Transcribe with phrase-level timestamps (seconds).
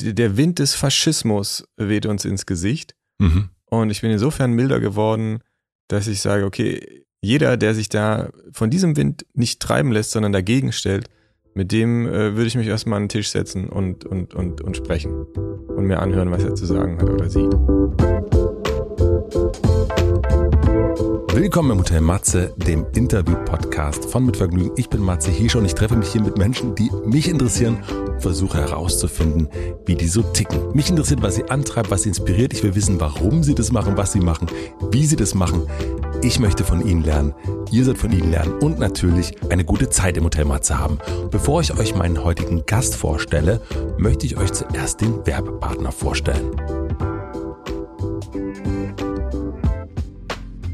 [0.00, 2.94] der Wind des Faschismus weht uns ins Gesicht.
[3.18, 3.50] Mhm.
[3.66, 5.40] Und ich bin insofern milder geworden,
[5.88, 10.32] dass ich sage, okay, jeder, der sich da von diesem Wind nicht treiben lässt, sondern
[10.32, 11.08] dagegen stellt,
[11.54, 14.76] mit dem äh, würde ich mich erstmal an den Tisch setzen und, und, und, und
[14.76, 17.52] sprechen und mir anhören, was er zu sagen hat oder sieht.
[21.34, 24.72] Willkommen im Hotel Matze, dem Interview-Podcast von Mit Vergnügen.
[24.76, 27.78] Ich bin Matze Hiesche und ich treffe mich hier mit Menschen, die mich interessieren
[28.20, 29.48] versuche herauszufinden,
[29.86, 30.60] wie die so ticken.
[30.74, 32.52] Mich interessiert, was sie antreibt, was sie inspiriert.
[32.52, 34.48] Ich will wissen, warum sie das machen, was sie machen,
[34.90, 35.66] wie sie das machen.
[36.22, 37.34] Ich möchte von ihnen lernen.
[37.70, 40.98] Ihr sollt von ihnen lernen und natürlich eine gute Zeit im Hotel Matze haben.
[41.30, 43.60] Bevor ich euch meinen heutigen Gast vorstelle,
[43.98, 46.50] möchte ich euch zuerst den Werbepartner vorstellen.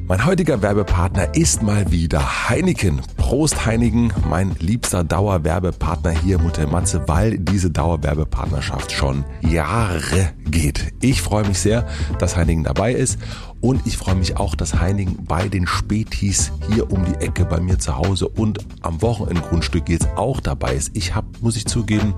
[0.07, 3.01] Mein heutiger Werbepartner ist mal wieder Heineken.
[3.17, 10.93] Prost Heineken, mein liebster Dauerwerbepartner hier Hotel Matze, weil diese Dauerwerbepartnerschaft schon Jahre geht.
[11.01, 11.87] Ich freue mich sehr,
[12.19, 13.19] dass Heineken dabei ist
[13.65, 17.61] und ich freue mich auch, dass Heineken bei den Spätis hier um die Ecke bei
[17.61, 20.91] mir zu Hause und am Wochenendgrundstück jetzt auch dabei ist.
[20.93, 22.13] Ich habe, muss ich zugeben,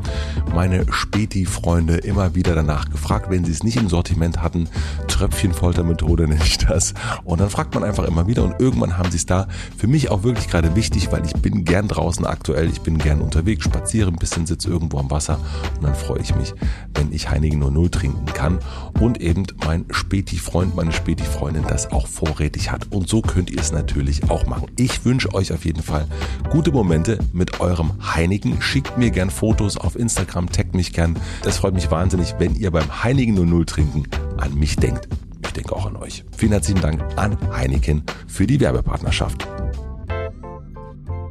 [0.52, 4.68] meine Späti-Freunde immer wieder danach gefragt, wenn sie es nicht im Sortiment hatten.
[5.06, 6.94] Tröpfchenfoltermethode nenne ich das.
[7.22, 9.46] Und dann fragt man einfach immer wieder und irgendwann haben sie es da.
[9.76, 13.20] Für mich auch wirklich gerade wichtig, weil ich bin gern draußen aktuell, ich bin gern
[13.20, 15.38] unterwegs, spaziere ein bisschen, sitze irgendwo am Wasser
[15.76, 16.54] und dann freue ich mich,
[16.94, 18.58] wenn ich Heineken 00 trinken kann
[18.98, 21.35] und eben mein Späti-Freund, meine Späti-Freundin
[21.66, 22.86] das auch vorrätig hat.
[22.90, 24.66] Und so könnt ihr es natürlich auch machen.
[24.76, 26.06] Ich wünsche euch auf jeden Fall
[26.50, 28.60] gute Momente mit eurem Heineken.
[28.60, 31.16] Schickt mir gern Fotos auf Instagram, taggt mich gern.
[31.42, 34.04] Das freut mich wahnsinnig, wenn ihr beim Heineken 00 trinken
[34.36, 35.08] an mich denkt.
[35.44, 36.24] Ich denke auch an euch.
[36.36, 39.46] Vielen herzlichen Dank an Heineken für die Werbepartnerschaft.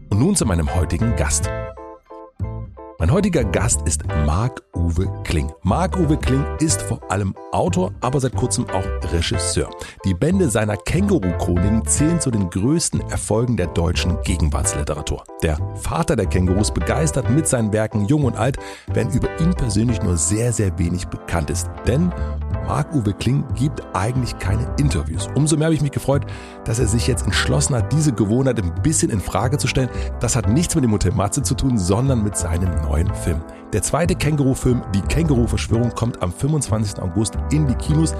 [0.10, 1.50] Und nun zu meinem heutigen Gast.
[2.98, 5.52] Mein heutiger Gast ist Marc-Uwe Kling.
[5.64, 9.70] Marc-Uwe Kling ist vor allem Autor, aber seit kurzem auch Regisseur.
[10.06, 15.26] Die Bände seiner Känguru-Chroniken zählen zu den größten Erfolgen der deutschen Gegenwartsliteratur.
[15.44, 20.02] Der Vater der Kängurus begeistert mit seinen Werken Jung und Alt, während über ihn persönlich
[20.02, 21.70] nur sehr, sehr wenig bekannt ist.
[21.86, 22.14] Denn
[22.66, 25.28] Marc-Uwe Kling gibt eigentlich keine Interviews.
[25.36, 26.26] Umso mehr habe ich mich gefreut,
[26.64, 29.90] dass er sich jetzt entschlossen hat, diese Gewohnheit ein bisschen in Frage zu stellen.
[30.22, 33.42] Das hat nichts mit dem Hotel Matze zu tun, sondern mit seinem neuen Film.
[33.74, 37.02] Der zweite Känguru-Film, Die Känguru-Verschwörung, kommt am 25.
[37.02, 38.14] August in die Kinos.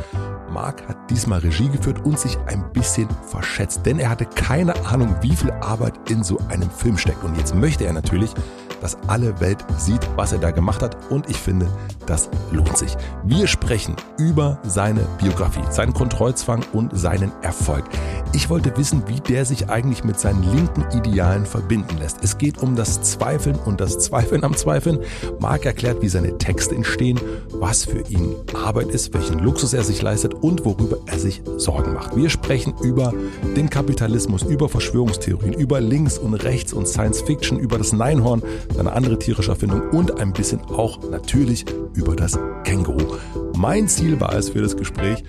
[0.52, 5.16] Marc hat diesmal Regie geführt und sich ein bisschen verschätzt, denn er hatte keine Ahnung,
[5.22, 7.24] wie viel Arbeit in so einem Film steckt.
[7.24, 8.34] Und jetzt möchte er natürlich,
[8.82, 10.98] dass alle Welt sieht, was er da gemacht hat.
[11.10, 11.68] Und ich finde,
[12.06, 12.96] das lohnt sich.
[13.24, 17.86] Wir sprechen über seine Biografie, seinen Kontrollzwang und seinen Erfolg.
[18.34, 22.24] Ich wollte wissen, wie der sich eigentlich mit seinen linken Idealen verbinden lässt.
[22.24, 25.00] Es geht um das Zweifeln und das Zweifeln am Zweifeln.
[25.40, 27.20] Marc erklärt, wie seine Texte entstehen,
[27.52, 31.94] was für ihn Arbeit ist, welchen Luxus er sich leistet und worüber er sich Sorgen
[31.94, 32.16] macht.
[32.16, 33.14] Wir sprechen über
[33.56, 38.44] den Kapitalismus, über Verschwörungstheorien, über Links und Rechts und Science Fiction, über das Neinhorn,
[38.78, 43.18] eine andere tierische Erfindung und ein bisschen auch natürlich über das Känguru.
[43.58, 45.24] Mein Ziel war es für das Gespräch,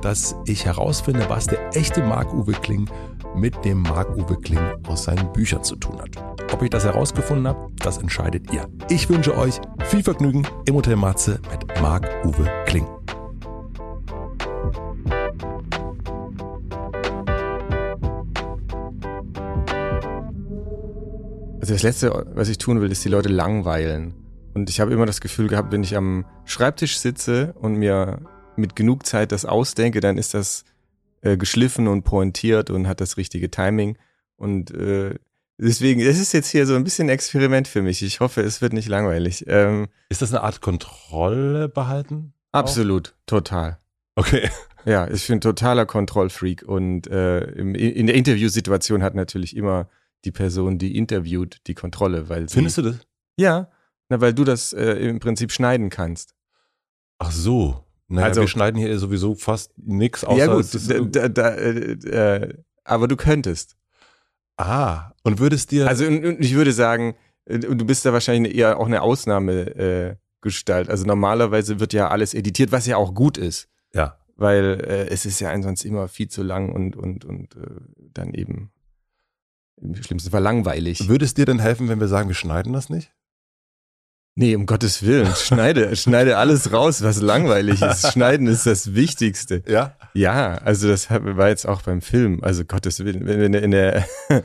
[0.00, 2.88] dass ich herausfinde, was der echte Marc-Uwe Kling
[3.34, 6.10] mit dem Marc-Uwe Kling aus seinen Büchern zu tun hat.
[6.52, 8.68] Ob ich das herausgefunden habe, das entscheidet ihr.
[8.88, 12.86] Ich wünsche euch viel Vergnügen im Hotel Matze mit Marc-Uwe Kling.
[21.62, 24.14] Also das Letzte, was ich tun will, ist die Leute langweilen.
[24.52, 28.18] Und ich habe immer das Gefühl gehabt, wenn ich am Schreibtisch sitze und mir
[28.56, 30.64] mit genug Zeit das ausdenke, dann ist das
[31.20, 33.96] äh, geschliffen und pointiert und hat das richtige Timing.
[34.34, 35.14] Und äh,
[35.56, 38.02] deswegen, es ist jetzt hier so ein bisschen Experiment für mich.
[38.02, 39.44] Ich hoffe, es wird nicht langweilig.
[39.46, 42.34] Ähm, Ist das eine Art Kontrolle behalten?
[42.50, 43.78] absolut, total.
[44.16, 44.50] Okay.
[44.84, 49.88] Ja, ich bin totaler Kontrollfreak und äh, im, in der Interviewsituation hat natürlich immer
[50.24, 52.96] die Person, die interviewt, die Kontrolle, weil sie, Findest du das?
[53.36, 53.70] Ja,
[54.08, 56.34] na, weil du das äh, im Prinzip schneiden kannst.
[57.18, 57.84] Ach so.
[58.08, 60.38] Naja, Also- wir schneiden hier sowieso fast nichts außer.
[60.38, 60.66] ja gut,
[61.16, 62.54] da, da, äh, äh,
[62.84, 63.76] aber du könntest.
[64.56, 65.88] ah, und würdest dir.
[65.88, 67.14] Also ich würde sagen,
[67.46, 70.88] äh, du bist da wahrscheinlich eher auch eine Ausnahmegestalt.
[70.88, 74.18] Äh, also normalerweise wird ja alles editiert, was ja auch gut ist, ja.
[74.36, 77.60] weil äh, es ist ja ansonsten immer viel zu lang und und und äh,
[78.12, 78.70] dann eben
[79.82, 81.08] im schlimmsten Fall langweilig.
[81.08, 83.12] Würde es dir denn helfen, wenn wir sagen, wir schneiden das nicht?
[84.34, 88.12] Nee, um Gottes Willen, schneide, schneide alles raus, was langweilig ist.
[88.12, 89.62] Schneiden ist das Wichtigste.
[89.66, 89.94] Ja.
[90.14, 94.06] Ja, also das war jetzt auch beim Film, also Gottes Willen, wenn wenn in der,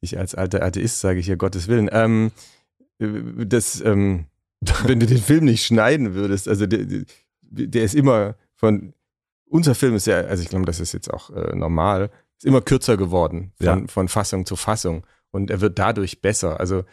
[0.00, 2.30] ich als alter Atheist sage ich ja Gottes Willen, ähm,
[2.98, 4.26] das, ähm,
[4.84, 7.04] wenn du den Film nicht schneiden würdest, also der,
[7.42, 8.94] der ist immer von,
[9.46, 12.60] unser Film ist ja, also ich glaube, das ist jetzt auch äh, normal, ist immer
[12.62, 13.82] kürzer geworden von, Ja.
[13.86, 16.58] von Fassung zu Fassung und er wird dadurch besser.
[16.58, 16.84] Also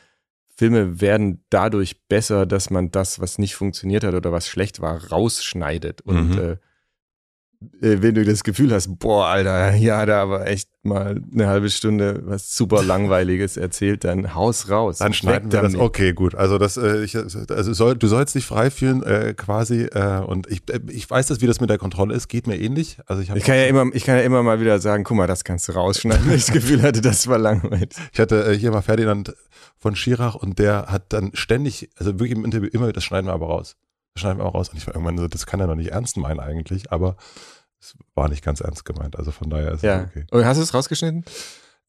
[0.56, 5.10] Filme werden dadurch besser, dass man das, was nicht funktioniert hat oder was schlecht war,
[5.10, 6.02] rausschneidet.
[6.02, 6.38] Und Mhm.
[6.40, 6.58] äh, äh,
[7.60, 11.70] wenn du das Gefühl hast, boah, Alter, hier hat er aber echt mal eine halbe
[11.70, 15.00] Stunde was super langweiliges erzählt, dann haus raus.
[15.00, 15.74] Dann schneiden wir das.
[15.74, 15.86] damit.
[15.86, 16.36] Okay, gut.
[16.36, 19.84] Also das, äh, ich, also soll, du sollst dich frei fühlen, äh, quasi.
[19.84, 22.60] Äh, und ich, äh, ich weiß, dass wie das mit der Kontrolle ist, geht mir
[22.60, 22.98] ähnlich.
[23.06, 25.28] Also ich Ich kann ja immer, ich kann ja immer mal wieder sagen, guck mal,
[25.28, 27.90] das kannst du rausschneiden, wenn ich das Gefühl hatte, das war langweilig.
[28.14, 29.36] ich hatte äh, hier mal Ferdinand
[29.78, 33.34] von Schirach und der hat dann ständig, also wirklich im Interview immer, das schneiden wir
[33.34, 33.76] aber raus.
[34.18, 34.70] Schneiden wir aber raus.
[34.70, 37.16] Und ich war irgendwann so, das kann er doch nicht ernst meinen eigentlich, aber
[37.80, 39.16] es war nicht ganz ernst gemeint.
[39.18, 40.04] Also von daher ist es Ja.
[40.04, 40.26] okay.
[40.32, 41.24] Und hast du es rausgeschnitten?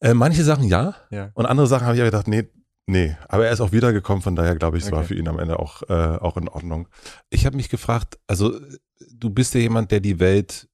[0.01, 0.95] Äh, manche Sachen ja.
[1.09, 1.31] Ja.
[1.33, 2.47] Und andere Sachen habe ich ja gedacht, nee,
[2.87, 3.17] nee.
[3.27, 5.07] Aber er ist auch wiedergekommen, von daher glaube ich, es war Okay.
[5.09, 6.87] für ihn am Ende auch, äh, auch in Ordnung.
[7.29, 8.57] Ich habe mich gefragt, also
[9.11, 10.67] du bist ja jemand, der die Welt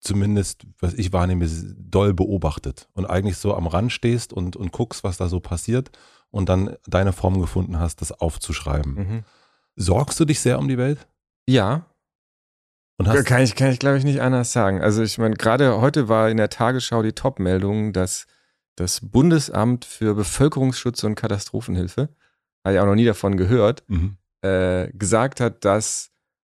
[0.00, 1.46] zumindest, was ich wahrnehme,
[1.78, 5.90] doll beobachtet und eigentlich so am Rand stehst und, und guckst, was da so passiert
[6.30, 8.94] und dann deine Form gefunden hast, das aufzuschreiben.
[8.94, 9.24] Mhm.
[9.76, 11.06] Sorgst du dich sehr um die Welt?
[11.48, 11.86] Ja,
[12.98, 14.80] Und hast, kann ich, kann ich glaube ich nicht anders sagen.
[14.80, 18.26] Also ich meine, gerade heute war in der Tagesschau die Top-Meldung, dass
[18.76, 22.08] das Bundesamt für Bevölkerungsschutz und Katastrophenhilfe,
[22.64, 24.16] habe ich auch noch nie davon gehört, Mhm.
[24.42, 26.10] äh, gesagt hat, dass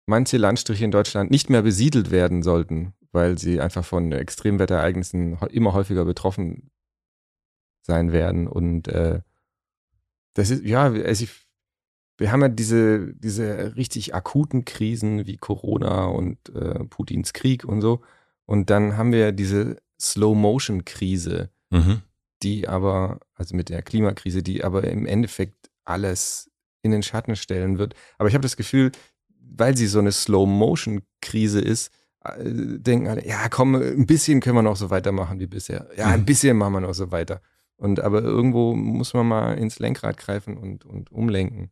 [0.06, 5.72] manche Landstriche in Deutschland nicht mehr besiedelt werden sollten, weil sie einfach von Extremwetterereignissen immer
[5.72, 6.70] häufiger betroffen
[7.82, 8.46] sein werden.
[8.46, 9.20] Und äh,
[10.34, 11.45] das ist, ja, also ich,
[12.18, 17.80] wir haben ja diese, diese richtig akuten Krisen wie Corona und äh, Putins Krieg und
[17.82, 18.00] so.
[18.46, 22.02] Und dann haben wir diese Slow-Motion-Krise, Mhm.
[22.42, 26.48] die aber, also mit der Klimakrise, die aber im Endeffekt alles
[26.82, 27.94] in den Schatten stellen wird.
[28.18, 28.92] Aber ich habe das Gefühl,
[29.40, 31.90] weil sie so eine Slow-Motion-Krise ist,
[32.24, 32.44] äh,
[32.78, 35.88] denken alle, ja komm, ein bisschen können wir noch so weitermachen wie bisher.
[35.96, 36.24] Ja, ein Mhm.
[36.26, 37.40] bisschen machen wir noch so weiter.
[37.78, 41.70] Und aber irgendwo muss man mal ins Lenkrad greifen und, und umlenken.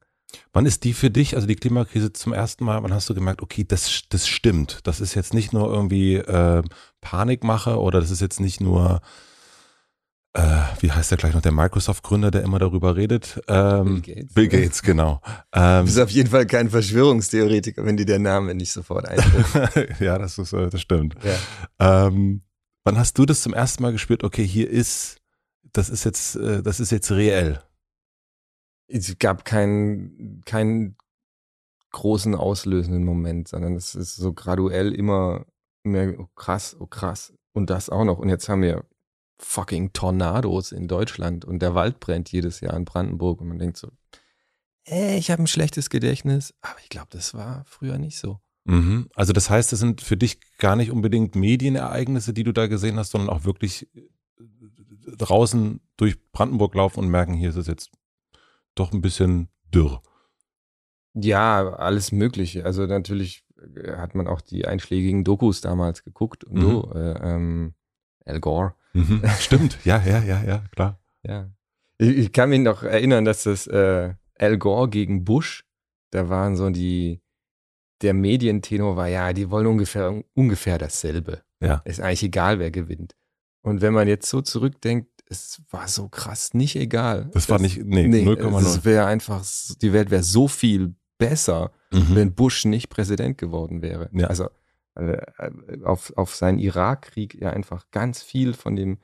[0.52, 3.42] Wann ist die für dich, also die Klimakrise zum ersten Mal, wann hast du gemerkt,
[3.42, 4.80] okay, das, das stimmt.
[4.84, 6.62] Das ist jetzt nicht nur irgendwie äh,
[7.00, 9.00] Panikmache oder das ist jetzt nicht nur,
[10.34, 13.40] äh, wie heißt der gleich noch, der Microsoft-Gründer, der immer darüber redet?
[13.48, 14.34] Ähm, Bill Gates.
[14.34, 15.20] Bill Gates, genau.
[15.52, 19.96] Du Ähm, bist auf jeden Fall kein Verschwörungstheoretiker, wenn dir der Name nicht sofort einfällt.
[20.00, 21.14] ja, das, ist, äh, das stimmt.
[21.22, 22.06] ja.
[22.06, 22.42] Ähm,
[22.84, 25.18] wann hast du das zum ersten Mal gespürt, okay, hier ist,
[25.72, 27.60] das ist jetzt, äh, das ist jetzt reell?
[28.86, 30.96] Es gab keinen, keinen
[31.92, 35.46] großen auslösenden Moment, sondern es ist so graduell immer
[35.84, 37.32] mehr, oh krass, oh krass.
[37.52, 38.18] Und das auch noch.
[38.18, 38.84] Und jetzt haben wir
[39.38, 43.76] fucking Tornados in Deutschland und der Wald brennt jedes Jahr in Brandenburg und man denkt
[43.76, 43.90] so,
[44.86, 48.40] äh, ich habe ein schlechtes Gedächtnis, aber ich glaube, das war früher nicht so.
[48.64, 49.08] Mhm.
[49.14, 52.96] Also das heißt, das sind für dich gar nicht unbedingt Medienereignisse, die du da gesehen
[52.98, 54.02] hast, sondern auch wirklich äh,
[55.16, 57.90] draußen durch Brandenburg laufen und merken, hier ist es jetzt
[58.74, 60.02] doch ein bisschen dürr.
[61.14, 62.64] Ja, alles Mögliche.
[62.64, 63.44] Also natürlich
[63.76, 66.60] äh, hat man auch die einschlägigen Dokus damals geguckt und Mhm.
[66.62, 66.92] so.
[66.94, 67.74] Äh, ähm,
[68.24, 68.74] Al Gore.
[68.94, 69.22] Mhm.
[69.38, 70.98] Stimmt, ja, ja, ja, ja, klar.
[71.22, 71.50] Ja.
[71.98, 75.64] Ich, ich kann mich noch erinnern, dass das äh, Al Gore gegen Bush,
[76.10, 77.20] da waren so die,
[78.02, 81.42] der Medientenor war, ja, die wollen ungefähr, ungefähr dasselbe.
[81.60, 81.82] Ja.
[81.84, 83.14] Ist eigentlich egal, wer gewinnt.
[83.62, 87.30] Und wenn man jetzt so zurückdenkt, es war so krass nicht egal.
[87.32, 88.60] Das war nicht, nee, nee, 0,0.
[88.60, 89.44] es wäre einfach,
[89.82, 92.14] die Welt wäre so viel besser, Mhm.
[92.16, 94.10] wenn Bush nicht Präsident geworden wäre.
[94.12, 94.26] Ja.
[94.26, 94.48] Also
[94.96, 95.18] äh,
[95.84, 98.98] auf, auf seinen Irakkrieg ja einfach ganz viel von dem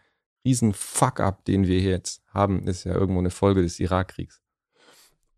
[0.44, 4.40] riesen Fuck-up, den wir jetzt haben, ist ja irgendwo eine Folge des Irakkriegs.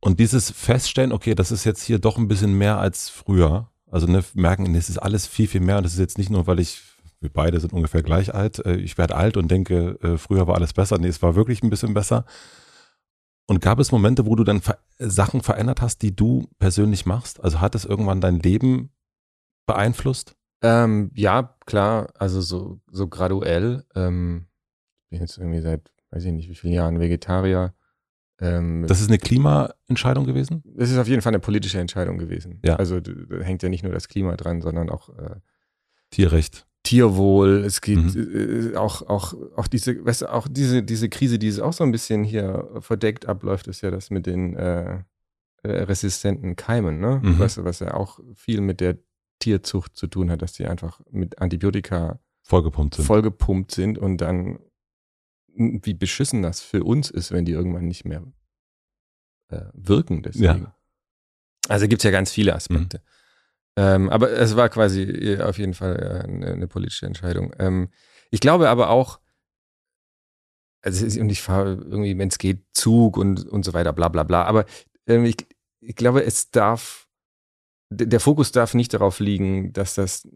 [0.00, 3.70] Und dieses Feststellen, okay, das ist jetzt hier doch ein bisschen mehr als früher.
[3.90, 5.76] Also ne, merken, es ist alles viel, viel mehr.
[5.76, 6.80] Und das ist jetzt nicht nur, weil ich,
[7.22, 8.58] wir beide sind ungefähr gleich alt.
[8.64, 10.98] äh, Ich werde alt und denke, äh, früher war alles besser.
[10.98, 12.24] Nee, es war wirklich ein bisschen besser.
[13.46, 14.60] Und gab es Momente, wo du dann
[14.98, 17.42] Sachen verändert hast, die du persönlich machst?
[17.42, 18.90] Also hat es irgendwann dein Leben
[19.66, 20.36] beeinflusst?
[20.62, 23.84] Ähm, ja, klar, also so, so graduell.
[23.94, 24.46] Ähm,
[25.04, 27.74] ich bin jetzt irgendwie seit, weiß ich nicht, wie vielen Jahren Vegetarier.
[28.40, 30.62] Ähm, Das ist eine Klimaentscheidung gewesen?
[30.76, 32.60] das ist auf jeden Fall eine politische Entscheidung gewesen.
[32.64, 32.76] Ja.
[32.76, 33.10] Also da
[33.40, 35.36] hängt ja nicht nur das Klima dran, sondern auch äh,
[36.10, 36.66] Tierrecht.
[36.84, 38.72] Tierwohl, es geht Mhm.
[38.74, 41.84] äh, auch, auch, auch diese, weißt du, auch diese, diese Krise, die es auch so
[41.84, 45.02] ein bisschen hier verdeckt abläuft, ist ja das mit den äh,
[45.62, 47.20] äh, resistenten Keimen, ne?
[47.22, 47.38] Mhm.
[47.38, 48.98] Weißt du, was ja auch viel mit der
[49.38, 53.04] Tierzucht zu tun hat, dass die einfach mit Antibiotika Vollgepumpt sind.
[53.04, 54.58] vollgepumpt sind und dann
[55.56, 58.24] m, wie beschissen das für uns ist, wenn die irgendwann nicht mehr
[59.50, 60.22] äh, wirken.
[60.22, 60.44] Deswegen.
[61.68, 62.98] Also gibt es ja ganz viele Aspekte.
[62.98, 63.02] Mhm.
[63.76, 67.54] Ähm, aber es war quasi äh, auf jeden Fall äh, eine, eine politische Entscheidung.
[67.58, 67.88] Ähm,
[68.30, 69.20] ich glaube aber auch,
[70.82, 74.24] also und ich fahre irgendwie, wenn es geht, Zug und, und so weiter, bla bla
[74.24, 74.44] bla.
[74.44, 74.66] Aber
[75.06, 75.36] ähm, ich,
[75.80, 77.08] ich glaube, es darf,
[77.90, 80.28] der Fokus darf nicht darauf liegen, dass das,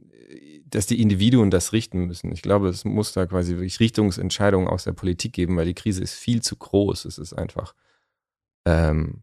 [0.64, 2.32] dass die Individuen das richten müssen.
[2.32, 6.02] Ich glaube, es muss da quasi wirklich Richtungsentscheidungen aus der Politik geben, weil die Krise
[6.02, 7.04] ist viel zu groß.
[7.04, 7.74] Es ist einfach,
[8.66, 9.22] ähm,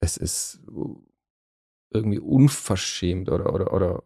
[0.00, 0.60] es ist
[1.94, 4.02] irgendwie unverschämt oder, oder, oder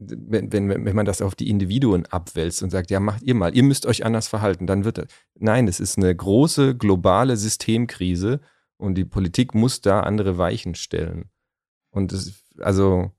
[0.00, 3.54] wenn, wenn, wenn man das auf die Individuen abwälzt und sagt, ja, macht ihr mal,
[3.54, 5.06] ihr müsst euch anders verhalten, dann wird das.
[5.34, 8.40] Nein, es ist eine große globale Systemkrise
[8.76, 11.30] und die Politik muss da andere Weichen stellen.
[11.90, 13.10] Und es, also,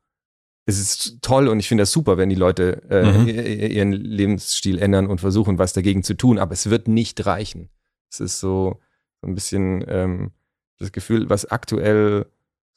[0.66, 3.28] es ist toll und ich finde das super, wenn die Leute äh, mhm.
[3.28, 7.70] ihren Lebensstil ändern und versuchen, was dagegen zu tun, aber es wird nicht reichen.
[8.10, 8.80] Es ist so,
[9.22, 10.32] so ein bisschen ähm,
[10.78, 12.28] das Gefühl, was aktuell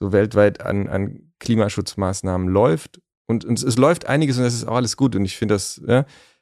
[0.02, 3.00] so weltweit an, an Klimaschutzmaßnahmen läuft.
[3.26, 5.14] Und, und, es läuft einiges und das ist auch alles gut.
[5.14, 6.00] Und ich finde das, ja,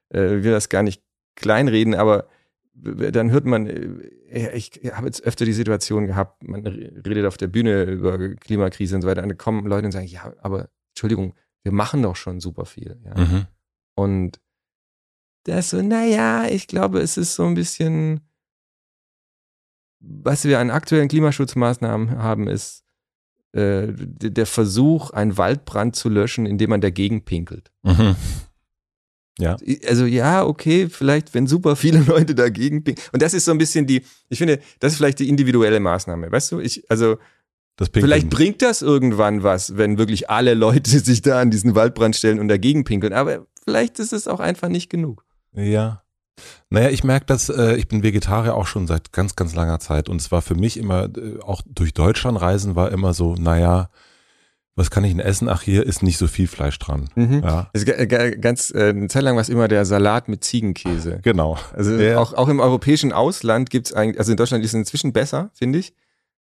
[0.08, 1.02] äh, will das gar nicht
[1.36, 2.26] kleinreden, aber
[2.72, 7.48] dann hört man, äh, ich habe jetzt öfter die Situation gehabt, man redet auf der
[7.48, 11.34] Bühne über Klimakrise und so weiter, und dann kommen Leute und sagen, ja, aber Entschuldigung,
[11.62, 12.98] wir machen doch schon super viel.
[13.04, 13.18] Ja.
[13.18, 13.46] Mhm.
[13.94, 14.40] Und
[15.44, 18.22] das so, naja, ich glaube, es ist so ein bisschen,
[19.98, 22.86] was wir an aktuellen Klimaschutzmaßnahmen haben, ist
[23.52, 27.70] äh, der Versuch, einen Waldbrand zu löschen, indem man dagegen pinkelt.
[27.82, 28.16] Mhm.
[29.38, 29.56] Ja.
[29.88, 33.06] Also ja, okay, vielleicht, wenn super viele Leute dagegen pinkeln.
[33.12, 36.30] Und das ist so ein bisschen die, ich finde, das ist vielleicht die individuelle Maßnahme.
[36.30, 37.16] Weißt du, ich, also
[37.92, 42.38] Vielleicht bringt das irgendwann was, wenn wirklich alle Leute sich da an diesen Waldbrand stellen
[42.38, 43.12] und dagegen pinkeln.
[43.14, 45.24] Aber vielleicht ist es auch einfach nicht genug.
[45.54, 46.02] Ja.
[46.70, 50.08] Naja, ich merke das, äh, ich bin Vegetarier auch schon seit ganz, ganz langer Zeit
[50.08, 53.90] und es war für mich immer, äh, auch durch Deutschland reisen war immer so, naja,
[54.76, 55.48] was kann ich denn essen?
[55.48, 57.10] Ach, hier ist nicht so viel Fleisch dran.
[57.14, 57.42] Mhm.
[57.42, 57.70] Ja.
[58.40, 61.20] ganz, äh, eine Zeit lang war es immer der Salat mit Ziegenkäse.
[61.22, 61.58] Genau.
[61.74, 62.18] Also ja.
[62.18, 65.50] auch, auch im europäischen Ausland gibt es eigentlich, also in Deutschland ist es inzwischen besser,
[65.52, 65.92] finde ich.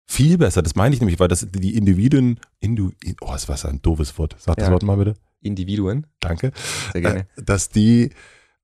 [0.06, 3.82] Viel besser, das meine ich nämlich, weil das die Individuen, Indu, oh, das war ein
[3.82, 4.36] doofes Wort.
[4.38, 5.14] Sag das Wort mal bitte.
[5.40, 6.06] Individuen.
[6.20, 6.52] Danke.
[6.92, 7.20] Sehr gerne.
[7.36, 8.10] Äh, dass die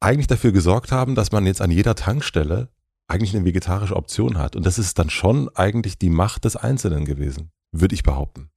[0.05, 2.69] eigentlich dafür gesorgt haben, dass man jetzt an jeder Tankstelle
[3.07, 4.57] eigentlich eine vegetarische Option hat.
[4.57, 8.51] Und das ist dann schon eigentlich die Macht des Einzelnen gewesen, würde ich behaupten.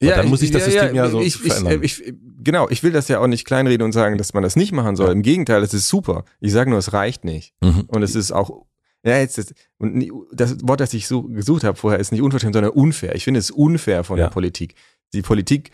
[0.00, 1.82] ja, dann muss ich das ja, System ja, ja so ich, verändern.
[1.82, 4.56] Ich, ich, genau, ich will das ja auch nicht kleinreden und sagen, dass man das
[4.56, 5.12] nicht machen soll.
[5.12, 6.24] Im Gegenteil, es ist super.
[6.40, 7.54] Ich sage nur, es reicht nicht.
[7.60, 7.84] Mhm.
[7.88, 8.66] Und es ist auch,
[9.04, 12.54] ja, jetzt, das, und das Wort, das ich so gesucht habe vorher, ist nicht unverschämt,
[12.54, 13.14] sondern unfair.
[13.14, 14.74] Ich finde es unfair von der Politik.
[15.12, 15.70] Die Politik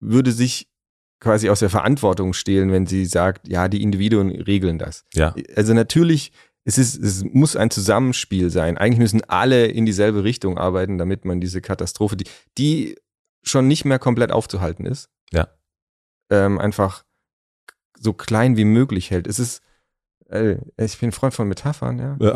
[0.00, 0.68] würde sich
[1.24, 5.04] quasi aus der Verantwortung stehlen, wenn sie sagt, ja, die Individuen regeln das.
[5.14, 5.34] Ja.
[5.56, 6.32] Also natürlich,
[6.64, 8.76] es ist, es muss ein Zusammenspiel sein.
[8.76, 12.26] Eigentlich müssen alle in dieselbe Richtung arbeiten, damit man diese Katastrophe, die,
[12.58, 12.96] die
[13.42, 15.48] schon nicht mehr komplett aufzuhalten ist, ja.
[16.30, 17.04] ähm, einfach
[17.98, 19.26] so klein wie möglich hält.
[19.26, 19.62] Es ist,
[20.28, 22.16] äh, ich bin Freund von Metaphern, ja.
[22.20, 22.34] ja.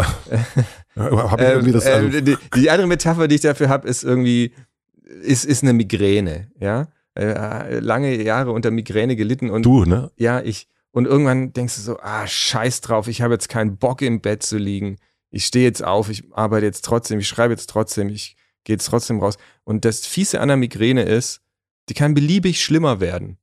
[1.30, 4.02] hab ich irgendwie das also äh, die, die andere Metapher, die ich dafür habe, ist
[4.02, 4.54] irgendwie,
[5.02, 10.10] ist, ist eine Migräne, ja äh, lange Jahre unter Migräne gelitten und du, ne?
[10.16, 10.68] Ja, ich.
[10.90, 14.42] Und irgendwann denkst du so, ah, scheiß drauf, ich habe jetzt keinen Bock im Bett
[14.42, 14.96] zu liegen.
[15.30, 18.86] Ich stehe jetzt auf, ich arbeite jetzt trotzdem, ich schreibe jetzt trotzdem, ich gehe jetzt
[18.86, 19.36] trotzdem raus.
[19.64, 21.42] Und das Fiese an der Migräne ist,
[21.88, 23.38] die kann beliebig schlimmer werden.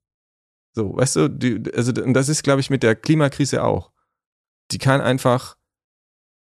[0.74, 3.91] So, weißt du, die, also, und das ist, glaube ich, mit der Klimakrise auch.
[4.72, 5.58] Die kann einfach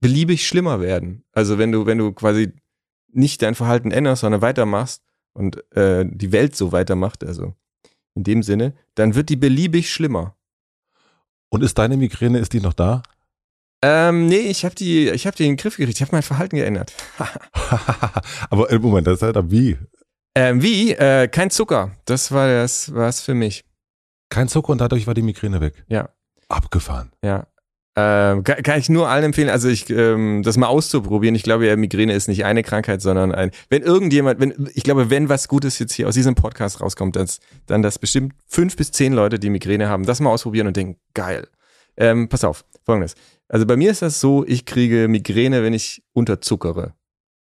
[0.00, 1.24] beliebig schlimmer werden.
[1.32, 2.52] Also, wenn du, wenn du quasi
[3.12, 5.02] nicht dein Verhalten änderst, sondern weitermachst,
[5.36, 7.54] und äh, die Welt so weitermacht, also
[8.14, 10.34] in dem Sinne, dann wird die beliebig schlimmer.
[11.48, 13.02] Und ist deine Migräne, ist die noch da?
[13.82, 15.98] Ähm, nee, ich habe die, ich habe die in den Griff gekriegt.
[15.98, 16.92] Ich habe mein Verhalten geändert.
[18.50, 19.78] Aber im Moment, das ist halt wie?
[20.34, 20.92] Ähm, wie?
[20.92, 21.92] Äh, kein Zucker.
[22.06, 23.64] Das war das, was für mich.
[24.28, 25.84] Kein Zucker und dadurch war die Migräne weg.
[25.88, 26.08] Ja.
[26.48, 27.12] Abgefahren.
[27.22, 27.46] Ja.
[27.98, 31.34] Ähm, kann, kann, ich nur allen empfehlen, also ich, ähm, das mal auszuprobieren.
[31.34, 33.52] Ich glaube, ja, Migräne ist nicht eine Krankheit, sondern ein.
[33.70, 37.40] Wenn irgendjemand, wenn, ich glaube, wenn was Gutes jetzt hier aus diesem Podcast rauskommt, dass,
[37.64, 41.00] dann dass bestimmt fünf bis zehn Leute, die Migräne haben, das mal ausprobieren und denken,
[41.14, 41.48] geil.
[41.96, 43.14] Ähm, pass auf, folgendes.
[43.48, 46.92] Also bei mir ist das so, ich kriege Migräne, wenn ich unterzuckere.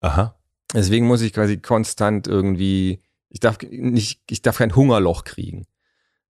[0.01, 0.39] Aha.
[0.73, 3.01] Deswegen muss ich quasi konstant irgendwie,
[3.31, 5.67] ich darf nicht, ich darf kein Hungerloch kriegen.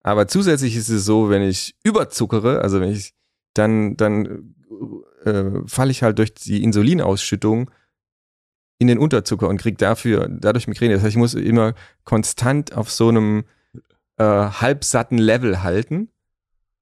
[0.02, 3.14] Aber zusätzlich ist es so, wenn ich überzuckere, also wenn ich
[3.54, 4.54] dann, dann
[5.25, 7.71] äh, falle ich halt durch die Insulinausschüttung
[8.78, 10.94] in den Unterzucker und kriege dafür dadurch Migräne.
[10.94, 13.44] Das heißt, ich muss immer konstant auf so einem
[14.16, 16.09] äh, halbsatten Level halten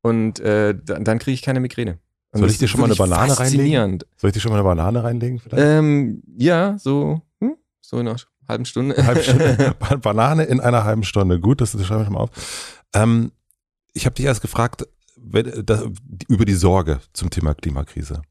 [0.03, 1.99] und äh, dann, dann kriege ich keine Migräne.
[2.33, 3.99] Und Soll ich dir schon mal eine Banane reinlegen?
[4.17, 5.41] Soll ich dir schon mal eine Banane reinlegen?
[5.41, 5.63] Vielleicht?
[5.63, 7.57] Ähm, ja, so, hm?
[7.81, 8.15] so eine
[8.49, 9.05] halben Stunde.
[9.05, 9.75] Halbe Stunde.
[10.01, 11.41] Banane in einer halben Stunde.
[11.41, 12.31] Gut, das, das schreibe ich mal auf.
[12.95, 13.33] Ähm,
[13.93, 14.87] ich habe dich erst gefragt
[15.23, 15.85] wenn, das,
[16.29, 18.23] über die Sorge zum Thema Klimakrise.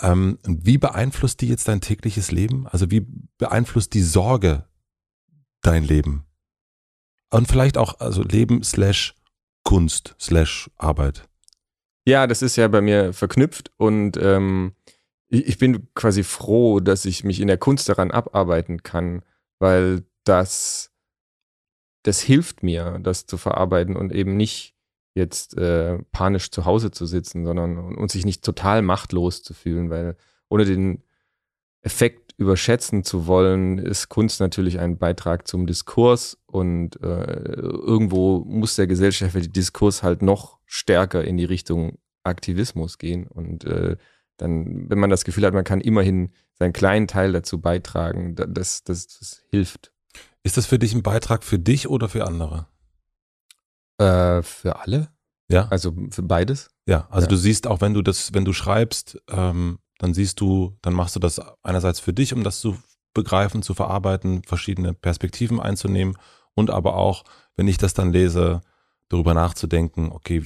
[0.00, 2.66] Ähm, wie beeinflusst die jetzt dein tägliches Leben?
[2.66, 3.06] Also wie
[3.38, 4.64] beeinflusst die Sorge
[5.62, 6.24] dein Leben?
[7.30, 9.14] Und vielleicht auch also Leben slash
[9.62, 11.28] Kunst slash Arbeit.
[12.06, 14.74] Ja, das ist ja bei mir verknüpft und ähm,
[15.28, 19.22] ich, bin quasi froh, dass ich mich in der Kunst daran abarbeiten kann,
[19.60, 20.90] weil das,
[22.02, 24.74] das hilft mir, das zu verarbeiten und eben nicht
[25.14, 29.90] jetzt äh, panisch zu Hause zu sitzen, sondern und sich nicht total machtlos zu fühlen,
[29.90, 30.16] weil
[30.48, 31.02] ohne den
[31.82, 38.76] Effekt überschätzen zu wollen, ist Kunst natürlich ein Beitrag zum Diskurs und äh, irgendwo muss
[38.76, 43.96] der gesellschaftliche Diskurs halt noch stärker in die Richtung Aktivismus gehen und äh,
[44.36, 48.84] dann, wenn man das Gefühl hat, man kann immerhin seinen kleinen Teil dazu beitragen, das,
[48.84, 49.92] das, das hilft.
[50.42, 52.66] Ist das für dich ein Beitrag für dich oder für andere?
[54.00, 55.08] Äh, für alle?
[55.50, 55.68] Ja.
[55.68, 56.70] Also für beides?
[56.86, 57.28] Ja, also ja.
[57.28, 61.16] du siehst auch, wenn du das, wenn du schreibst, ähm, dann siehst du, dann machst
[61.16, 62.78] du das einerseits für dich, um das zu
[63.12, 66.16] begreifen, zu verarbeiten, verschiedene Perspektiven einzunehmen
[66.54, 67.24] und aber auch,
[67.56, 68.62] wenn ich das dann lese,
[69.08, 70.42] darüber nachzudenken, okay,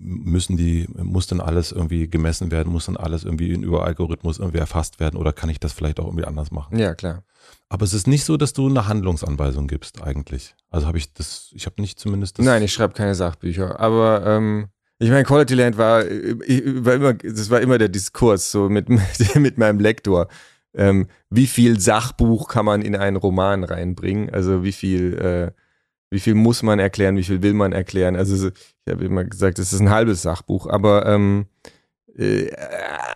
[0.00, 4.58] müssen die, muss denn alles irgendwie gemessen werden, muss dann alles irgendwie über Algorithmus irgendwie
[4.58, 6.78] erfasst werden oder kann ich das vielleicht auch irgendwie anders machen?
[6.78, 7.24] Ja, klar.
[7.68, 10.54] Aber es ist nicht so, dass du eine Handlungsanweisung gibst eigentlich.
[10.70, 12.46] Also habe ich das, ich habe nicht zumindest das.
[12.46, 17.50] Nein, ich schreibe keine Sachbücher, aber ähm, ich meine, Quality Land war, war immer, das
[17.50, 18.88] war immer der Diskurs so mit,
[19.34, 20.28] mit meinem Lektor.
[20.74, 24.30] Ähm, wie viel Sachbuch kann man in einen Roman reinbringen?
[24.30, 25.52] Also wie viel äh,
[26.10, 28.16] wie viel muss man erklären, wie viel will man erklären.
[28.16, 31.46] Also ich habe immer gesagt, es ist ein halbes Sachbuch, aber ähm,
[32.16, 32.50] äh,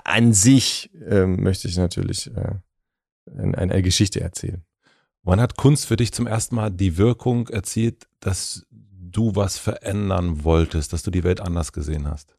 [0.05, 2.55] an sich äh, möchte ich natürlich äh,
[3.37, 4.63] eine, eine Geschichte erzählen.
[5.23, 10.45] Wann hat Kunst für dich zum ersten Mal die Wirkung erzielt, dass du was verändern
[10.45, 12.37] wolltest, dass du die Welt anders gesehen hast?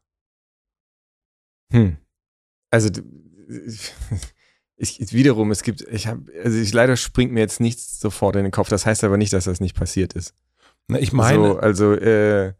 [1.72, 1.96] Hm.
[2.70, 2.90] Also
[4.76, 8.42] ich, wiederum, es gibt, ich habe, also ich leider springt mir jetzt nichts sofort in
[8.42, 8.68] den Kopf.
[8.68, 10.34] Das heißt aber nicht, dass das nicht passiert ist.
[10.88, 11.48] Na, ich meine.
[11.48, 12.54] So, also, äh,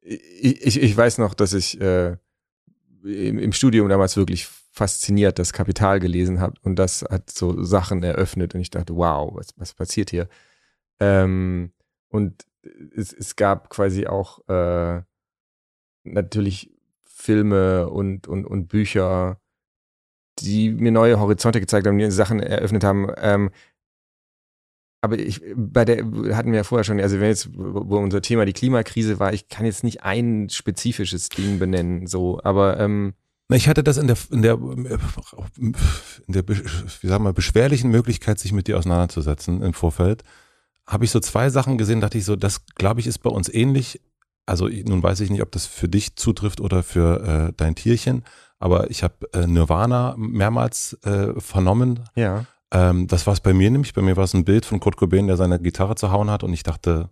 [0.00, 2.16] ich, ich weiß noch, dass ich äh,
[3.02, 8.02] im, im Studium damals wirklich fasziniert das Kapital gelesen habe und das hat so Sachen
[8.02, 10.28] eröffnet und ich dachte, wow, was, was passiert hier?
[11.00, 11.72] Ähm,
[12.08, 12.46] und
[12.94, 15.02] es, es gab quasi auch äh,
[16.04, 16.72] natürlich
[17.04, 19.40] Filme und, und, und Bücher,
[20.40, 23.10] die mir neue Horizonte gezeigt haben, die Sachen eröffnet haben.
[23.16, 23.50] Ähm,
[25.06, 25.98] aber ich, bei der
[26.36, 29.48] hatten wir ja vorher schon, also wenn jetzt, wo unser Thema die Klimakrise war, ich
[29.48, 33.14] kann jetzt nicht ein spezifisches Ding benennen, so, aber ähm,
[33.48, 38.52] ich hatte das in der, in der, in der, wie sagen wir, beschwerlichen Möglichkeit, sich
[38.52, 40.24] mit dir auseinanderzusetzen im Vorfeld,
[40.84, 43.48] habe ich so zwei Sachen gesehen, dachte ich so, das glaube ich ist bei uns
[43.48, 44.00] ähnlich.
[44.46, 48.24] Also nun weiß ich nicht, ob das für dich zutrifft oder für äh, dein Tierchen,
[48.58, 52.00] aber ich habe äh, Nirvana mehrmals äh, vernommen.
[52.16, 52.46] Ja.
[52.72, 53.94] Ähm, das war es bei mir nämlich.
[53.94, 56.42] Bei mir war es ein Bild von Kurt Cobain, der seine Gitarre zu hauen hat
[56.42, 57.10] und ich dachte,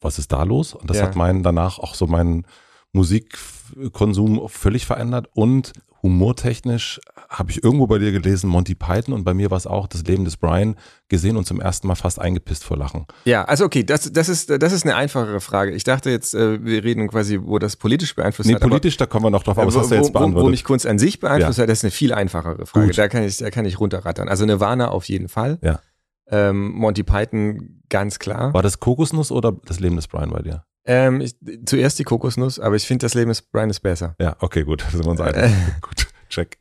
[0.00, 0.74] was ist da los?
[0.74, 1.04] Und das ja.
[1.04, 2.46] hat meinen danach auch so meinen
[2.92, 9.34] Musikkonsum völlig verändert und humortechnisch habe ich irgendwo bei dir gelesen, Monty Python und bei
[9.34, 10.76] mir war es auch das Leben des Brian
[11.08, 13.06] gesehen und zum ersten Mal fast eingepisst vor Lachen.
[13.24, 15.72] Ja, also okay, das, das, ist, das ist eine einfachere Frage.
[15.72, 18.62] Ich dachte jetzt, äh, wir reden quasi, wo das politisch beeinflusst nee, hat.
[18.62, 20.42] Nee, politisch, da kommen wir noch drauf, aber wo, das hast du jetzt beantwortet.
[20.42, 21.62] Wo, wo mich Kunst an sich beeinflusst ja.
[21.62, 22.86] hat, das ist eine viel einfachere Frage.
[22.86, 22.98] Gut.
[22.98, 24.28] Da kann ich, da kann ich runterrattern.
[24.28, 25.58] Also Nirvana auf jeden Fall.
[25.62, 25.80] Ja.
[26.28, 28.52] Ähm, Monty Python ganz klar.
[28.54, 30.64] War das Kokosnuss oder das Leben des Brian bei dir?
[30.84, 34.16] Ähm, ich, zuerst die Kokosnuss, aber ich finde das Leben des Brian ist besser.
[34.20, 35.52] Ja, okay, gut, sind wir uns einig.
[35.80, 36.58] gut, check.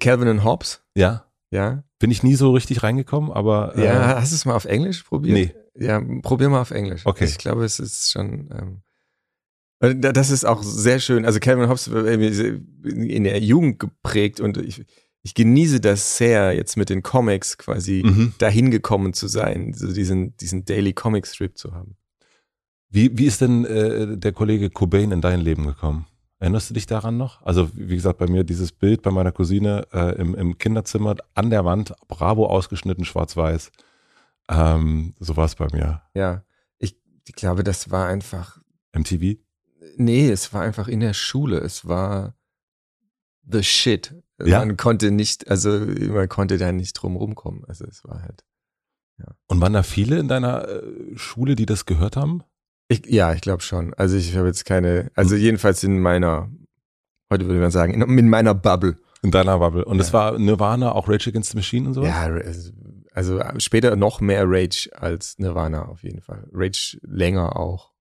[0.00, 0.82] Calvin und Hobbes.
[0.94, 1.24] Ja.
[1.50, 1.84] Ja.
[1.98, 3.76] Bin ich nie so richtig reingekommen, aber.
[3.76, 5.34] Äh, ja, hast du es mal auf Englisch probiert?
[5.34, 5.54] Nee.
[5.84, 7.02] Ja, probier mal auf Englisch.
[7.04, 7.24] Okay.
[7.24, 8.50] Ich glaube, es ist schon.
[8.52, 8.82] Ähm,
[9.80, 11.24] das ist auch sehr schön.
[11.24, 14.84] Also Calvin Hobbes in der Jugend geprägt und ich,
[15.22, 18.34] ich genieße das sehr, jetzt mit den Comics quasi mhm.
[18.38, 21.96] dahin gekommen zu sein, so diesen, diesen Daily Comic Strip zu haben.
[22.90, 26.06] Wie, wie ist denn äh, der Kollege Cobain in dein Leben gekommen?
[26.40, 27.42] Erinnerst du dich daran noch?
[27.42, 31.50] Also, wie gesagt, bei mir dieses Bild bei meiner Cousine äh, im, im Kinderzimmer an
[31.50, 33.72] der Wand, Bravo ausgeschnitten, schwarz-weiß.
[34.48, 36.02] Ähm, so war es bei mir.
[36.14, 36.44] Ja,
[36.78, 36.96] ich,
[37.26, 38.58] ich glaube, das war einfach.
[38.92, 39.38] MTV?
[39.96, 41.58] Nee, es war einfach in der Schule.
[41.58, 42.34] Es war
[43.42, 44.14] the shit.
[44.44, 44.60] Ja?
[44.60, 47.64] Man konnte nicht, also man konnte da nicht drum rumkommen.
[47.66, 48.44] Also es war halt.
[49.18, 49.26] Ja.
[49.48, 52.44] Und waren da viele in deiner äh, Schule, die das gehört haben?
[52.88, 53.92] Ich, ja, ich glaube schon.
[53.94, 55.42] Also ich habe jetzt keine, also hm.
[55.42, 56.50] jedenfalls in meiner,
[57.30, 58.96] heute würde man sagen, in, in meiner Bubble.
[59.22, 59.84] In deiner Bubble.
[59.84, 59.98] Und ja.
[59.98, 62.04] das war Nirvana, auch Rage Against the Machine und so?
[62.04, 62.30] Ja,
[63.12, 66.48] Also äh, später noch mehr Rage als Nirvana auf jeden Fall.
[66.52, 67.92] Rage länger auch.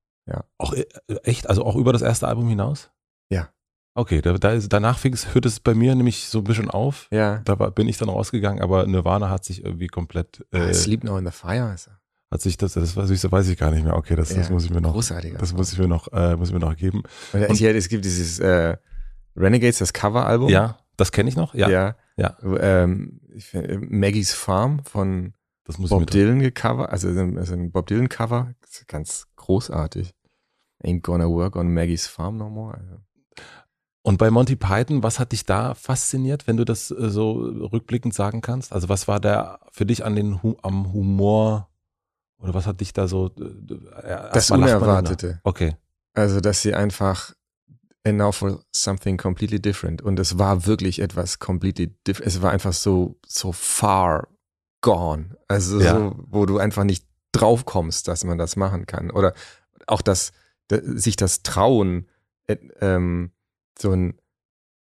[0.58, 0.86] Auch äh,
[1.23, 2.91] echt, also auch über das erste Album hinaus?
[3.30, 3.50] Ja.
[3.95, 7.08] Okay, da, da ist, danach fing's, hört es bei mir nämlich so ein bisschen auf.
[7.12, 7.39] Ja.
[7.45, 11.04] Da war, bin ich dann rausgegangen, aber Nirvana hat sich irgendwie komplett, äh, Ah, Sleep
[11.04, 12.00] Now in the Fire ist er.
[12.32, 13.96] Hat sich das, das weiß ich, weiß ich gar nicht mehr.
[13.96, 15.38] Okay, das, das Ja, muss ich mir noch, Großartiger.
[15.38, 17.04] das muss ich mir noch, äh, muss ich mir noch geben.
[17.34, 18.78] Und, Und- hier, es gibt dieses äh,
[19.36, 20.50] Renegades, das Coveralbum.
[20.50, 21.54] Ja, das kenne ich noch.
[21.54, 21.96] Ja, Ja.
[22.18, 22.36] Ja.
[22.42, 25.34] Ähm, find, äh, Maggie's Farm von
[25.66, 30.13] das Bob Dylan gecovert, also, also ein Bob Dylan Cover, Das ganz großartig.
[30.84, 32.74] Ain't gonna work on Maggie's Farm no more.
[32.76, 32.96] Also.
[34.02, 38.13] Und bei Monty Python, was hat dich da fasziniert, wenn du das äh, so rückblickend
[38.13, 38.72] sagen kannst?
[38.74, 41.70] Also was war da für dich an den am Humor
[42.39, 45.39] oder was hat dich da so äh, Das Unerwartete.
[45.43, 45.76] Okay.
[46.13, 47.34] Also, dass sie einfach
[48.04, 50.02] and now for something completely different.
[50.02, 52.28] Und es war wirklich etwas completely different.
[52.28, 54.28] Es war einfach so, so far
[54.82, 55.36] gone.
[55.47, 55.93] Also Ja.
[55.95, 59.12] so, wo du einfach nicht drauf kommst, dass man das machen kann.
[59.12, 59.34] Oder
[59.88, 60.32] auch das,
[60.69, 62.08] da- sich das trauen,
[62.47, 63.32] äh, ähm,
[63.78, 64.17] so einen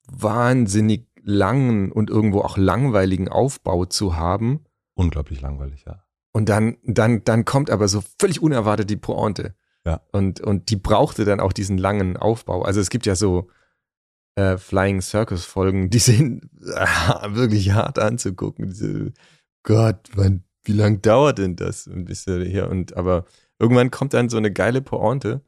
[0.09, 4.65] wahnsinnig langen und irgendwo auch langweiligen Aufbau zu haben.
[4.95, 6.05] Unglaublich langweilig, ja.
[6.33, 9.55] Und dann, dann, dann kommt aber so völlig unerwartet die Pointe.
[9.85, 10.01] Ja.
[10.13, 12.63] Und, und die brauchte dann auch diesen langen Aufbau.
[12.63, 13.51] Also es gibt ja so
[14.37, 18.69] äh, Flying Circus Folgen, die sind äh, wirklich hart anzugucken.
[18.69, 19.13] Diese,
[19.63, 21.87] Gott, wann, wie lang dauert denn das?
[21.87, 23.27] Und bis er hier und aber
[23.59, 25.43] irgendwann kommt dann so eine geile Pointe,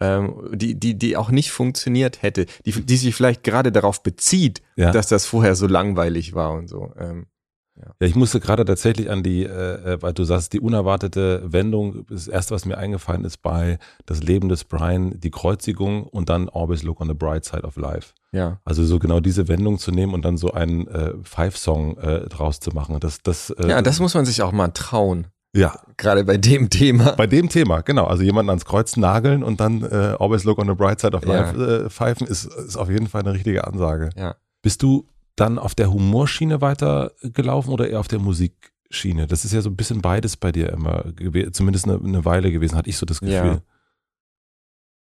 [0.00, 4.62] ähm, die, die, die auch nicht funktioniert hätte, die, die sich vielleicht gerade darauf bezieht,
[4.76, 4.90] Ja.
[4.90, 6.92] dass das vorher so langweilig war und so.
[6.96, 7.26] Ähm,
[7.74, 9.48] Ja, ich musste gerade tatsächlich an die, äh,
[9.94, 14.22] äh, weil du sagst, die unerwartete Wendung, das erste, was mir eingefallen ist bei Das
[14.22, 18.12] Leben des Brian, die Kreuzigung und dann Always Look on the Bright Side of Life.
[18.32, 18.58] ja.
[18.64, 22.60] Also so genau diese Wendung zu nehmen und dann so einen äh, Five-Song äh, draus
[22.60, 22.98] zu machen.
[23.00, 25.28] Das, das, äh, Ja, das muss man sich auch mal trauen.
[25.54, 27.12] ja, Gerade bei dem Thema.
[27.12, 28.04] bei dem Thema, genau.
[28.04, 31.24] Also jemanden ans Kreuz nageln und dann äh, Always Look on the Bright Side of
[31.26, 31.40] Ja.
[31.40, 34.10] Life äh, pfeifen, ist, ist auf jeden Fall eine richtige Ansage.
[34.16, 34.34] Ja.
[34.60, 39.26] Bist du dann auf der Humorschiene weiter gelaufen oder eher auf der Musikschiene?
[39.26, 41.12] Das ist ja so ein bisschen beides bei dir immer,
[41.52, 43.62] zumindest eine, eine Weile gewesen, hatte ich so das Gefühl.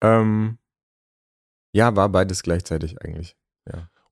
[0.02, 0.58] Ähm,
[1.72, 3.36] ja, war beides gleichzeitig eigentlich.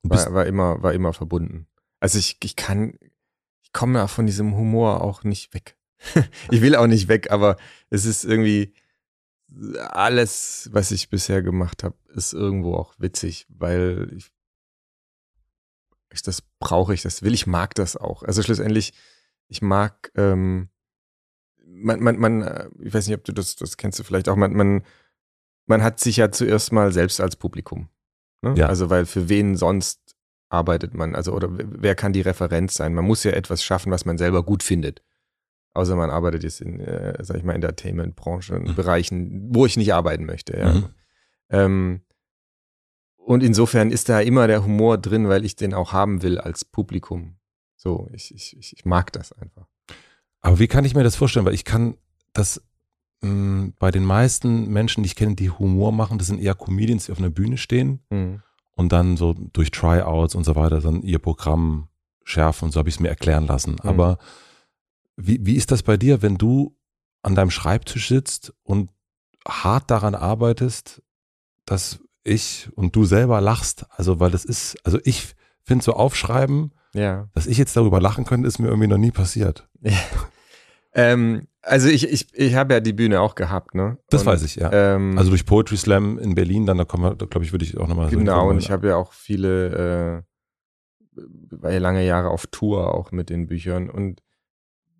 [0.02, 1.66] Und bist, War, war immer, war immer verbunden.
[2.00, 2.94] Also ich, ich kann,
[3.62, 5.76] ich komme ja von diesem Humor auch nicht weg.
[6.50, 7.56] ich will auch nicht weg, aber
[7.88, 8.74] es ist irgendwie
[9.78, 14.32] alles, was ich bisher gemacht habe, ist irgendwo auch witzig, weil ich,
[16.14, 18.22] ich das brauche ich, das will ich, mag das auch.
[18.22, 18.92] Also schlussendlich,
[19.48, 20.68] ich mag, ähm,
[21.64, 24.36] man, man, man, äh, ich weiß nicht, ob du das, das kennst du vielleicht auch,
[24.36, 24.82] man, man,
[25.66, 27.88] man hat sich ja zuerst mal selbst als Publikum.
[28.42, 28.54] Ne?
[28.56, 28.66] Ja.
[28.66, 30.00] Also, weil für wen sonst
[30.48, 31.14] arbeitet man?
[31.14, 32.94] Also, oder wer kann die Referenz sein?
[32.94, 35.02] Man muss ja etwas schaffen, was man selber gut findet.
[35.74, 38.74] Außer man arbeitet jetzt in, äh, sag ich mal, Entertainment-Branche, in Mhm.
[38.74, 40.56] Bereichen, wo ich nicht arbeiten möchte.
[40.58, 40.74] Ja.
[40.74, 40.88] Mhm.
[41.48, 42.00] Ähm,
[43.24, 46.64] und insofern ist da immer der Humor drin, weil ich den auch haben will als
[46.64, 47.36] Publikum.
[47.76, 49.66] So, ich, ich, ich mag das einfach.
[50.40, 51.44] aber wie kann ich mir das vorstellen?
[51.46, 51.96] Weil ich kann
[52.32, 52.62] das
[53.22, 57.06] mh, bei den meisten Menschen, die ich kenne, die Humor machen, das sind eher Comedians,
[57.06, 58.42] die auf einer Bühne stehen Mhm.
[58.76, 61.88] und dann so durch Tryouts und so weiter dann ihr Programm
[62.24, 63.72] schärfen und so habe ich es mir erklären lassen.
[63.82, 63.88] Mhm.
[63.88, 64.18] Aber
[65.16, 66.76] wie, wie ist das bei dir, wenn du
[67.22, 68.90] an deinem Schreibtisch sitzt und
[69.46, 71.02] hart daran arbeitest,
[71.66, 73.86] dass ich und du selber lachst?
[73.90, 77.28] Also, weil das ist, also ich finde so aufschreiben, Ja.
[77.34, 79.68] dass ich jetzt darüber lachen könnte, ist mir irgendwie noch nie passiert.
[80.94, 83.96] Ähm, also ich, ich, ich habe ja die Bühne auch gehabt, ne?
[84.10, 84.70] Das Und, weiß ich, ja.
[84.72, 87.78] Ähm, Also durch Poetry Slam in Berlin, dann da kommen wir, glaube ich, würde ich
[87.78, 88.58] auch nochmal so genau, und hinkommen.
[88.58, 90.24] ich habe ja auch viele,
[91.16, 94.20] äh, war ja lange Jahre auf Tour auch mit den Büchern und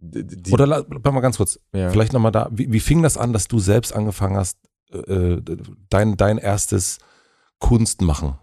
[0.05, 1.91] die, Oder bleib mal ganz kurz, ja.
[1.91, 4.59] vielleicht nochmal da, wie, wie fing das an, dass du selbst angefangen hast,
[4.93, 5.37] äh,
[5.91, 6.99] dein, dein erstes
[7.63, 8.37] Kunst machen?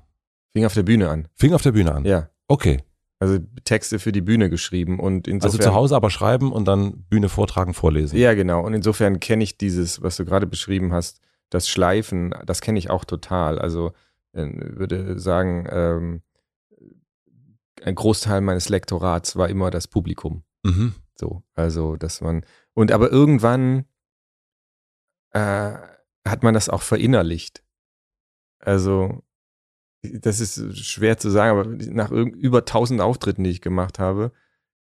[0.52, 1.28] fing auf der Bühne an.
[1.36, 2.06] Fing auf der Bühne an.
[2.06, 2.30] Ja.
[2.48, 2.82] Okay.
[3.20, 5.60] Also Texte für die Bühne geschrieben und insofern.
[5.60, 8.18] Also zu Hause aber schreiben und dann Bühne vortragen, vorlesen.
[8.18, 8.66] Ja, genau.
[8.66, 12.90] Und insofern kenne ich dieses, was du gerade beschrieben hast, das Schleifen, das kenne ich
[12.90, 13.60] auch total.
[13.60, 13.92] Also
[14.32, 16.22] äh, würde sagen, ähm,
[17.84, 20.44] ein Großteil meines Lektorats war immer das Publikum.
[20.64, 20.94] Mhm.
[21.16, 23.86] So, also dass man und aber irgendwann
[25.32, 25.74] äh,
[26.26, 27.64] hat man das auch verinnerlicht.
[28.60, 29.24] Also
[30.02, 34.32] das ist schwer zu sagen, aber nach über tausend Auftritten, die ich gemacht habe,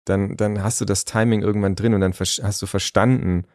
[0.04, 3.46] dann dann hast du das Timing irgendwann drin und dann hast du verstanden,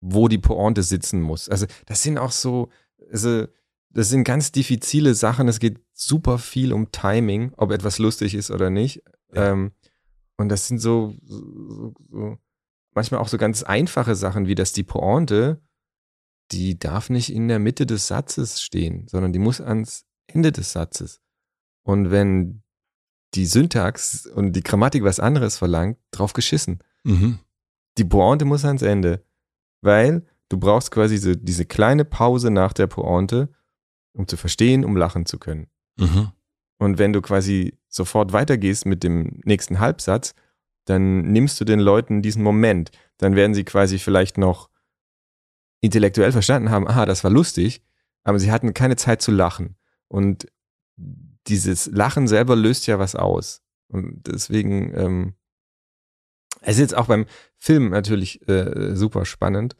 [0.00, 1.48] wo die Pointe sitzen muss.
[1.48, 2.68] Also das sind auch so,
[3.10, 3.46] also
[3.90, 5.48] das sind ganz diffizile Sachen.
[5.48, 9.02] Es geht super viel um Timing, ob etwas lustig ist oder nicht.
[9.32, 9.52] Ja.
[9.52, 9.72] Ähm,
[10.36, 12.38] Und das sind so, so, so
[12.94, 15.60] manchmal auch so ganz einfache Sachen, wie dass die Pointe,
[16.52, 20.72] die darf nicht in der Mitte des Satzes stehen, sondern die muss ans Ende des
[20.72, 21.20] Satzes.
[21.82, 22.62] Und wenn
[23.34, 26.80] die Syntax und die Grammatik was anderes verlangt, drauf geschissen.
[27.04, 27.38] Mhm.
[27.98, 29.24] Die Pointe muss ans Ende,
[29.80, 33.48] weil du brauchst quasi so diese kleine Pause nach der Pointe,
[34.12, 35.68] um zu verstehen, um lachen zu können.
[35.98, 36.30] Mhm.
[36.78, 40.34] Und wenn du quasi sofort weitergehst mit dem nächsten Halbsatz,
[40.84, 42.90] dann nimmst du den Leuten diesen Moment.
[43.18, 44.68] Dann werden sie quasi vielleicht noch
[45.82, 47.82] intellektuell verstanden haben, aha, das war lustig,
[48.24, 49.76] aber sie hatten keine Zeit zu lachen.
[50.08, 50.46] Und
[51.48, 53.62] dieses Lachen selber löst ja was aus.
[53.88, 55.34] Und deswegen, ähm,
[56.60, 57.26] es ist jetzt auch beim
[57.58, 59.76] Film natürlich äh, super spannend,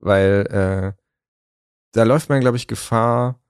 [0.00, 1.00] weil äh,
[1.92, 3.40] da läuft man, glaube ich, Gefahr,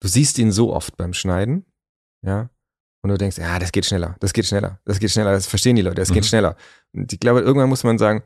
[0.00, 1.64] du siehst ihn so oft beim Schneiden,
[2.22, 2.50] ja,
[3.02, 5.76] und du denkst, ja, das geht schneller, das geht schneller, das geht schneller, das verstehen
[5.76, 6.14] die Leute, das Mhm.
[6.14, 6.56] geht schneller.
[6.92, 8.22] Und ich glaube, irgendwann muss man sagen,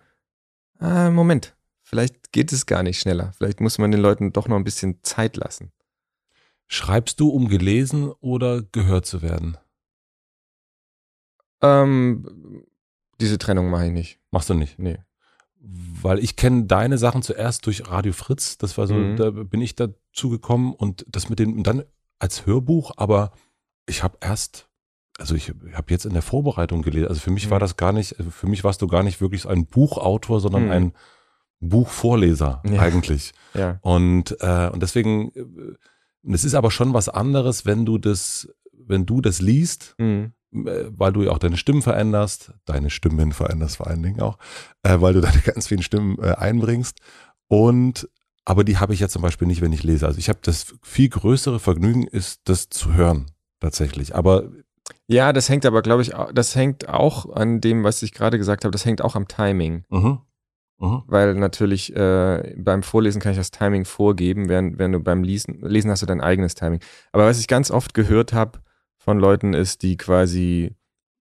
[0.79, 1.57] ah, Moment,
[1.89, 3.33] vielleicht geht es gar nicht schneller.
[3.37, 5.73] Vielleicht muss man den Leuten doch noch ein bisschen Zeit lassen.
[6.67, 9.57] Schreibst du, um gelesen oder gehört zu werden?
[11.63, 12.65] Ähm,
[13.21, 14.21] diese Trennung mache ich nicht.
[14.31, 14.79] Machst du nicht?
[14.79, 14.99] Nee.
[15.61, 18.59] Weil ich kenne deine Sachen zuerst durch Radio Fritz.
[18.59, 19.17] Das war so, Mhm.
[19.17, 21.85] da bin ich dazu gekommen und das mit dem, und dann
[22.19, 23.33] als Hörbuch, aber
[23.87, 24.69] ich habe erst,
[25.19, 27.51] also ich habe jetzt in der Vorbereitung gelesen, also für mich Mhm.
[27.51, 30.67] war das gar nicht, also für mich warst du gar nicht wirklich ein Buchautor, sondern
[30.67, 30.71] Mhm.
[30.71, 30.93] ein
[31.61, 32.81] Buchvorleser Ja.
[32.81, 33.33] eigentlich.
[33.55, 33.79] Ja.
[33.83, 39.07] Und, äh, und deswegen, äh, es ist aber schon was anderes, wenn du das, wenn
[39.07, 40.33] du das liest, Mhm.
[40.53, 44.39] äh, weil du ja auch deine Stimmen veränderst, deine Stimmen veränderst vor allen Dingen auch,
[44.83, 46.99] äh, weil du deine ganz vielen Stimmen äh, einbringst.
[47.49, 48.09] Und
[48.45, 50.07] aber die habe ich ja zum Beispiel nicht, wenn ich lese.
[50.07, 53.27] Also ich habe das viel größere Vergnügen ist, das zu hören
[53.61, 54.15] tatsächlich.
[54.15, 54.49] Aber
[55.07, 58.65] Ja, das hängt aber, glaube ich, das hängt auch an dem, was ich gerade gesagt
[58.65, 59.85] habe, das hängt auch am Timing.
[59.91, 60.21] mhm,
[60.79, 65.23] mhm, Weil natürlich äh, beim Vorlesen kann ich das Timing vorgeben, während, während du beim
[65.23, 66.81] Lesen, Lesen hast du dein eigenes Timing.
[67.13, 68.61] Aber was ich ganz oft gehört habe
[68.97, 70.75] von Leuten ist, die quasi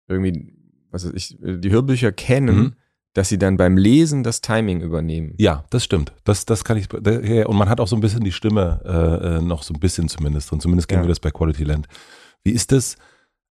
[0.08, 0.54] irgendwie,
[0.92, 2.74] was weiß ich, die Hörbücher kennen, Mhm.
[3.14, 5.34] dass sie dann beim Lesen das Timing übernehmen.
[5.38, 6.14] ja, das stimmt.
[6.24, 6.94] Das, das kann ich.
[6.94, 10.08] Und man hat auch so ein bisschen die Stimme äh, äh, noch so ein bisschen
[10.08, 10.52] zumindest.
[10.54, 11.06] Und zumindest kennen Ja.
[11.08, 11.88] wir das bei Quality Land.
[12.44, 12.96] Wie ist das?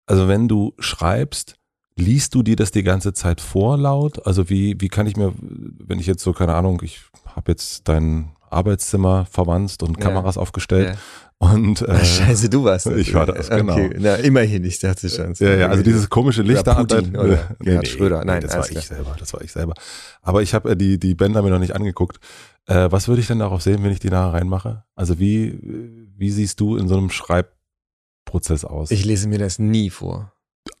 [0.05, 1.55] Also wenn du schreibst,
[1.97, 4.25] liest du dir das die ganze Zeit vor laut?
[4.25, 7.01] Also wie, wie kann ich mir, wenn ich jetzt so, keine Ahnung, ich
[7.35, 10.03] habe jetzt dein Arbeitszimmer verwandt und Ja.
[10.03, 10.97] Kameras aufgestellt
[11.37, 13.73] und äh, Scheiße, du warst ich war das, genau.
[13.73, 13.97] Okay.
[13.99, 15.33] Na, immerhin, ich dachte schon.
[15.39, 18.23] Ja, ja, also dieses komische Licht Oder Putin oder Gerhard Schröder.
[18.23, 18.97] Nein, das war alles ich klar.
[18.97, 19.73] selber, das war ich selber.
[20.21, 22.19] Aber ich habe äh, die, die Bänder mir noch nicht angeguckt.
[22.67, 24.85] Äh, was würde ich denn darauf sehen, wenn ich die nachher reinmache?
[24.95, 28.91] Also wie, äh, wie siehst du in so einem Schreibprozess aus?
[28.91, 30.31] Ich lese mir das nie vor.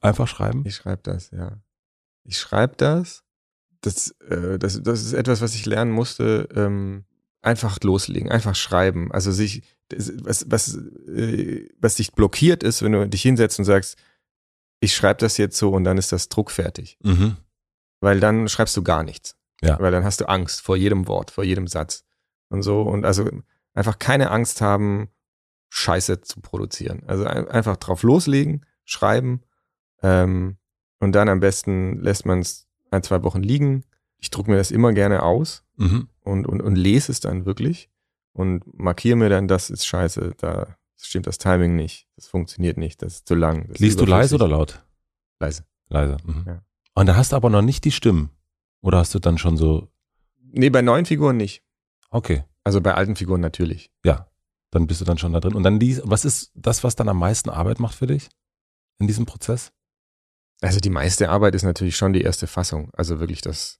[0.01, 0.63] Einfach schreiben?
[0.65, 1.57] Ich schreibe das, ja.
[2.23, 3.23] Ich schreibe das.
[3.81, 4.81] Das, äh, das.
[4.81, 6.47] Das ist etwas, was ich lernen musste.
[6.55, 7.05] Ähm,
[7.41, 9.11] einfach loslegen, einfach schreiben.
[9.11, 13.97] Also sich, was, was, äh, was dich blockiert ist, wenn du dich hinsetzt und sagst,
[14.79, 16.97] ich schreibe das jetzt so und dann ist das druckfertig.
[17.03, 17.37] Mhm.
[18.01, 19.37] Weil dann schreibst du gar nichts.
[19.61, 19.79] Ja.
[19.79, 22.03] Weil dann hast du Angst vor jedem Wort, vor jedem Satz.
[22.49, 22.81] Und so.
[22.81, 23.29] Und also
[23.73, 25.09] einfach keine Angst haben,
[25.69, 27.03] Scheiße zu produzieren.
[27.07, 29.41] Also ein, einfach drauf loslegen, schreiben.
[30.01, 30.57] Ähm,
[30.99, 33.83] und dann am besten lässt man es ein, zwei Wochen liegen.
[34.17, 36.07] Ich drucke mir das immer gerne aus Mhm.
[36.21, 37.89] und, und, und lese es dann wirklich
[38.31, 43.01] und markiere mir dann, das ist scheiße, da stimmt das Timing nicht, das funktioniert nicht,
[43.01, 43.67] das ist zu lang.
[43.77, 44.81] Liest du leise oder laut?
[45.41, 45.65] Leise?
[45.89, 46.15] Leise.
[46.25, 46.43] Mhm.
[46.47, 46.61] Ja.
[46.93, 48.29] Und da hast du aber noch nicht die Stimmen.
[48.81, 49.89] Oder hast du dann schon so,
[50.39, 51.61] Nee, bei neuen Figuren nicht.
[52.09, 53.91] okay, Also bei alten Figuren natürlich.
[54.05, 54.29] ja,
[54.71, 55.55] dann bist du dann schon da drin.
[55.55, 58.29] Und dann liest, was ist das, was dann am meisten Arbeit macht für dich
[58.99, 59.73] in diesem Prozess?
[60.65, 63.79] Also die meiste Arbeit ist natürlich schon die erste Fassung, also wirklich das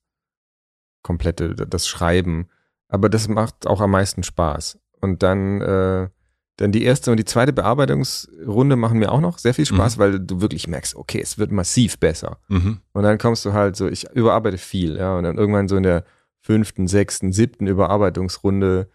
[1.01, 2.47] komplette, das Schreiben.
[2.87, 4.79] Aber das macht auch am meisten Spaß.
[5.01, 6.09] Und dann, äh,
[6.57, 10.19] dann die erste und die zweite Bearbeitungsrunde machen mir auch noch sehr viel Spaß, weil
[10.19, 12.39] du wirklich merkst, okay, es wird massiv besser.
[12.47, 12.79] Mhm.
[12.93, 15.83] Und dann kommst du halt so, ich überarbeite viel, ja, und dann irgendwann so in
[15.83, 16.05] der
[16.39, 18.89] fünften, sechsten, siebten Überarbeitungsrunde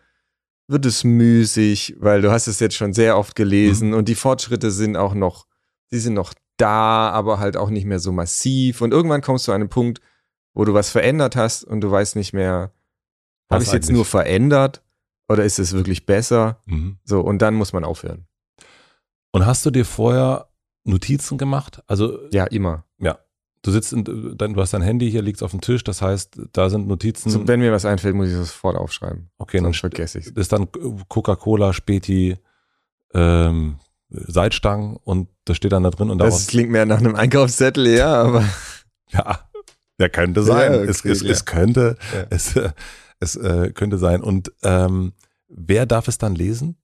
[0.68, 4.70] wird es müßig, weil du hast es jetzt schon sehr oft gelesen und die Fortschritte
[4.70, 5.46] sind auch noch,
[5.90, 8.80] die sind noch da, aber halt auch nicht mehr so massiv.
[8.80, 10.00] Und irgendwann kommst du an einen Punkt,
[10.54, 12.72] wo du was verändert hast und du weißt nicht mehr,
[13.50, 14.82] habe ich es jetzt nur verändert
[15.28, 16.60] oder ist es wirklich besser?
[16.66, 16.98] Mhm.
[17.04, 18.26] So, und dann muss man aufhören.
[19.32, 20.48] Und hast du dir vorher
[20.84, 21.82] Notizen gemacht?
[21.86, 22.84] Also Ja, immer.
[23.62, 24.04] du sitzt, in,
[24.38, 27.28] dann, du hast dein Handy hier, liegt auf dem Tisch, das heißt, da sind Notizen.
[27.30, 29.30] So, wenn mir was einfällt, muss ich das sofort aufschreiben.
[29.38, 30.32] okay, dann Sonst vergesse ich es.
[30.32, 30.68] ist dann
[31.08, 32.38] Coca-Cola, Späti,
[33.12, 33.76] ähm,
[34.10, 36.46] Salzstangen und das steht dann da drin und Das daraus.
[36.48, 38.44] klingt mehr nach einem Einkaufszettel, ja, aber
[39.10, 39.40] Ja,
[39.98, 40.72] ja könnte sein.
[40.72, 41.30] Ja, es, okay, es, ja.
[41.30, 42.26] es könnte, Ja.
[42.30, 42.70] es, äh,
[43.20, 44.22] es äh, könnte sein.
[44.22, 45.12] Und ähm,
[45.48, 46.76] wer darf es dann lesen?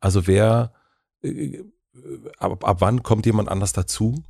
[0.00, 0.72] Also wer,
[1.22, 1.62] äh,
[2.38, 4.22] ab, ab wann kommt jemand anders dazu?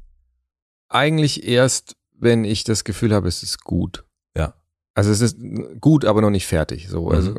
[0.89, 4.05] Eigentlich erst, wenn ich das Gefühl habe, es ist gut.
[4.37, 4.55] Ja.
[4.95, 5.39] Also es ist
[5.81, 6.89] gut, aber noch nicht fertig.
[6.89, 7.13] So, Mhm.
[7.15, 7.35] also,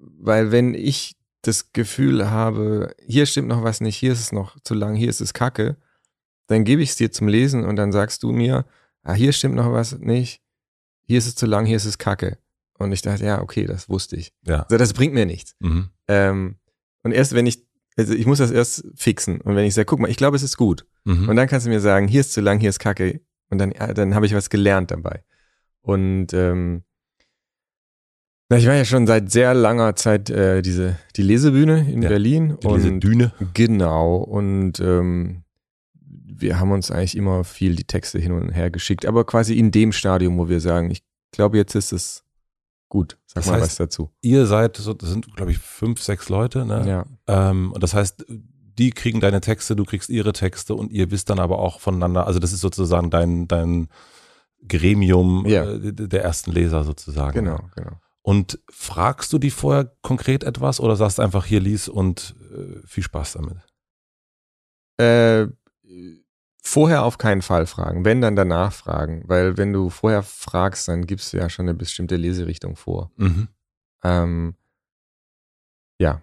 [0.00, 1.16] weil wenn ich
[1.48, 5.08] das Gefühl habe, hier stimmt noch was nicht, hier ist es noch zu lang, hier
[5.08, 5.76] ist es kacke,
[6.46, 8.64] dann gebe ich es dir zum Lesen und dann sagst du mir,
[9.02, 10.42] ah, hier stimmt noch was nicht,
[11.02, 12.38] hier ist es zu lang, hier ist es kacke.
[12.78, 14.32] Und ich dachte, ja, okay, das wusste ich.
[14.46, 14.62] Ja.
[14.62, 15.56] Also das bringt mir nichts.
[15.58, 15.88] Mhm.
[16.06, 16.56] Ähm,
[17.02, 19.40] und erst wenn ich, also ich muss das erst fixen.
[19.40, 20.86] Und wenn ich sage, guck mal, ich glaube, es ist gut.
[21.04, 21.28] Mhm.
[21.28, 23.20] Und dann kannst du mir sagen, hier ist zu lang, hier ist Kacke.
[23.50, 25.24] Und dann, ja, dann habe ich was gelernt dabei.
[25.80, 26.84] Und ähm,
[28.48, 32.08] na, ich war ja schon seit sehr langer Zeit äh, diese die Lesebühne in Ja,
[32.08, 32.56] Berlin.
[32.62, 33.32] Die- und Düne.
[33.54, 34.16] genau.
[34.16, 35.42] Und ähm,
[36.00, 39.70] wir haben uns eigentlich immer viel die Texte hin und her geschickt, aber quasi in
[39.70, 42.24] dem Stadium, wo wir sagen, ich glaube, jetzt ist es
[42.88, 43.18] gut.
[43.26, 44.10] Sag Das mal heißt, was dazu.
[44.22, 46.84] Ihr seid, so, das sind, glaube ich, fünf, sechs Leute, ne?
[47.26, 47.50] Ja.
[47.50, 48.24] Ähm, und das heißt,
[48.78, 52.26] die kriegen deine Texte, du kriegst ihre Texte und ihr wisst dann aber auch voneinander,
[52.26, 53.88] also das ist sozusagen dein, dein
[54.66, 55.64] Gremium Ja.
[55.70, 57.32] äh, der ersten Leser sozusagen.
[57.44, 57.98] Genau, genau.
[58.28, 63.02] Und fragst du die vorher konkret etwas oder sagst einfach hier lies und äh, viel
[63.02, 63.56] Spaß damit?
[65.00, 65.46] Äh,
[66.62, 71.06] vorher auf keinen Fall fragen, wenn dann danach fragen, weil wenn du vorher fragst, dann
[71.06, 73.10] gibst du ja schon eine bestimmte Leserichtung vor.
[73.16, 73.48] Mhm.
[74.04, 74.54] Ähm,
[75.98, 76.20] ja,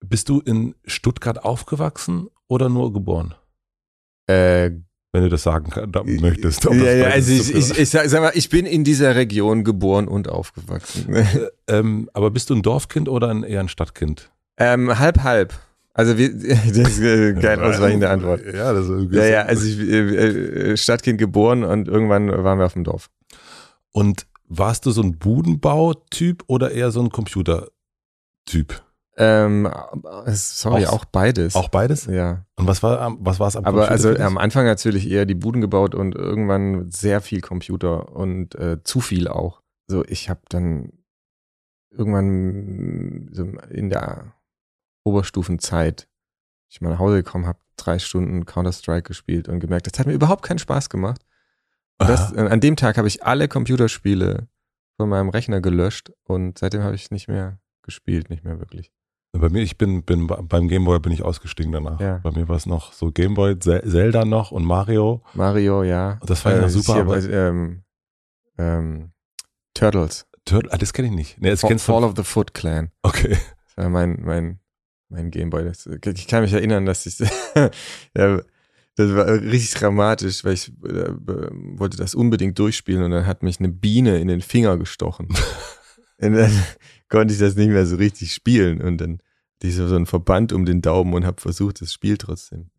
[0.00, 3.36] Bist du in Stuttgart aufgewachsen oder nur geboren?
[4.28, 4.72] äh,
[5.16, 5.72] Wenn du das sagen
[6.20, 6.64] möchtest.
[6.64, 10.28] ja, ja, also ich, ich, ich sag, mal, ich bin in dieser Region geboren und
[10.28, 11.26] aufgewachsen.
[11.68, 14.30] ähm, aber bist du ein Dorfkind oder ein, eher ein Stadtkind?
[14.58, 15.54] ähm, halb, halb.
[15.94, 18.42] Also wir, das ist äh, keine ausreichende Antwort.
[18.44, 22.66] Ja, das ist Ja, ja, also ich, äh, äh, Stadtkind geboren und irgendwann waren wir
[22.66, 23.08] auf dem Dorf.
[23.92, 28.82] Und warst du so ein Budenbau-Typ oder eher so ein Computer-Typ?
[29.18, 29.66] Ähm,
[30.26, 31.54] sorry, Auch- auch, beides.
[31.56, 32.04] Auch beides?
[32.06, 32.44] ja.
[32.56, 35.24] Und was war am- was war es am Aber Computer also am Anfang natürlich eher
[35.24, 39.62] die Buden gebaut und irgendwann sehr viel Computer und äh, zu viel auch.
[39.86, 40.92] So, ich habe dann
[41.90, 44.32] irgendwann so in der
[45.04, 46.08] Oberstufenzeit,
[46.68, 50.12] ich mal nach Hause gekommen habe, drei Stunden Counter-Strike gespielt und gemerkt, das hat mir
[50.14, 51.22] überhaupt keinen Spaß gemacht.
[51.98, 54.48] Und das, äh, an dem Tag habe ich alle Computerspiele
[54.96, 58.92] von meinem Rechner gelöscht und seitdem habe ich nicht mehr gespielt, nicht mehr wirklich.
[59.38, 62.00] Bei mir, ich bin, bin beim Gameboy bin ich ausgestiegen danach.
[62.00, 62.18] Ja.
[62.22, 65.22] Bei mir war es noch so Gameboy, Ze- Zelda noch und Mario.
[65.34, 66.18] Mario, ja.
[66.26, 67.82] Das fand ich noch super, hier aber- bei, ähm,
[68.58, 69.10] ähm,
[69.74, 70.26] Turtles.
[70.44, 71.40] Turtle, ah, das kenne ich nicht.
[71.40, 72.06] Nee, das Fall, kennst Fall du.
[72.06, 72.90] of the Foot Clan.
[73.02, 73.30] Okay.
[73.66, 74.60] Das war mein, mein,
[75.08, 75.64] mein Gameboy.
[75.64, 77.18] Das, ich kann mich erinnern, dass ich,
[78.14, 78.40] ja,
[78.94, 83.58] das war richtig dramatisch, weil ich äh, wollte das unbedingt durchspielen und dann hat mich
[83.58, 85.28] eine Biene in den Finger gestochen.
[86.20, 86.50] und dann
[87.10, 89.18] konnte ich das nicht mehr so richtig spielen und dann
[89.62, 92.70] ich so so einen Verband um den Daumen und habe versucht, das Spiel trotzdem.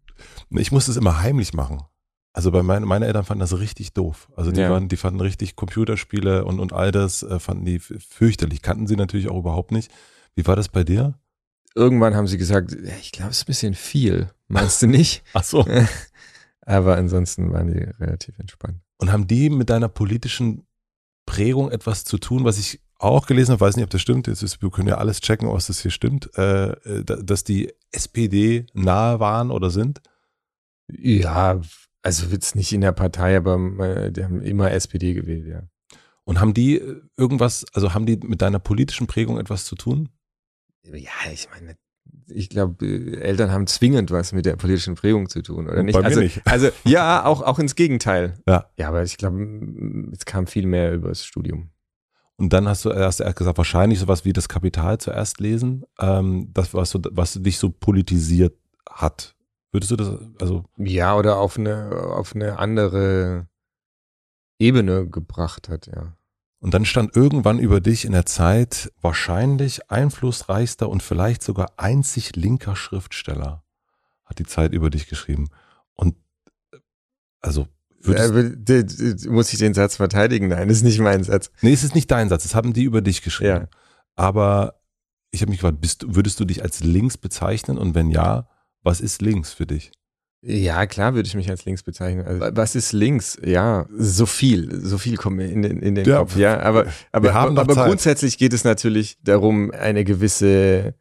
[0.51, 1.81] Ich musste es immer heimlich machen.
[2.33, 4.29] Also bei meinen, meine Eltern fanden das richtig doof.
[4.35, 4.69] Also die Ja.
[4.69, 8.61] waren, die fanden richtig Computerspiele und, und all das äh, fanden die fürchterlich.
[8.61, 9.91] Kannten sie natürlich auch überhaupt nicht.
[10.35, 11.17] Wie war das bei dir?
[11.73, 14.29] Irgendwann haben sie gesagt, ja, ich glaube, es ist ein bisschen viel.
[14.47, 15.23] Meinst du nicht?
[15.33, 15.65] Ach so.
[16.61, 18.81] Aber ansonsten waren die relativ entspannt.
[18.97, 20.67] Und haben die mit deiner politischen
[21.25, 24.43] Prägung etwas zu tun, was ich auch gelesen habe, weiß nicht, ob das stimmt, jetzt
[24.43, 27.73] ist, wir können ja alles checken, ob das hier stimmt, äh, äh, da- dass die
[27.91, 30.01] SPD nahe waren oder sind?
[30.91, 31.61] Ja,
[32.01, 35.63] also jetzt nicht in der Partei, aber äh, die haben immer SPD gewählt, ja.
[36.23, 40.09] Und haben die äh, irgendwas, also haben die mit deiner politischen Prägung etwas zu tun?
[40.83, 41.77] Ja, ich meine,
[42.29, 45.93] ich glaube, äh, Eltern haben zwingend was mit der politischen Prägung zu tun, oder nicht?
[45.93, 46.41] Bei mir also, nicht.
[46.45, 48.35] also ja, auch, auch ins Gegenteil.
[48.47, 48.69] Ja.
[48.77, 51.69] Ja, aber ich glaube, es kam viel mehr über das Studium.
[52.37, 56.73] Und dann hast du erst, gesagt, wahrscheinlich sowas wie das Kapital zuerst lesen, ähm, das,
[56.73, 58.55] was, so, was dich so politisiert
[58.87, 59.35] hat.
[59.71, 63.47] Würdest du das, also, Ja, oder auf eine, auf eine andere
[64.59, 66.13] Ebene gebracht hat, ja.
[66.59, 72.35] und dann stand irgendwann über dich in der Zeit wahrscheinlich einflussreichster und vielleicht sogar einzig
[72.35, 73.63] linker Schriftsteller,
[74.25, 75.49] hat die Zeit über dich geschrieben.
[75.93, 76.15] Und,
[76.71, 76.77] äh,
[77.41, 77.67] also,
[78.07, 80.47] würdest, muss ich den Satz verteidigen?
[80.47, 81.51] Nein, das ist nicht mein Satz.
[81.61, 83.49] nee, es ist nicht dein Satz, das haben die über dich geschrieben.
[83.49, 83.67] Ja.
[84.15, 84.75] Aber
[85.31, 87.77] ich habe mich gefragt, bist, würdest du dich als links bezeichnen?
[87.77, 88.47] Und wenn ja,
[88.83, 89.91] was ist links für dich?
[90.41, 92.25] Ja, klar würde ich mich als links bezeichnen.
[92.25, 93.37] Also, was ist links?
[93.43, 96.37] Ja, so viel, so viel kommt mir in den, in den Ja, Kopf.
[96.37, 97.87] Ja, aber, aber, aber Zeit.
[97.87, 100.93] grundsätzlich geht es natürlich darum, eine gewisse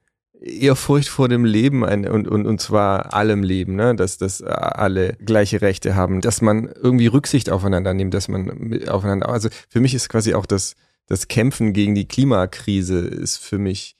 [0.46, 3.94] Ehrfurcht vor dem Leben ein, und, und, und zwar allem Leben, ne?
[3.94, 9.28] dass, dass alle gleiche Rechte haben, dass man irgendwie Rücksicht aufeinander nimmt, dass man aufeinander,
[9.28, 10.74] also für mich ist quasi auch das,
[11.06, 13.96] das Kämpfen gegen die Klimakrise ist für mich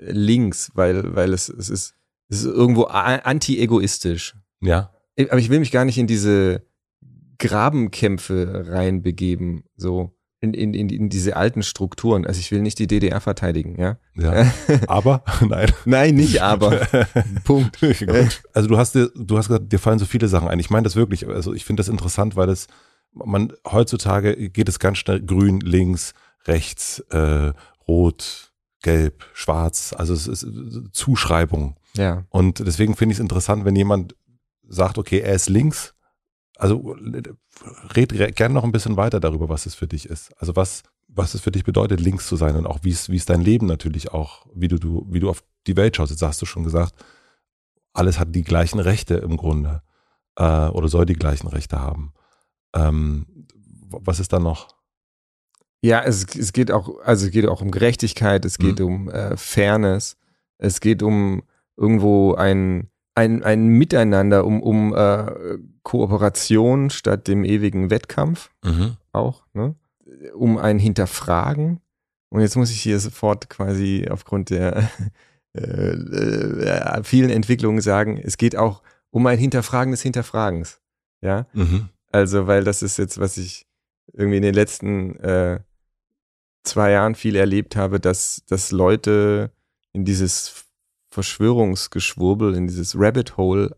[0.00, 1.94] links, weil, weil es, es ist,
[2.28, 4.34] es ist irgendwo anti-egoistisch.
[4.60, 4.92] Ja.
[5.30, 6.62] Aber ich will mich gar nicht in diese
[7.38, 12.24] Grabenkämpfe reinbegeben, so in, in, in, in diese alten Strukturen.
[12.24, 13.98] Also ich will nicht die DDR verteidigen, ja.
[14.14, 14.52] Ja.
[14.86, 15.24] Aber?
[15.40, 15.72] Nein.
[15.84, 16.86] Nein, nicht aber.
[17.44, 17.80] Punkt.
[17.80, 18.42] Gut.
[18.52, 20.60] Also du hast dir, du hast gesagt, dir fallen so viele Sachen ein.
[20.60, 21.26] Ich meine das wirklich.
[21.26, 22.68] Also ich finde das interessant, weil es,
[23.12, 26.14] man, heutzutage geht es ganz schnell grün, links,
[26.46, 27.52] rechts, äh,
[27.88, 29.92] rot, gelb, schwarz.
[29.96, 30.46] Also es ist
[30.92, 31.76] Zuschreibung.
[31.96, 32.24] Ja.
[32.28, 34.14] Und deswegen finde ich es interessant, wenn jemand
[34.68, 35.94] sagt, okay, er ist links,
[36.58, 36.96] also
[37.94, 40.32] red gerne noch ein bisschen weiter darüber, was es für dich ist.
[40.38, 43.16] Also was, was es für dich bedeutet, links zu sein und auch wie es, wie
[43.16, 46.10] es dein Leben natürlich auch, wie du, du, wie du auf die Welt schaust.
[46.10, 46.94] Jetzt hast du schon gesagt,
[47.92, 49.82] alles hat die gleichen Rechte im Grunde
[50.36, 52.12] äh, oder soll die gleichen Rechte haben.
[52.74, 53.46] Ähm,
[53.90, 54.76] was ist da noch?
[55.80, 58.84] Ja, es, es geht auch, also es geht auch um Gerechtigkeit, es geht mhm.
[58.84, 60.16] um äh, Fairness,
[60.58, 61.44] es geht um
[61.76, 68.96] irgendwo ein ein, ein Miteinander, um, um äh, Kooperation statt dem ewigen Wettkampf mhm.
[69.10, 69.74] auch, ne?
[70.34, 71.80] um ein Hinterfragen.
[72.28, 74.88] Und jetzt muss ich hier sofort quasi aufgrund der
[75.52, 80.80] äh, äh, vielen Entwicklungen sagen, es geht auch um ein Hinterfragen des Hinterfragens.
[81.20, 81.88] Ja, mhm.
[82.12, 83.66] also weil das ist jetzt, was ich
[84.12, 85.58] irgendwie in den letzten äh,
[86.62, 89.50] zwei Jahren viel erlebt habe, dass, dass Leute
[89.92, 90.67] in dieses
[91.10, 93.76] Verschwörungsgeschwurbel, in dieses Rabbit Hole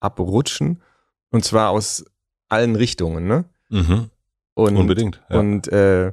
[0.00, 0.82] abrutschen.
[1.30, 2.04] Und zwar aus
[2.48, 3.44] allen Richtungen, ne?
[3.70, 4.10] Mhm.
[4.54, 5.22] Und, Unbedingt.
[5.30, 5.38] Ja.
[5.38, 6.12] Und, äh,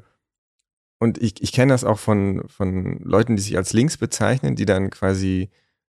[0.99, 4.65] und ich, ich kenne das auch von, von Leuten, die sich als links bezeichnen, die
[4.65, 5.49] dann quasi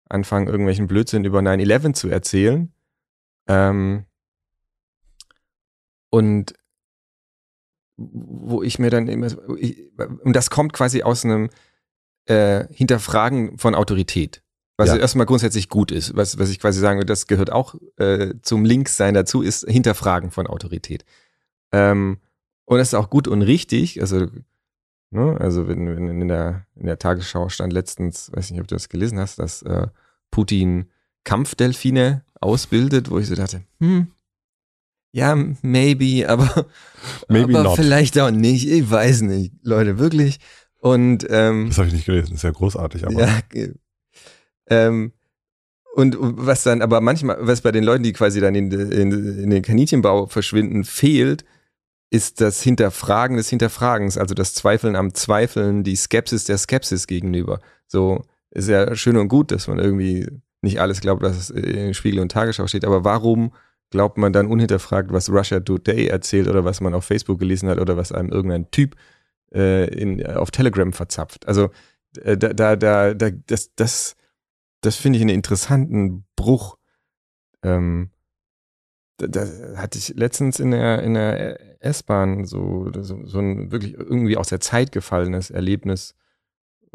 [0.09, 2.73] anfangen, irgendwelchen Blödsinn über 9-11 zu erzählen.
[3.47, 4.05] Ähm,
[6.11, 6.55] und
[7.97, 9.29] wo ich mir dann immer,
[9.59, 11.51] ich, und das kommt quasi aus einem
[12.27, 14.43] äh, Hinterfragen von Autorität.
[14.79, 14.97] Was ja.
[14.97, 18.65] erstmal grundsätzlich gut ist, was, was ich quasi sagen würde, das gehört auch äh, zum
[18.65, 21.05] Linkssein dazu, ist Hinterfragen von Autorität.
[21.73, 22.19] Ähm,
[22.65, 24.01] und das ist auch gut und richtig.
[24.01, 24.29] Also,
[25.11, 28.77] ne, also wenn, wenn in der, in der Tagesschau stand letztens, weiß nicht, ob du
[28.77, 29.89] das gelesen hast, dass äh,
[30.31, 30.87] Putin
[31.25, 34.13] Kampfdelfine ausbildet, wo ich so dachte, hm,
[35.11, 36.67] ja, maybe, aber,
[37.27, 38.69] maybe aber vielleicht auch nicht.
[38.69, 40.39] Ich weiß nicht, Leute, wirklich.
[40.79, 43.21] Und ähm, das habe ich nicht gelesen, das ist ja großartig, aber.
[43.21, 43.41] Ja,
[44.71, 45.13] ähm,
[45.95, 49.51] und was dann aber manchmal, was bei den Leuten, die quasi dann in, in, in
[49.51, 51.45] den Kaninchenbau verschwinden, fehlt,
[52.11, 57.61] ist das Hinterfragen des Hinterfragens, also das Zweifeln am Zweifeln, die Skepsis der Skepsis gegenüber.
[57.87, 60.27] So ist ja schön und gut, dass man irgendwie
[60.63, 63.53] nicht alles glaubt, was in Spiegel und Tagesschau steht, aber warum
[63.91, 67.79] glaubt man dann unhinterfragt, was Russia Today erzählt oder was man auf Facebook gelesen hat
[67.79, 68.97] oder was einem irgendein Typ
[69.55, 71.47] äh, in, auf Telegram verzapft?
[71.47, 71.71] Also
[72.23, 74.17] äh, da, da, da, da das, das
[74.81, 76.77] das finde ich einen interessanten Bruch.
[77.63, 78.11] Ähm,
[79.19, 79.45] da,
[79.77, 84.49] hatte ich letztens in der, in der S-Bahn so, so, so, ein wirklich irgendwie aus
[84.49, 86.15] der Zeit gefallenes Erlebnis,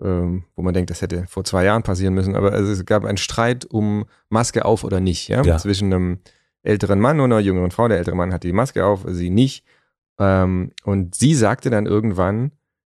[0.02, 2.36] ähm, wo man denkt, das hätte vor zwei Jahren passieren müssen.
[2.36, 5.58] Aber also es gab einen Streit um Maske auf oder nicht, ja, ja.
[5.58, 6.20] zwischen einem
[6.64, 7.88] älteren Mann und einer jüngeren Frau.
[7.90, 9.66] Der ältere Mann hatte die Maske auf, sie nicht.
[10.18, 12.52] Ähm, und sie sagte dann irgendwann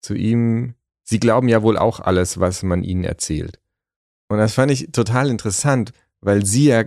[0.03, 3.59] zu ihm, sie glauben ja wohl auch alles, was man ihnen erzählt.
[4.35, 6.85] Und das fand ich total interessant, weil sie ja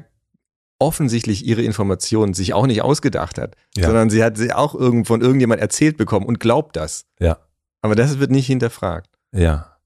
[0.80, 3.86] offensichtlich ihre Informationen sich auch nicht ausgedacht hat, ja.
[3.86, 7.06] sondern sie hat sie auch irgend von irgendjemand erzählt bekommen und glaubt das.
[7.20, 7.40] Ja.
[7.82, 9.10] Aber das wird nicht hinterfragt.
[9.32, 9.78] Ja.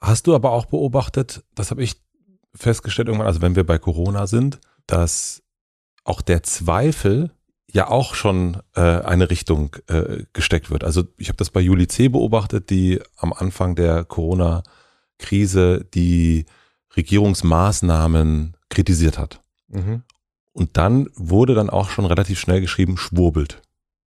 [0.00, 2.00] Hast du aber auch beobachtet, das habe ich
[2.54, 5.42] festgestellt irgendwann, also wenn wir bei Corona sind, dass
[6.04, 7.30] auch der Zweifel
[7.70, 10.84] ja auch schon äh, eine Richtung äh, gesteckt wird.
[10.84, 12.08] Also ich habe das bei Juli C.
[12.08, 16.46] beobachtet, die am Anfang der Corona-Krise die
[16.96, 19.40] Regierungsmaßnahmen kritisiert hat.
[19.68, 20.02] Mhm.
[20.52, 23.62] Und dann wurde dann auch schon relativ schnell geschrieben, schwurbelt.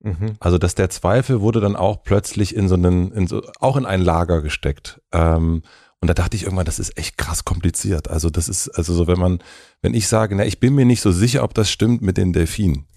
[0.02, 0.36] Mhm.
[0.40, 3.86] Also, dass der Zweifel wurde dann auch plötzlich in so einen, in so, auch in
[3.86, 5.02] ein Lager gesteckt.
[5.14, 5.64] Ähm,
[6.02, 8.10] und da dachte ich irgendwann, das ist echt krass kompliziert.
[8.10, 9.40] Also, das ist, also so, wenn man,
[9.82, 12.34] wenn ich sage, na, ich bin mir nicht so sicher, ob das stimmt mit den
[12.34, 12.88] Delfinen,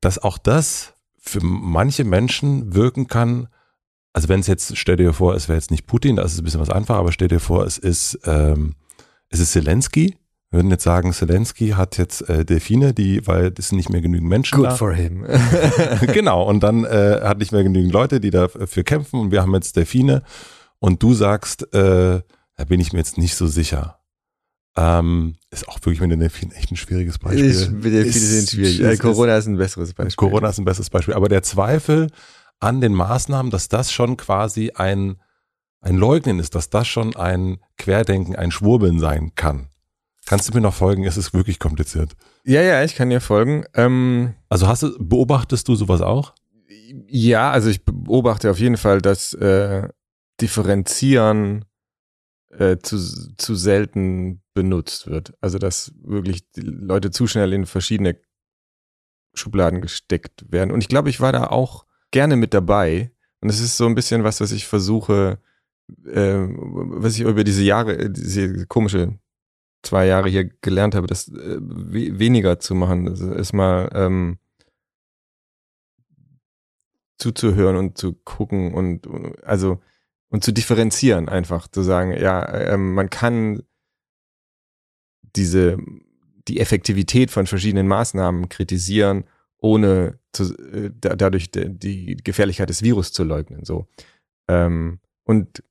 [0.00, 3.48] dass auch das für manche Menschen wirken kann,
[4.12, 6.40] also wenn es jetzt, stell dir vor, es wäre jetzt nicht Putin, da ist es
[6.40, 8.74] ein bisschen was einfacher, aber stell dir vor, es ist ähm,
[9.30, 10.16] es ist Zelensky.
[10.50, 14.00] Wir würden jetzt sagen, Zelensky hat jetzt äh, Delfine, die, weil es sind nicht mehr
[14.00, 14.76] genügend Menschen Good da.
[14.76, 15.26] for him.
[16.12, 19.54] genau, und dann äh, hat nicht mehr genügend Leute, die dafür kämpfen und wir haben
[19.54, 20.22] jetzt Delfine
[20.78, 22.22] und du sagst, äh,
[22.56, 23.98] da bin ich mir jetzt nicht so sicher.
[24.76, 27.50] Ähm, ist auch wirklich mit den Delfinen echt ein schwieriges Beispiel.
[27.50, 28.80] Ich, mit Delfinen sind schwierig.
[28.80, 30.16] Äh, Corona ist ein besseres Beispiel.
[30.16, 31.14] Corona ist ein besseres Beispiel.
[31.14, 32.10] Aber der Zweifel
[32.60, 35.16] an den Maßnahmen, dass das schon quasi ein,
[35.80, 39.68] ein Leugnen ist, dass das schon ein Querdenken, ein Schwurbeln sein kann.
[40.26, 41.04] Kannst du mir noch folgen?
[41.04, 42.14] Es ist wirklich kompliziert.
[42.44, 43.64] Ja, ja, ich kann dir folgen.
[43.74, 46.34] Ähm, also hast du, beobachtest du sowas auch?
[47.06, 49.88] Ja, also ich beobachte auf jeden Fall, dass äh,
[50.40, 51.64] Differenzieren
[52.50, 52.98] äh, zu,
[53.36, 55.32] zu selten benutzt wird.
[55.40, 58.20] Also dass wirklich die Leute zu schnell in verschiedene
[59.34, 60.72] Schubladen gesteckt werden.
[60.72, 63.12] Und ich glaube, ich war da auch gerne mit dabei.
[63.40, 65.38] Und es ist so ein bisschen was, was ich versuche,
[66.06, 69.18] äh, was ich über diese Jahre, diese komische
[69.82, 73.06] zwei Jahre hier gelernt habe, das äh, weniger zu machen.
[73.06, 74.38] Das ist mal ähm,
[77.18, 79.08] zuzuhören und zu gucken und
[79.44, 79.80] also
[80.30, 83.62] und zu differenzieren einfach, zu sagen, ja, ähm, man kann
[85.36, 85.78] diese
[86.48, 89.24] die Effektivität von verschiedenen Maßnahmen kritisieren,
[89.58, 93.64] ohne zu, äh, da, dadurch de, die Gefährlichkeit des Virus zu leugnen.
[93.64, 93.86] So
[94.48, 95.62] ähm, und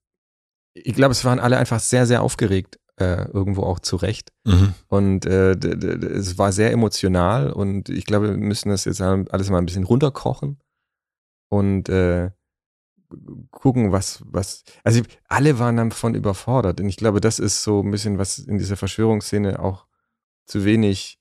[0.84, 4.32] ich glaube, es waren alle einfach sehr, sehr aufgeregt, äh, irgendwo auch zurecht.
[4.45, 4.73] Mhm.
[4.88, 9.59] Und äh, es war sehr emotional und ich glaube, wir müssen das jetzt alles mal
[9.59, 10.59] ein bisschen runterkochen
[11.49, 12.32] und äh,
[13.51, 16.82] gucken, was, was, also alle waren davon überfordert.
[16.82, 19.88] Und ich glaube, das ist so ein bisschen, was in dieser Verschwörungsszene auch
[20.45, 21.19] zu wenig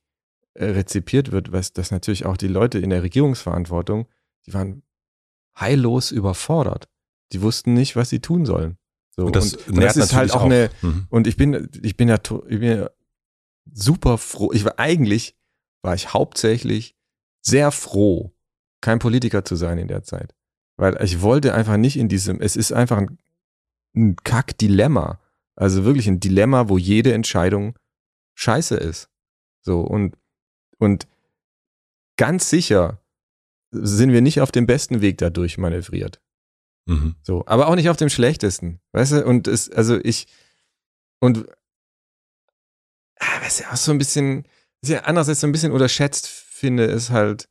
[0.54, 4.08] äh, rezipiert wird, was das natürlich auch die Leute in der Regierungsverantwortung,
[4.46, 4.82] die waren
[5.58, 6.88] heillos überfordert.
[7.32, 8.78] Die wussten nicht, was sie tun sollen.
[9.16, 10.44] So, und das, und, und das ist halt auch, auch.
[10.44, 11.06] eine, mhm.
[11.08, 12.90] und ich bin, ich bin ja, ich bin ja
[13.72, 14.52] super froh.
[14.52, 15.34] Ich war eigentlich,
[15.82, 16.94] war ich hauptsächlich
[17.40, 18.34] sehr froh,
[18.80, 20.34] kein Politiker zu sein in der Zeit.
[20.76, 23.18] Weil ich wollte einfach nicht in diesem, es ist einfach ein,
[23.94, 25.20] ein Kack-Dilemma.
[25.54, 27.78] Also wirklich ein Dilemma, wo jede Entscheidung
[28.34, 29.08] scheiße ist.
[29.62, 30.18] So, und,
[30.78, 31.08] und
[32.16, 33.00] ganz sicher
[33.70, 36.20] sind wir nicht auf dem besten Weg dadurch manövriert.
[36.86, 37.16] Mhm.
[37.22, 38.80] So, aber auch nicht auf dem schlechtesten.
[38.92, 40.26] Weißt du, und es, also ich,
[41.20, 41.46] und,
[43.18, 44.46] ah, was ja auch so ein bisschen,
[44.80, 47.48] was ich andererseits so ein bisschen unterschätzt finde, ist halt,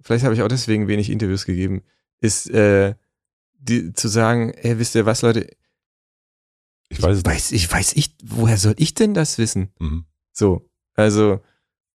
[0.00, 1.82] vielleicht habe ich auch deswegen wenig Interviews gegeben,
[2.20, 2.94] ist äh,
[3.54, 5.48] die, zu sagen, ey, wisst ihr was, Leute?
[6.90, 9.72] Ich weiß es weiß, Ich weiß ich, woher soll ich denn das wissen?
[9.80, 10.04] Mhm.
[10.32, 11.40] So, also,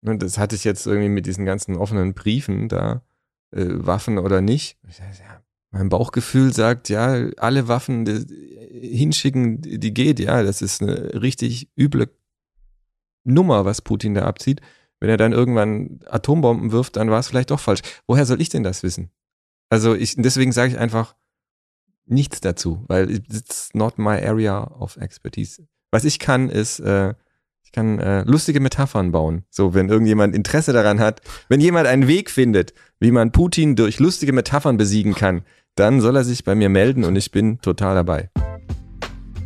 [0.02, 3.02] und das hatte ich jetzt irgendwie mit diesen ganzen offenen Briefen da,
[3.50, 4.78] äh, Waffen oder nicht.
[4.84, 5.42] Ja,
[5.76, 8.24] mein Bauchgefühl sagt, ja, alle Waffen die,
[8.96, 12.08] hinschicken, die geht, ja, das ist eine richtig üble
[13.24, 14.60] Nummer, was Putin da abzieht.
[15.00, 17.82] Wenn er dann irgendwann Atombomben wirft, dann war es vielleicht doch falsch.
[18.06, 19.10] Woher soll ich denn das wissen?
[19.68, 21.14] Also ich, deswegen sage ich einfach
[22.06, 25.66] nichts dazu, weil it's not my area of expertise.
[25.90, 27.14] Was ich kann, ist, äh,
[27.62, 29.44] ich kann äh, lustige Metaphern bauen.
[29.50, 33.98] So, wenn irgendjemand Interesse daran hat, wenn jemand einen Weg findet, wie man Putin durch
[33.98, 35.42] lustige Metaphern besiegen kann,
[35.76, 38.30] dann soll er sich bei mir melden und ich bin total dabei.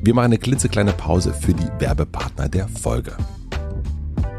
[0.03, 3.13] Wir machen eine klitzekleine Pause für die Werbepartner der Folge.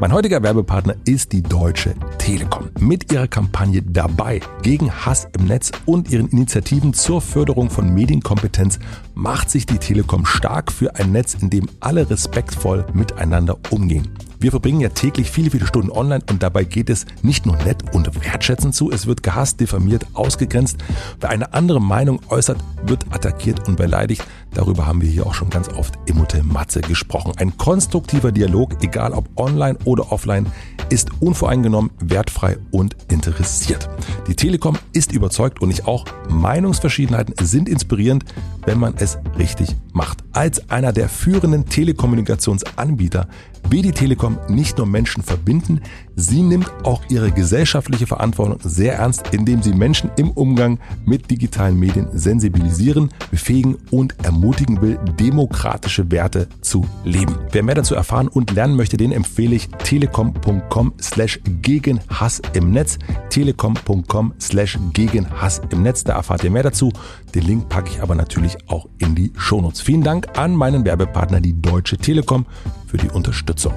[0.00, 2.70] Mein heutiger Werbepartner ist die Deutsche Telekom.
[2.80, 8.80] Mit ihrer Kampagne Dabei gegen Hass im Netz und ihren Initiativen zur Förderung von Medienkompetenz
[9.14, 14.08] macht sich die Telekom stark für ein Netz, in dem alle respektvoll miteinander umgehen.
[14.42, 17.94] Wir verbringen ja täglich viele, viele Stunden online und dabei geht es nicht nur nett
[17.94, 20.78] und wertschätzend zu, es wird gehasst, diffamiert, ausgegrenzt.
[21.20, 24.24] Wer eine andere Meinung äußert, wird attackiert und beleidigt.
[24.52, 27.34] Darüber haben wir hier auch schon ganz oft im Hotel Matze gesprochen.
[27.36, 30.46] Ein konstruktiver Dialog, egal ob online oder offline,
[30.90, 33.88] ist unvoreingenommen, wertfrei und interessiert.
[34.26, 36.04] Die Telekom ist überzeugt und ich auch.
[36.28, 38.24] Meinungsverschiedenheiten sind inspirierend,
[38.66, 40.18] wenn man es richtig macht.
[40.32, 43.28] Als einer der führenden Telekommunikationsanbieter
[43.70, 45.80] will die Telekom nicht nur Menschen verbinden,
[46.16, 51.78] sie nimmt auch ihre gesellschaftliche Verantwortung sehr ernst, indem sie Menschen im Umgang mit digitalen
[51.78, 57.36] Medien sensibilisieren, befähigen und ermutigen will, demokratische Werte zu leben.
[57.50, 62.70] Wer mehr dazu erfahren und lernen möchte, den empfehle ich telekom.com slash gegen Hass im
[62.70, 62.98] Netz.
[63.30, 66.04] telekom.com slash gegen Hass im Netz.
[66.04, 66.92] Da erfahrt ihr mehr dazu.
[67.34, 69.80] Den Link packe ich aber natürlich auch in die Shownotes.
[69.80, 72.46] Vielen Dank an meinen Werbepartner, die Deutsche Telekom,
[72.86, 73.74] für die Unterstützung.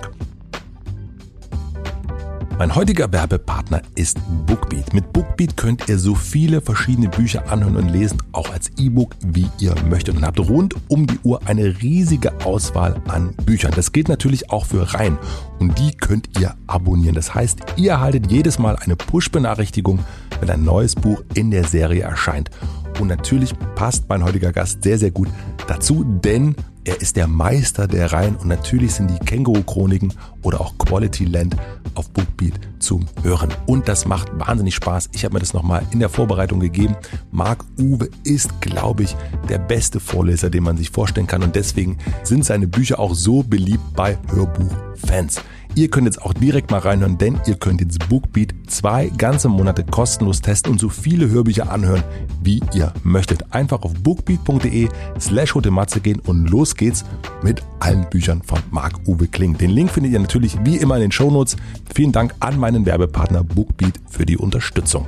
[2.57, 4.93] Mein heutiger Werbepartner ist Bookbeat.
[4.93, 9.49] Mit Bookbeat könnt ihr so viele verschiedene Bücher anhören und lesen, auch als E-Book, wie
[9.59, 10.15] ihr möchtet.
[10.15, 13.73] Und habt rund um die Uhr eine riesige Auswahl an Büchern.
[13.75, 15.17] Das gilt natürlich auch für Reihen.
[15.59, 17.15] Und die könnt ihr abonnieren.
[17.15, 19.99] Das heißt, ihr erhaltet jedes Mal eine Push-Benachrichtigung,
[20.39, 22.51] wenn ein neues Buch in der Serie erscheint.
[22.99, 25.29] Und natürlich passt mein heutiger Gast sehr, sehr gut
[25.67, 26.55] dazu, denn
[26.87, 31.55] er ist der Meister der Reihen und natürlich sind die Känguru-Chroniken oder auch Quality Land
[31.95, 33.51] auf Bookbeat zum Hören.
[33.65, 35.09] Und das macht wahnsinnig Spaß.
[35.13, 36.95] Ich habe mir das nochmal in der Vorbereitung gegeben.
[37.31, 39.15] Marc Uwe ist, glaube ich,
[39.49, 41.41] der beste Vorleser, den man sich vorstellen kann.
[41.41, 45.41] Und deswegen sind seine Bücher auch so beliebt bei Hörbuchfans.
[45.77, 49.83] Ihr könnt jetzt auch direkt mal reinhören, denn ihr könnt jetzt Bookbeat zwei ganze Monate
[49.83, 52.01] kostenlos testen und so viele Hörbücher anhören,
[52.41, 53.53] wie ihr möchtet.
[53.53, 54.87] Einfach auf bookbeat.de
[55.19, 57.03] slash hotematze gehen und los geht's
[57.43, 59.57] mit allen Büchern von Marc-Uwe Kling.
[59.57, 61.57] Den Link findet ihr natürlich wie immer in den Shownotes.
[61.93, 65.05] Vielen Dank an meinen Werbepartner Bookbeat für die Unterstützung.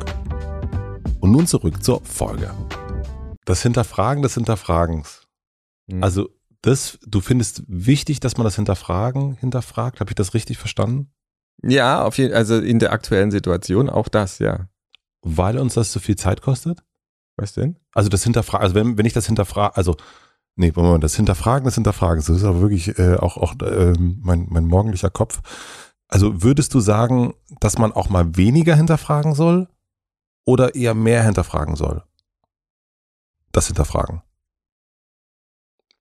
[1.22, 2.52] Und nun zurück zur Folge.
[3.46, 5.28] Das Hinterfragen des Hinterfragens.
[5.88, 6.04] Mhm.
[6.04, 6.30] Also
[6.62, 10.00] das, du findest wichtig, dass man das Hinterfragen hinterfragt.
[10.00, 11.12] Habe ich das richtig verstanden?
[11.64, 14.68] Ja, auf jeden also in der aktuellen Situation auch das, ja.
[15.22, 16.84] Weil uns das so viel Zeit kostet?
[17.36, 17.78] Was denn?
[17.94, 19.96] Also das Hinterfragen, also wenn, wenn ich das hinterfrage, also
[20.56, 24.48] nee, Moment, das Hinterfragen des Hinterfragens, das ist aber wirklich äh, auch, auch äh, mein,
[24.50, 25.42] mein morgendlicher Kopf.
[26.08, 29.68] Also würdest du sagen, dass man auch mal weniger hinterfragen soll
[30.46, 32.04] oder eher mehr hinterfragen soll?
[33.52, 34.22] Das Hinterfragen.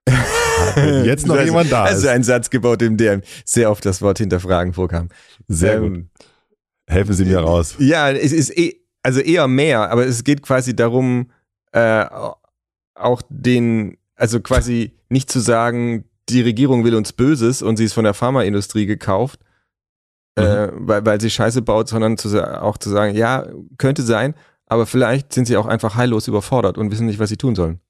[0.76, 2.12] Wenn jetzt noch Also- jemand da Also ist.
[2.12, 5.08] ein Satz gebaut, in dem sehr oft das Wort hinterfragen vorkam.
[5.48, 6.26] Sehr Ähm, gut.
[6.88, 7.74] Helfen Sie mir raus.
[7.78, 11.30] Ja, es ist eh, also eher mehr, aber es geht quasi darum,
[11.72, 12.04] äh,
[12.94, 17.92] auch den, also quasi nicht zu sagen, die Regierung will uns Böses und sie ist
[17.92, 19.40] von der Pharmaindustrie gekauft,
[20.36, 23.46] äh, weil, weil sie Scheiße baut, sondern zu, auch zu sagen, ja,
[23.78, 24.34] könnte sein,
[24.66, 27.80] aber vielleicht sind sie auch einfach heillos überfordert und wissen nicht, was sie tun sollen.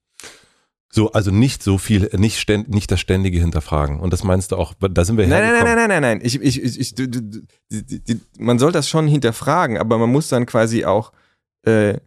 [0.89, 3.99] So, also nicht so viel, nicht, ständ, nicht das ständige Hinterfragen.
[4.01, 5.77] Und das meinst du auch, da sind wir Nein, nein, nein, hergekommen.
[5.77, 6.27] nein, nein, nein, nein.
[6.27, 9.99] Ich, ich, ich, ich, du- du- du- die- die- man soll das schon hinterfragen, aber
[9.99, 11.13] man muss dann quasi auch
[11.65, 11.99] äh,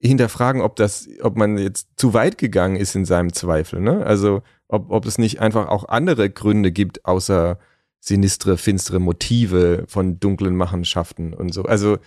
[0.00, 3.80] hinterfragen, ob das, ob man jetzt zu weit gegangen ist in seinem Zweifel.
[3.80, 4.04] Ne?
[4.06, 7.58] Also ob, ob es nicht einfach auch andere Gründe gibt, außer
[8.00, 11.64] sinistre, finstere Motive von dunklen Machenschaften und so.
[11.64, 11.98] Also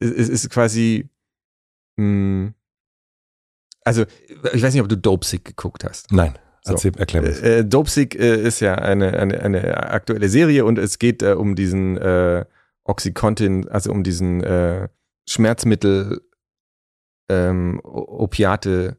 [0.00, 1.08] es, es ist quasi,
[1.96, 2.52] mh,
[3.88, 4.04] also
[4.52, 6.12] ich weiß nicht, ob du Dopesick geguckt hast.
[6.12, 6.72] Nein, So.
[6.72, 7.42] erzähl, erklär mir.
[7.42, 11.54] Äh, Dopesick äh, ist ja eine, eine, eine aktuelle Serie und es geht äh, um
[11.54, 12.44] diesen äh,
[12.84, 14.88] Oxycontin, also um diesen äh,
[15.28, 16.20] Schmerzmittel,
[17.28, 18.98] ähm, Opiate,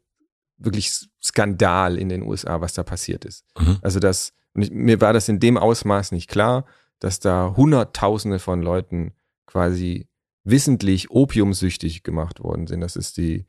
[0.57, 0.91] wirklich
[1.23, 3.45] Skandal in den USA, was da passiert ist.
[3.57, 3.77] Mhm.
[3.81, 6.65] Also das, ich, mir war das in dem Ausmaß nicht klar,
[6.99, 9.13] dass da Hunderttausende von Leuten
[9.45, 10.07] quasi
[10.43, 12.81] wissentlich opiumsüchtig gemacht worden sind.
[12.81, 13.45] Das ist die,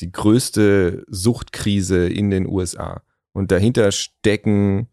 [0.00, 3.02] die größte Suchtkrise in den USA.
[3.32, 4.88] Und dahinter stecken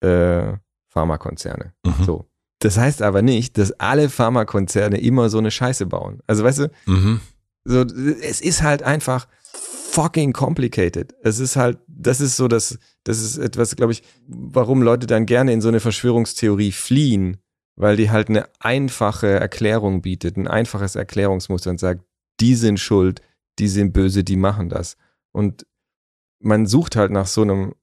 [0.00, 0.52] äh,
[0.88, 1.72] Pharmakonzerne.
[1.84, 2.04] Mhm.
[2.04, 2.24] So.
[2.60, 6.20] Das heißt aber nicht, dass alle Pharmakonzerne immer so eine Scheiße bauen.
[6.26, 7.20] Also weißt du, Mhm.
[7.64, 11.14] so, es ist halt einfach fucking complicated.
[11.22, 15.26] Es ist halt, das ist so das, das ist etwas, glaube ich, warum Leute dann
[15.26, 17.38] gerne in so eine Verschwörungstheorie fliehen,
[17.76, 22.02] weil die halt eine einfache Erklärung bietet, ein einfaches Erklärungsmuster und sagt,
[22.40, 23.22] die sind schuld,
[23.58, 24.96] die sind böse, die machen das.
[25.32, 25.66] Und
[26.40, 27.74] man sucht halt nach so einem,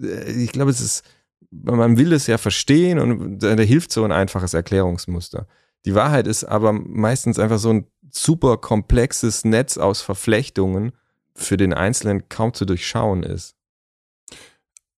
[0.00, 1.04] äh, ich glaube, es ist,
[1.50, 5.46] man will es ja verstehen und da hilft so ein einfaches Erklärungsmuster.
[5.84, 10.92] Die Wahrheit ist aber meistens einfach so ein super komplexes Netz aus Verflechtungen
[11.34, 13.56] für den Einzelnen kaum zu durchschauen ist.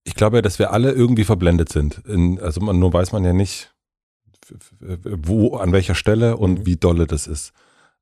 [0.03, 2.01] Ich glaube ja, dass wir alle irgendwie verblendet sind.
[2.05, 3.75] In, also man, nur weiß man ja nicht,
[5.03, 6.65] wo, an welcher Stelle und Mhm.
[6.65, 7.51] wie dolle das ist.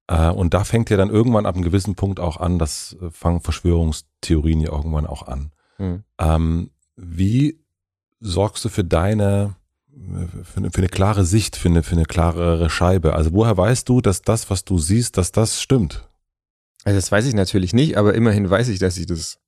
[0.08, 3.10] Äh, Und da fängt ja dann irgendwann ab einem gewissen Punkt auch an, das äh,
[3.10, 5.52] fangen Verschwörungstheorien ja irgendwann auch an.
[6.20, 7.60] Ähm, wie
[8.22, 9.56] sorgst du für deine,
[10.44, 13.14] für eine, für eine klare Sicht, für eine, für eine klarere Scheibe?
[13.14, 16.08] Also woher weißt du, dass das, was du siehst, dass das stimmt?
[16.86, 19.40] Also das weiß ich natürlich nicht, aber immerhin weiß ich, dass ich das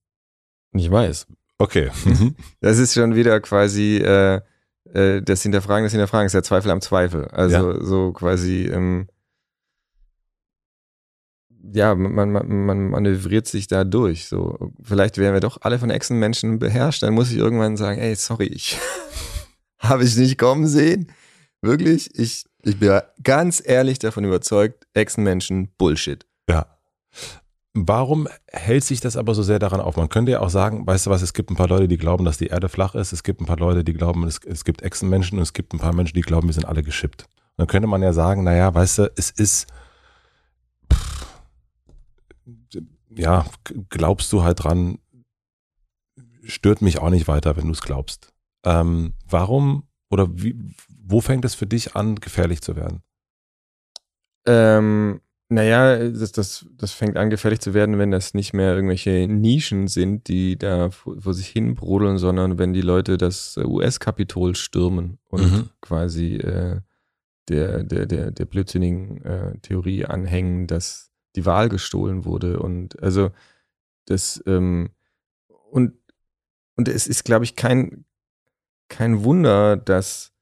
[0.71, 1.27] nicht weiß.
[1.59, 1.91] Okay.
[2.05, 2.35] Mhm.
[2.59, 4.41] Das ist schon wieder quasi äh,
[4.93, 7.27] äh, das Hinterfragen des Hinterfragens, der Zweifel am Zweifel.
[7.29, 9.07] Also so quasi, ähm,
[11.73, 14.27] ja, man, man, man manövriert sich da durch.
[14.27, 18.15] So, vielleicht wären wir doch alle von Echsenmenschen beherrscht, dann muss ich irgendwann sagen, ey,
[18.15, 18.77] sorry, ich
[19.79, 21.11] habe ich nicht kommen sehen.
[21.61, 26.25] Wirklich, ich, ich bin ganz ehrlich davon überzeugt, Echsenmenschen Bullshit.
[26.49, 26.77] Ja.
[27.73, 29.97] Warum hält sich das aber so sehr daran auf?
[29.97, 32.25] Man könnte ja auch sagen, weißt du was, es gibt ein paar Leute, die glauben,
[32.25, 34.81] dass die Erde flach ist, es gibt ein paar Leute, die glauben, es, es gibt
[34.81, 37.25] Echsenmenschen und es gibt ein paar Menschen, die glauben, wir sind alle geschippt.
[37.57, 39.67] Dann könnte man ja sagen, naja, weißt du, es ist,
[43.17, 43.45] ja,
[43.89, 44.99] glaubst du halt dran,
[46.43, 48.33] stört mich auch nicht weiter, wenn du es glaubst.
[48.65, 50.55] Ähm, warum oder wie,
[51.03, 53.01] wo fängt es für dich an, gefährlich zu werden?
[54.45, 59.27] Ähm, Naja, das, das, das fängt an gefährlich zu werden, wenn das nicht mehr irgendwelche
[59.29, 64.55] Nischen sind, die da vor, vor sich hin brodeln, sondern wenn die Leute das US-Kapitol
[64.55, 65.69] stürmen und Mhm.
[65.81, 66.81] quasi äh,
[67.47, 72.59] der, der, der, der blödsinnigen äh, Theorie anhängen, dass die Wahl gestohlen wurde.
[72.59, 73.31] Und also
[74.05, 74.89] das ähm,
[75.71, 75.93] und,
[76.75, 78.05] und es ist, glaube ich, kein,
[78.89, 80.33] kein Wunder, dass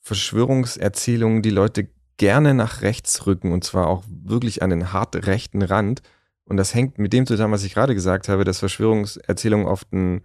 [0.00, 5.62] Verschwörungserzählungen die Leute gerne nach rechts rücken und zwar auch wirklich an den hart rechten
[5.62, 6.02] Rand.
[6.44, 10.22] Und das hängt mit dem zusammen, was ich gerade gesagt habe, dass Verschwörungserzählungen oft ein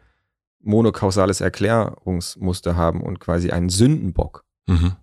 [0.60, 4.44] monokausales Erklärungsmuster haben und quasi einen Sündenbock.
[4.68, 4.96] Mhm.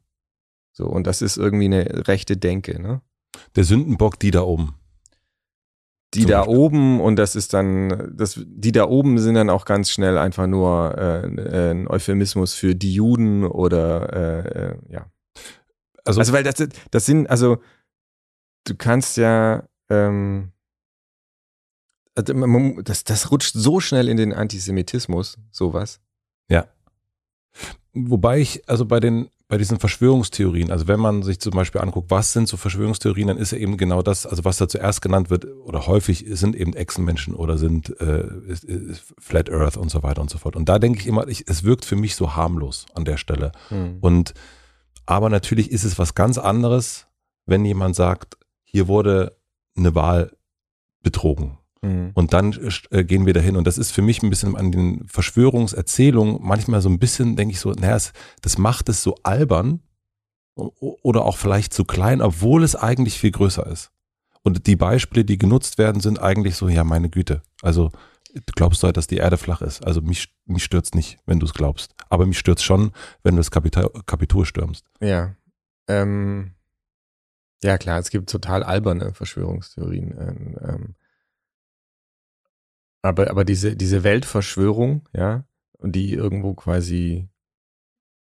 [0.72, 3.00] So, und das ist irgendwie eine rechte Denke, ne?
[3.54, 4.74] Der Sündenbock, die da oben.
[6.14, 6.56] Die Zum da Beispiel.
[6.56, 10.46] oben und das ist dann, das, die da oben sind dann auch ganz schnell einfach
[10.46, 15.10] nur äh, ein Euphemismus für die Juden oder äh, äh, ja.
[16.04, 16.54] Also, Also weil das,
[16.90, 17.58] das sind, also
[18.64, 20.52] du kannst ja, ähm,
[22.14, 22.32] also
[22.82, 26.00] das, das rutscht so schnell in den Antisemitismus, sowas.
[27.92, 32.10] wobei ich, also bei den, bei diesen Verschwörungstheorien, also wenn man sich zum Beispiel anguckt,
[32.10, 35.30] was sind so Verschwörungstheorien, dann ist ja eben genau das, also was da zuerst genannt
[35.30, 40.02] wird oder häufig sind eben Echsenmenschen oder sind äh, ist, ist Flat Earth und so
[40.02, 40.56] weiter und so fort.
[40.56, 43.52] Und da denke ich immer, ich, es wirkt für mich so harmlos an der Stelle.
[44.00, 44.34] Und
[45.06, 47.06] aber natürlich ist es was ganz anderes,
[47.46, 49.36] wenn jemand sagt, hier wurde
[49.76, 50.32] eine Wahl
[51.02, 51.58] betrogen.
[51.82, 52.10] Mhm.
[52.14, 52.56] Und dann
[52.90, 53.56] äh, gehen wir dahin.
[53.56, 57.52] Und das ist für mich ein bisschen an den Verschwörungserzählungen manchmal so ein bisschen, denke
[57.52, 58.12] ich so, naja, es,
[58.42, 59.80] das macht es so albern
[60.54, 63.90] oder auch vielleicht zu klein, obwohl es eigentlich viel größer ist.
[64.42, 67.42] Und die Beispiele, die genutzt werden, sind eigentlich so, ja, meine Güte.
[67.62, 67.90] Also,
[68.32, 69.84] du glaubst halt, dass die Erde flach ist.
[69.84, 71.94] Also mich, mich stört's nicht, wenn du es glaubst.
[72.08, 74.84] Aber mich stört's schon, wenn du das Kapitol, Kapitol stürmst.
[75.00, 75.34] Ja.
[75.88, 76.52] Ähm,
[77.62, 80.14] ja, klar, es gibt total alberne Verschwörungstheorien.
[80.60, 80.94] Ähm,
[83.06, 85.44] aber, aber diese, diese Weltverschwörung, ja,
[85.82, 87.28] die irgendwo quasi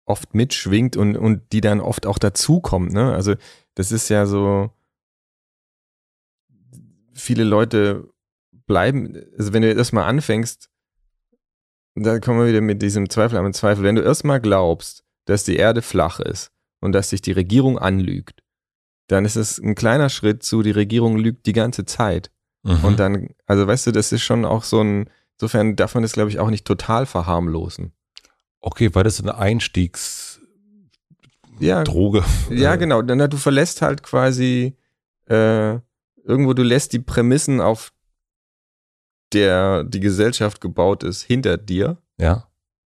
[0.06, 3.12] oft mitschwingt und, und die dann oft auch dazukommt, ne?
[3.14, 3.34] Also,
[3.74, 4.70] das ist ja so,
[7.20, 8.08] viele Leute
[8.66, 10.70] bleiben, also wenn du erstmal anfängst,
[11.94, 13.84] da kommen wir wieder mit diesem Zweifel am Zweifel.
[13.84, 18.42] Wenn du erstmal glaubst, dass die Erde flach ist und dass sich die Regierung anlügt,
[19.08, 22.30] dann ist es ein kleiner Schritt zu, die Regierung lügt die ganze Zeit.
[22.62, 22.84] Mhm.
[22.84, 25.08] Und dann, also weißt du, das ist schon auch so ein,
[25.38, 27.92] insofern darf man das, glaube ich, auch nicht total verharmlosen.
[28.60, 32.24] Okay, weil das eine Einstiegsdroge.
[32.50, 33.02] Ja, ja Äh, genau.
[33.02, 34.76] Dann, du verlässt halt quasi
[35.26, 35.78] äh,
[36.24, 37.92] irgendwo, du lässt die Prämissen, auf
[39.32, 42.48] der die Gesellschaft gebaut ist, hinter dir Ja.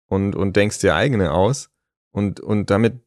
[0.08, 1.70] und, und denkst dir eigene aus
[2.12, 3.00] und, und damit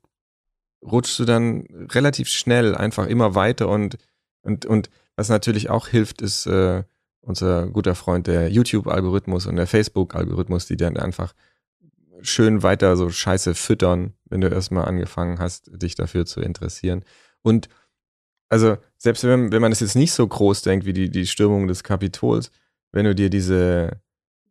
[0.85, 3.97] rutschst du dann relativ schnell einfach immer weiter und,
[4.43, 6.83] und, und was natürlich auch hilft, ist äh,
[7.21, 11.33] unser guter Freund der YouTube-Algorithmus und der Facebook-Algorithmus, die dann einfach
[12.21, 17.03] schön weiter so Scheiße füttern, wenn du erstmal angefangen hast, dich dafür zu interessieren.
[17.41, 17.69] Und
[18.49, 21.67] also, selbst wenn, wenn man es jetzt nicht so groß denkt wie die, die Stürmung
[21.67, 22.51] des Kapitols,
[22.91, 24.01] wenn du dir diese,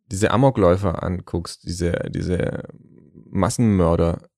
[0.07, 2.63] diese Amokläufer anguckst, diese, diese
[3.29, 4.29] Massenmörder,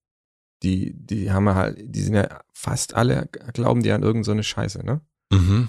[0.62, 4.84] die, die haben halt, die sind ja fast alle, glauben die an irgend so Scheiße,
[4.84, 5.00] ne?
[5.32, 5.68] Mhm.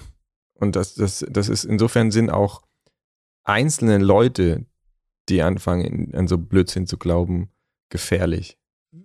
[0.58, 2.62] Und das, das, das ist insofern sind auch
[3.44, 4.66] einzelne Leute,
[5.28, 7.50] die anfangen, an so Blödsinn zu glauben,
[7.88, 8.58] gefährlich.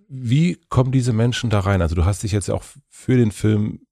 [0.08, 1.82] Wie kommen diese Menschen da rein?
[1.82, 3.86] Also du hast dich jetzt auch für den Film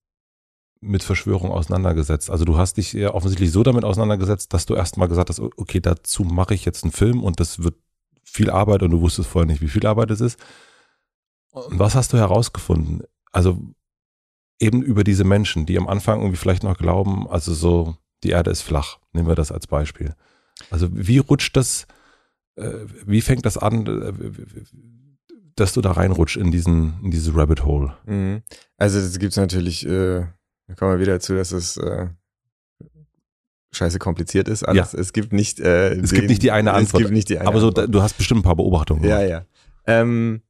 [0.81, 2.29] mit Verschwörung auseinandergesetzt.
[2.29, 5.81] Also du hast dich ja offensichtlich so damit auseinandergesetzt, dass du erstmal gesagt hast, okay,
[5.81, 7.77] dazu mache ich jetzt einen Film und das wird
[8.25, 10.41] viel Arbeit und du wusstest vorher nicht, wie viel Arbeit es ist.
[11.53, 13.03] Und was hast du herausgefunden?
[13.31, 13.59] Also
[14.59, 18.51] eben über diese Menschen, die am Anfang irgendwie vielleicht noch glauben, also so, die Erde
[18.51, 18.99] ist flach.
[19.13, 20.15] Nehmen wir das als Beispiel.
[20.71, 21.87] Also wie rutscht das,
[22.57, 22.71] äh,
[23.05, 24.13] wie fängt das an, äh,
[25.57, 27.97] dass du da reinrutschst in diesen, in diese Rabbit Hole?
[28.07, 28.43] Mhm.
[28.77, 30.27] Also das gibt's natürlich, äh,
[30.69, 32.09] da kommen wir wieder dazu, dass es äh,
[33.73, 34.63] scheiße kompliziert ist.
[34.63, 34.95] Alles.
[34.95, 37.03] Es gibt nicht äh, Es gibt nicht die eine Antwort.
[37.03, 37.93] Es gibt nicht die eine Aber so, Antwort.
[37.93, 39.03] du hast bestimmt ein paar Beobachtungen.
[39.05, 39.47] Ja, gemacht.
[39.87, 40.01] ja.
[40.01, 40.43] Ähm,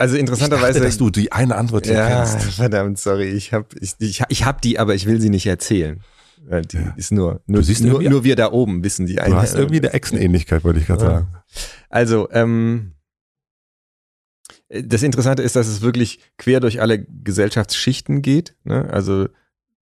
[0.00, 0.72] also Ich interessanterweise.
[0.80, 2.54] dachte, dass du die eine Antwort hier ja, kennst.
[2.54, 3.28] verdammt, sorry.
[3.30, 6.00] Ich hab, ich, ich, ich hab die, aber ich will sie nicht erzählen.
[6.48, 6.94] Äh, Die Ja.
[6.96, 10.64] ist nur, nur, nur, nur wir da oben wissen die Du hast irgendwie eine Echsenähnlichkeit,
[10.64, 11.10] wollte ich gerade Ja.
[11.10, 11.26] sagen.
[11.90, 12.92] Also, ähm,
[14.68, 18.54] das Interessante ist, dass es wirklich quer durch alle Gesellschaftsschichten geht.
[18.64, 18.88] Ne?
[18.90, 19.28] Also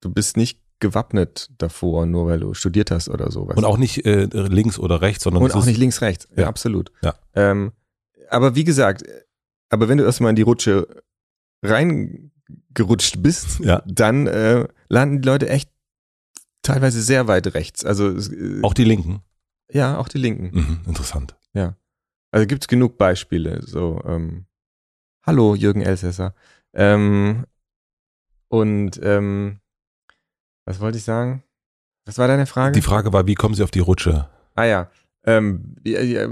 [0.00, 3.56] du bist nicht gewappnet davor, nur weil du studiert hast oder sowas.
[3.56, 6.28] Und auch nicht äh, links oder rechts, sondern Und auch nicht links, rechts.
[6.36, 6.48] Ja, Ja.
[6.48, 6.90] absolut.
[7.02, 7.14] Ja.
[7.34, 7.72] Ähm,
[8.30, 9.02] aber wie gesagt,
[9.70, 10.86] aber wenn du erstmal in die Rutsche
[11.64, 13.82] reingerutscht bist, Ja.
[13.86, 15.70] dann äh, landen die Leute echt
[16.62, 17.84] teilweise sehr weit rechts.
[17.84, 19.22] Also äh, Auch die Linken.
[19.70, 20.50] ja, auch die Linken.
[20.56, 21.34] Mhm, interessant.
[22.30, 23.62] Also gibt es genug Beispiele.
[23.62, 24.44] So, ähm,
[25.24, 26.34] hallo Jürgen Elsässer.
[26.74, 27.46] Ähm,
[28.48, 29.60] und ähm,
[30.66, 31.42] was wollte ich sagen?
[32.04, 32.72] Was war deine Frage?
[32.72, 34.28] Die Frage war, wie kommen Sie auf die Rutsche?
[34.56, 34.90] Ah ja,
[35.24, 36.28] ähm, ja, ja,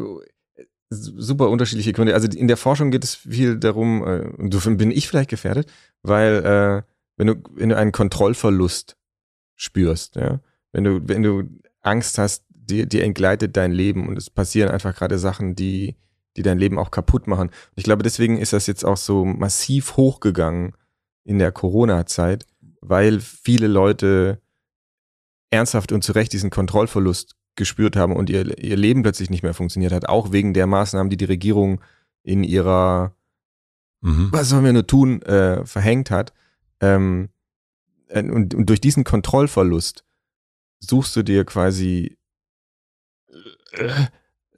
[0.91, 2.15] super unterschiedliche Gründe.
[2.15, 5.71] Also in der Forschung geht es viel darum, äh, insofern bin ich vielleicht gefährdet,
[6.03, 6.83] weil äh,
[7.17, 8.97] wenn du wenn du einen Kontrollverlust
[9.57, 10.41] spürst, ja,
[10.73, 11.45] wenn du wenn du
[11.81, 15.97] Angst hast, dir, dir entgleitet dein Leben und es passieren einfach gerade Sachen, die
[16.37, 17.49] die dein Leben auch kaputt machen.
[17.49, 20.77] Und ich glaube, deswegen ist das jetzt auch so massiv hochgegangen
[21.25, 22.47] in der Corona-Zeit,
[22.81, 24.41] weil viele Leute
[25.51, 29.55] ernsthaft und zu Recht diesen Kontrollverlust gespürt haben und ihr, ihr Leben plötzlich nicht mehr
[29.55, 31.81] funktioniert hat, auch wegen der Maßnahmen, die die Regierung
[32.23, 33.17] in ihrer
[34.07, 34.29] Mhm.
[34.31, 36.33] was sollen wir nur tun, äh, verhängt hat.
[36.81, 37.29] Ähm,
[38.09, 40.05] äh, und, und durch diesen Kontrollverlust
[40.79, 42.17] suchst du dir quasi
[43.73, 43.89] äh,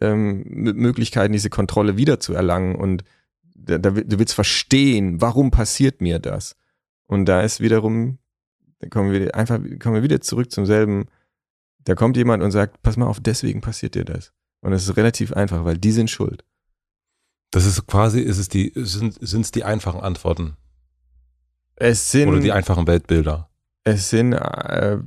[0.01, 3.05] ähm, Möglichkeiten, diese Kontrolle wieder zu erlangen und
[3.55, 6.55] da, da, du willst verstehen, warum passiert mir das?
[7.07, 8.19] Und da ist wiederum,
[8.81, 11.07] da kommen wir einfach, kommen wir wieder zurück zum selben,
[11.85, 14.33] da kommt jemand und sagt, pass mal auf, deswegen passiert dir das.
[14.61, 16.45] Und es ist relativ einfach, weil die sind schuld.
[17.51, 20.57] Das ist quasi, ist es die, sind es die einfachen Antworten
[21.77, 23.49] Es sind, oder die einfachen Weltbilder?
[23.85, 24.99] es sind äh,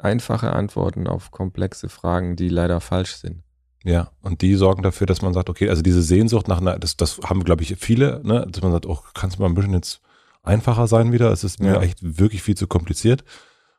[0.00, 3.42] einfache Antworten auf komplexe Fragen, die leider falsch sind.
[3.82, 6.96] Ja, und die sorgen dafür, dass man sagt, okay, also diese Sehnsucht nach einer, das,
[6.96, 9.74] das haben, glaube ich, viele, ne, dass man sagt, oh, kannst du mal ein bisschen
[9.74, 10.00] jetzt
[10.42, 11.30] einfacher sein wieder?
[11.32, 11.82] Es ist mir Ja.
[11.82, 13.24] echt wirklich viel zu kompliziert.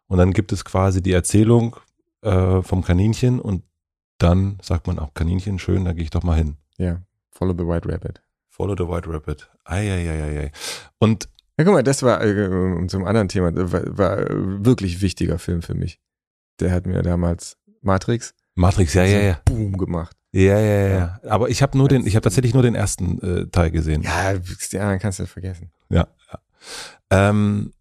[0.07, 1.77] Und dann gibt es quasi die Erzählung
[2.25, 3.63] äh, vom Kaninchen und
[4.17, 6.57] dann sagt man auch Kaninchen, schön, da gehe ich doch mal hin.
[6.77, 7.01] Ja,
[7.31, 8.21] follow the white rabbit.
[8.49, 9.49] Follow the White Rabbit.
[9.65, 10.49] Eieieiei.
[10.97, 14.17] Und Ja, guck mal, das war äh, um zum anderen Thema, war, war
[14.63, 15.99] wirklich wichtiger Film für mich.
[16.61, 19.41] Der hat mir damals Matrix Matrix, ja, ja, ja.
[19.43, 20.15] Boom gemacht.
[20.31, 21.19] Ja, ja, ja.
[21.27, 24.01] Aber ich habe nur den, ich habe tatsächlich nur den ersten äh, Teil gesehen.
[24.03, 25.71] Ja, die anderen kannst du vergessen.
[25.89, 26.07] Ja.
[26.31, 26.39] ja.
[27.09, 27.73] Ähm,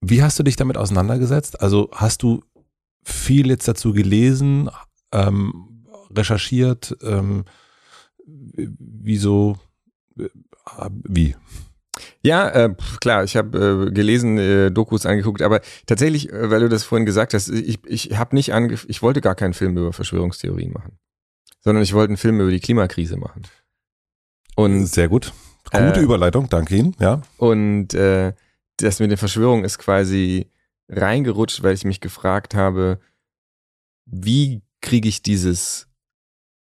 [0.00, 1.60] wie hast du dich damit auseinandergesetzt?
[1.60, 2.44] Also hast du
[3.02, 4.70] viel jetzt dazu gelesen,
[5.12, 7.44] ähm, recherchiert, ähm,
[8.24, 9.58] wieso,
[10.18, 10.28] äh,
[11.04, 11.36] wie?
[12.22, 16.68] Ja, äh, klar, ich habe äh, gelesen, äh, Dokus angeguckt, aber tatsächlich, äh, weil du
[16.68, 19.92] das vorhin gesagt hast, ich, ich habe nicht ange ich wollte gar keinen Film über
[19.92, 20.98] Verschwörungstheorien machen,
[21.60, 23.42] sondern ich wollte einen Film über die Klimakrise machen.
[24.56, 25.32] Und Sehr gut.
[25.70, 27.22] Gute Äh, Überleitung, danke Ihnen, ja.
[27.36, 28.32] Und äh,
[28.78, 30.50] das mit den Verschwörungen ist quasi
[30.92, 33.00] reingerutscht, weil ich mich gefragt habe,
[34.04, 35.88] wie kriege ich dieses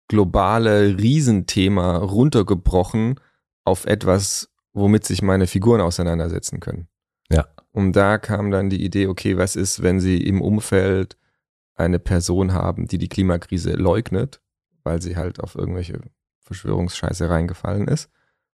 [0.07, 3.19] globale Riesenthema runtergebrochen
[3.63, 6.87] auf etwas, womit sich meine Figuren auseinandersetzen können.
[7.29, 7.47] Ja.
[7.71, 11.17] Und da kam dann die Idee, okay, was ist, wenn sie im Umfeld
[11.75, 14.41] eine Person haben, die die Klimakrise leugnet,
[14.83, 15.99] weil sie halt auf irgendwelche
[16.41, 18.09] Verschwörungsscheiße reingefallen ist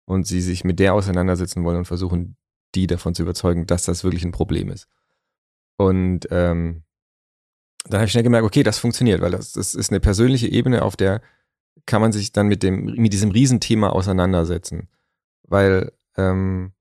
[0.06, 2.36] und sie sich mit der auseinandersetzen wollen und versuchen,
[2.74, 4.86] die davon zu überzeugen, dass das wirklich ein Problem ist.
[5.80, 6.82] Und ähm,
[7.86, 10.82] dann habe ich schnell gemerkt, okay, das funktioniert, weil das, das ist eine persönliche Ebene,
[10.82, 11.22] auf der
[11.86, 14.88] kann man sich dann mit dem mit diesem Riesenthema auseinandersetzen,
[15.48, 16.72] weil ähm,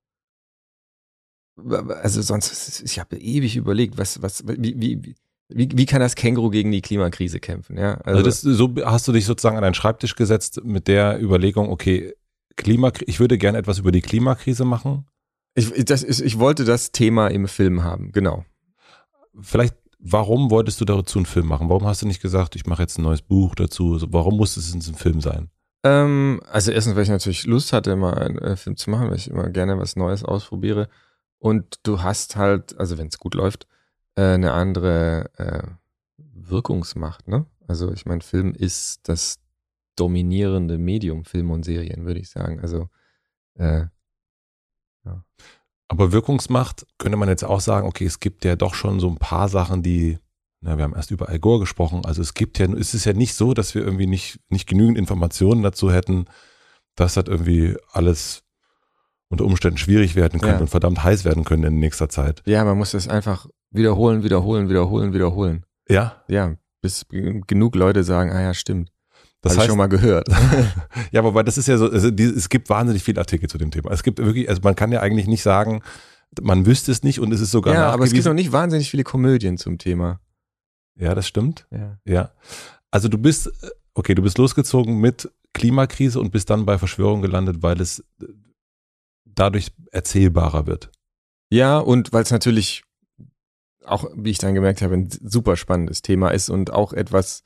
[1.56, 5.14] also sonst ich habe ewig überlegt, was was wie, wie
[5.48, 7.94] wie, wie kann das Känguru gegen die Klimakrise kämpfen, ja?
[8.02, 12.12] Also, das, so hast du dich sozusagen an deinen Schreibtisch gesetzt mit der Überlegung, okay,
[12.56, 15.06] Klima, ich würde gerne etwas über die Klimakrise machen.
[15.54, 18.44] ich, das ist, ich wollte das Thema im Film haben, genau.
[19.40, 21.68] Vielleicht, warum wolltest du dazu einen Film machen?
[21.68, 23.98] Warum hast du nicht gesagt, ich mache jetzt ein neues Buch dazu?
[23.98, 25.50] So, Warum muss es ein Film sein?
[25.82, 29.16] Ähm, also erstens, weil ich natürlich Lust hatte, mal einen äh, Film zu machen, weil
[29.16, 30.88] ich immer gerne was Neues ausprobiere.
[31.38, 33.66] Und du hast halt, also wenn es gut läuft,
[34.14, 35.62] äh, eine andere äh,
[36.18, 37.46] Wirkungsmacht, ne?
[37.66, 39.38] Also ich meine, Film ist das
[39.96, 42.60] dominierende Medium, Film und Serien, würde ich sagen.
[42.60, 42.88] Also
[43.54, 43.86] äh,
[45.90, 49.16] Aber Wirkungsmacht könnte man jetzt auch sagen, okay, es gibt ja doch schon so ein
[49.16, 50.18] paar Sachen, die,
[50.60, 53.12] na, wir haben erst über Al Gore gesprochen, also es gibt ja, es ist ja
[53.12, 56.26] nicht so, dass wir irgendwie nicht, nicht genügend Informationen dazu hätten,
[56.94, 58.44] dass das irgendwie alles
[59.30, 60.60] unter Umständen schwierig werden könnte Ja.
[60.60, 62.40] und verdammt heiß werden können in nächster Zeit.
[62.46, 65.66] ja, man muss das einfach wiederholen, wiederholen, wiederholen, wiederholen.
[65.88, 68.92] Ja, Ja, bis genug Leute sagen, ah ja, stimmt.
[69.42, 70.28] Das Hab ich schon mal gehört.
[71.12, 73.70] ja, wobei das ist ja so, also die, es gibt wahnsinnig viele Artikel zu dem
[73.70, 73.90] Thema.
[73.90, 75.82] Es gibt wirklich, also man kann ja eigentlich nicht sagen,
[76.40, 78.90] man wüsste es nicht und es ist sogar ja, aber es gibt noch nicht wahnsinnig
[78.90, 80.20] viele Komödien zum Thema.
[80.96, 81.66] ja, das stimmt.
[81.70, 81.98] Ja.
[82.04, 82.32] Ja.
[82.90, 83.50] Also du bist,
[83.94, 88.04] okay, du bist losgezogen mit Klimakrise und bist dann bei Verschwörung gelandet, weil es
[89.24, 90.90] dadurch erzählbarer wird.
[91.50, 92.84] Ja, und weil es natürlich
[93.84, 97.42] auch, wie ich dann gemerkt habe, ein super spannendes Thema ist und auch etwas,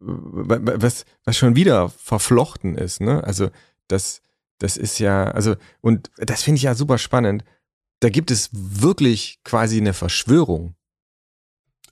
[0.00, 3.24] was, was schon wieder verflochten ist, ne?
[3.24, 3.50] Also
[3.88, 4.20] das,
[4.58, 7.44] das ist ja, also, und das finde ich ja super spannend.
[8.00, 10.74] Da gibt es wirklich quasi eine Verschwörung.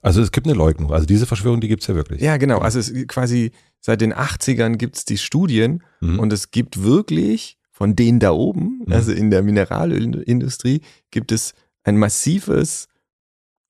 [0.02, 0.92] Also es gibt eine Leugnung.
[0.92, 2.20] Also diese Verschwörung, die gibt es ja wirklich.
[2.20, 2.58] Ja, genau.
[2.58, 6.18] Also es quasi seit den 80ern gibt es die Studien mhm.
[6.18, 8.92] und es gibt wirklich von denen da oben, mhm.
[8.92, 10.80] also in der Mineralölindustrie,
[11.10, 12.86] gibt es ein massives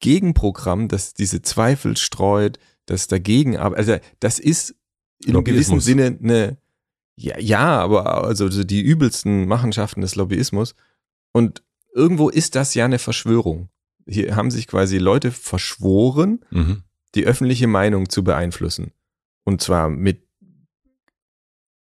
[0.00, 4.74] Gegenprogramm, das diese Zweifel streut, das dagegen, aber also das ist
[5.24, 6.58] in einem gewissen Sinne eine,
[7.16, 10.74] ja, ja, aber also die übelsten Machenschaften des Lobbyismus.
[11.32, 11.62] Und
[11.94, 13.68] irgendwo ist das ja eine Verschwörung.
[14.06, 16.82] Hier haben sich quasi Leute verschworen, mhm.
[17.14, 18.92] die öffentliche Meinung zu beeinflussen.
[19.44, 20.22] Und zwar mit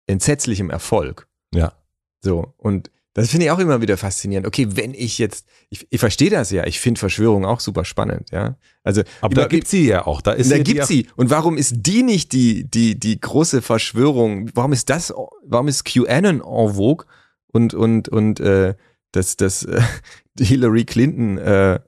[0.06, 1.28] entsetzlichem Erfolg.
[1.52, 1.72] Ja.
[2.20, 2.54] So.
[2.56, 4.44] Und das finde ich auch immer wieder faszinierend.
[4.44, 8.30] Okay, wenn ich jetzt, ich, ich verstehe das ja, ich finde Verschwörung auch super spannend,
[8.32, 8.56] ja.
[8.82, 11.06] Also, aber da gibt sie ja auch, da ist da gibt sie.
[11.14, 14.50] Und warum ist die nicht die, die, die große Verschwörung?
[14.54, 17.06] Warum ist das, warum ist QAnon en vogue
[17.52, 18.74] und, und, und, äh,
[19.12, 19.80] dass, dass äh,
[20.38, 21.78] Hillary Clinton, äh,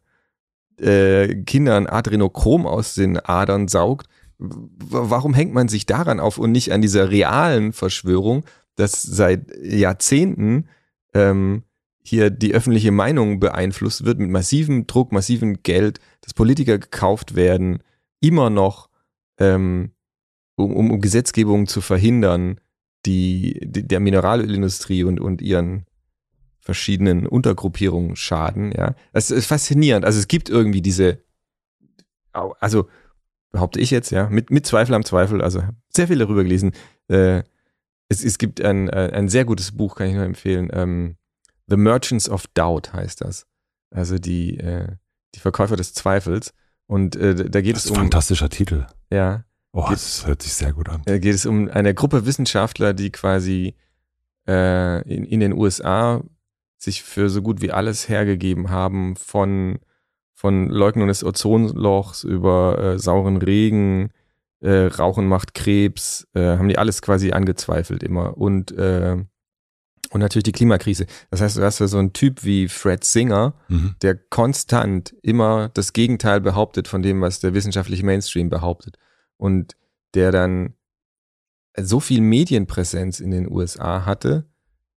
[0.79, 4.07] äh, Kindern Adrenochrom aus den Adern saugt?
[4.39, 8.45] Warum hängt man sich daran auf und nicht an dieser realen Verschwörung,
[8.77, 10.69] dass seit Jahrzehnten
[11.17, 11.63] ähm,
[12.03, 17.83] hier die öffentliche Meinung beeinflusst wird mit massivem Druck, massivem Geld, dass Politiker gekauft werden,
[18.21, 18.91] immer noch,
[19.39, 19.93] ähm,
[20.57, 22.61] um, um, um Gesetzgebung zu verhindern,
[23.07, 25.87] die, die der Mineralölindustrie und, und ihren
[26.61, 28.95] verschiedenen Untergruppierungen schaden, ja.
[29.13, 30.05] Es ist faszinierend.
[30.05, 31.23] Also es gibt irgendwie diese,
[32.33, 32.89] also
[33.53, 36.73] behaupte ich jetzt, ja, mit, mit Zweifel am Zweifel, also sehr viel darüber gelesen,
[37.09, 37.43] äh,
[38.09, 40.71] es, es gibt ein, äh, ein sehr gutes Buch, kann ich nur empfehlen.
[40.73, 41.17] Ähm,
[41.67, 43.47] The Merchants of Doubt heißt das.
[43.91, 44.89] Also die, äh,
[45.35, 46.53] die Verkäufer des Zweifels.
[46.87, 47.97] Und äh, da geht das es um.
[47.97, 48.87] Fantastischer Titel.
[49.11, 49.45] Ja.
[49.73, 51.03] Oh, geht, das hört sich sehr gut an.
[51.05, 53.75] Da geht es um eine Gruppe Wissenschaftler, die quasi
[54.49, 56.23] äh, in, in den USA
[56.79, 59.79] sich für so gut wie alles hergegeben haben, von,
[60.35, 64.11] von Leugnung des Ozonlochs über äh, sauren Regen,
[64.61, 68.37] äh, Rauchen macht Krebs, äh, haben die alles quasi angezweifelt immer.
[68.37, 69.17] Und, äh,
[70.11, 71.07] und natürlich die Klimakrise.
[71.31, 73.97] Das heißt, du hast ja so einen Typ wie Fred Singer, mhm.
[74.03, 78.97] der konstant immer das Gegenteil behauptet von dem, was der wissenschaftliche Mainstream behauptet.
[79.37, 79.77] Und
[80.15, 80.75] der dann
[81.79, 84.49] so viel Medienpräsenz in den USA hatte,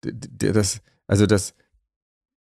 [0.03, 1.55] der das, also das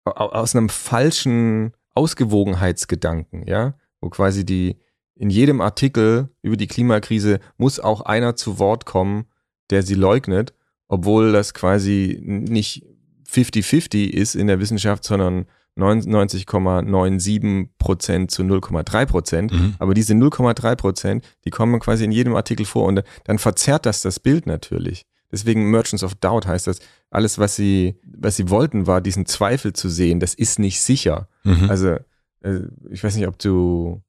[0.04, 4.78] aus einem falschen Ausgewogenheitsgedanken, ja, wo quasi die,
[5.20, 9.26] in jedem Artikel über die Klimakrise muss auch einer zu Wort kommen,
[9.70, 10.54] der sie leugnet,
[10.88, 12.86] obwohl das quasi nicht
[13.30, 15.46] 50-50 ist in der Wissenschaft, sondern
[15.78, 19.54] 99,97 Prozent zu 0,3 Prozent.
[19.54, 19.76] Mhm.
[19.80, 24.02] Aber diese 0,3 Prozent, die kommen quasi in jedem Artikel vor und dann verzerrt das
[24.02, 25.06] das Bild natürlich.
[25.32, 29.74] Deswegen Merchants of Doubt heißt das, alles, was sie, was sie wollten, war diesen Zweifel
[29.74, 31.28] zu sehen, das ist nicht sicher.
[31.44, 31.70] Mhm.
[31.70, 31.98] Also,
[32.42, 34.02] äh, ich weiß nicht, ob du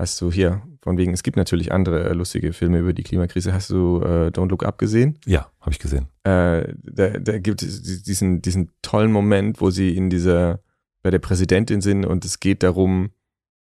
[0.00, 3.52] Hast du hier, von wegen, es gibt natürlich andere äh, lustige Filme über die Klimakrise.
[3.52, 5.18] Hast du äh, Don't Look Up gesehen?
[5.26, 6.08] Ja, habe ich gesehen.
[6.24, 10.60] Äh, da, da gibt es diesen, diesen tollen Moment, wo sie in dieser,
[11.02, 13.10] bei der Präsidentin sind und es geht darum,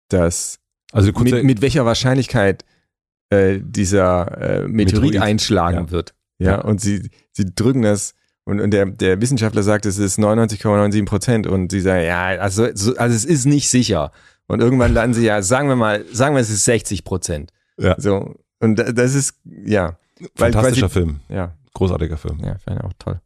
[0.09, 0.59] dass
[0.93, 2.63] also mit, mit welcher Wahrscheinlichkeit
[3.31, 5.91] äh, dieser äh, Meteorit, Meteorit einschlagen ja.
[5.91, 6.15] wird.
[6.39, 8.15] Ja, ja, und sie, sie drücken das
[8.45, 12.65] und, und der, der Wissenschaftler sagt, es ist 99,97 Prozent und sie sagen, ja, also,
[12.65, 14.13] also es ist nicht sicher.
[14.49, 17.53] Und irgendwann landen sie ja, sagen wir mal, sagen wir, es ist 60 Prozent.
[17.79, 17.95] Ja.
[17.99, 18.35] So.
[18.61, 19.99] Und das ist, ja.
[20.35, 21.21] Fantastischer weil, Film.
[21.29, 21.55] Ja.
[21.75, 22.41] Großartiger Film.
[22.43, 23.21] Ja, fand ich auch toll.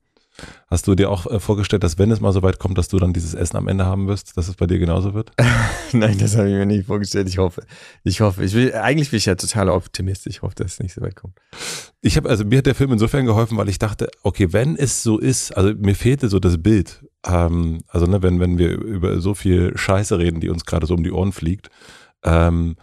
[0.67, 2.99] Hast du dir auch äh, vorgestellt, dass wenn es mal so weit kommt, dass du
[2.99, 5.31] dann dieses Essen am Ende haben wirst, dass es bei dir genauso wird?
[5.93, 7.29] Nein, das habe ich mir nicht vorgestellt.
[7.29, 7.65] Ich hoffe,
[8.03, 10.27] ich hoffe, ich will, eigentlich bin ich ja total Optimist.
[10.27, 11.39] Ich hoffe, dass es nicht so weit kommt.
[12.01, 15.03] Ich habe, also mir hat der Film insofern geholfen, weil ich dachte, okay, wenn es
[15.03, 17.05] so ist, also mir fehlte so das Bild.
[17.25, 20.95] Ähm, also ne, wenn, wenn wir über so viel Scheiße reden, die uns gerade so
[20.95, 21.71] um die Ohren fliegt,
[22.25, 22.77] ähm,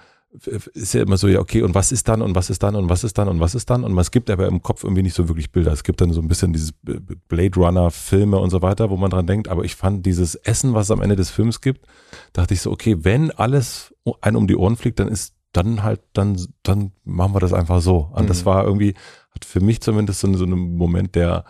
[0.73, 2.87] ist ja immer so, ja, okay, und was ist dann und was ist dann und
[2.87, 3.83] was ist dann und was ist dann?
[3.83, 5.71] Und es gibt aber im Kopf irgendwie nicht so wirklich Bilder.
[5.71, 9.09] Es gibt dann so ein bisschen dieses Blade Runner Filme und so weiter, wo man
[9.09, 11.87] dran denkt, aber ich fand dieses Essen, was es am Ende des Films gibt,
[12.33, 16.01] dachte ich so, okay, wenn alles einem um die Ohren fliegt, dann ist dann halt,
[16.13, 18.09] dann, dann machen wir das einfach so.
[18.13, 18.27] Und mhm.
[18.27, 18.93] das war irgendwie,
[19.31, 21.43] hat für mich zumindest so, so einen Moment der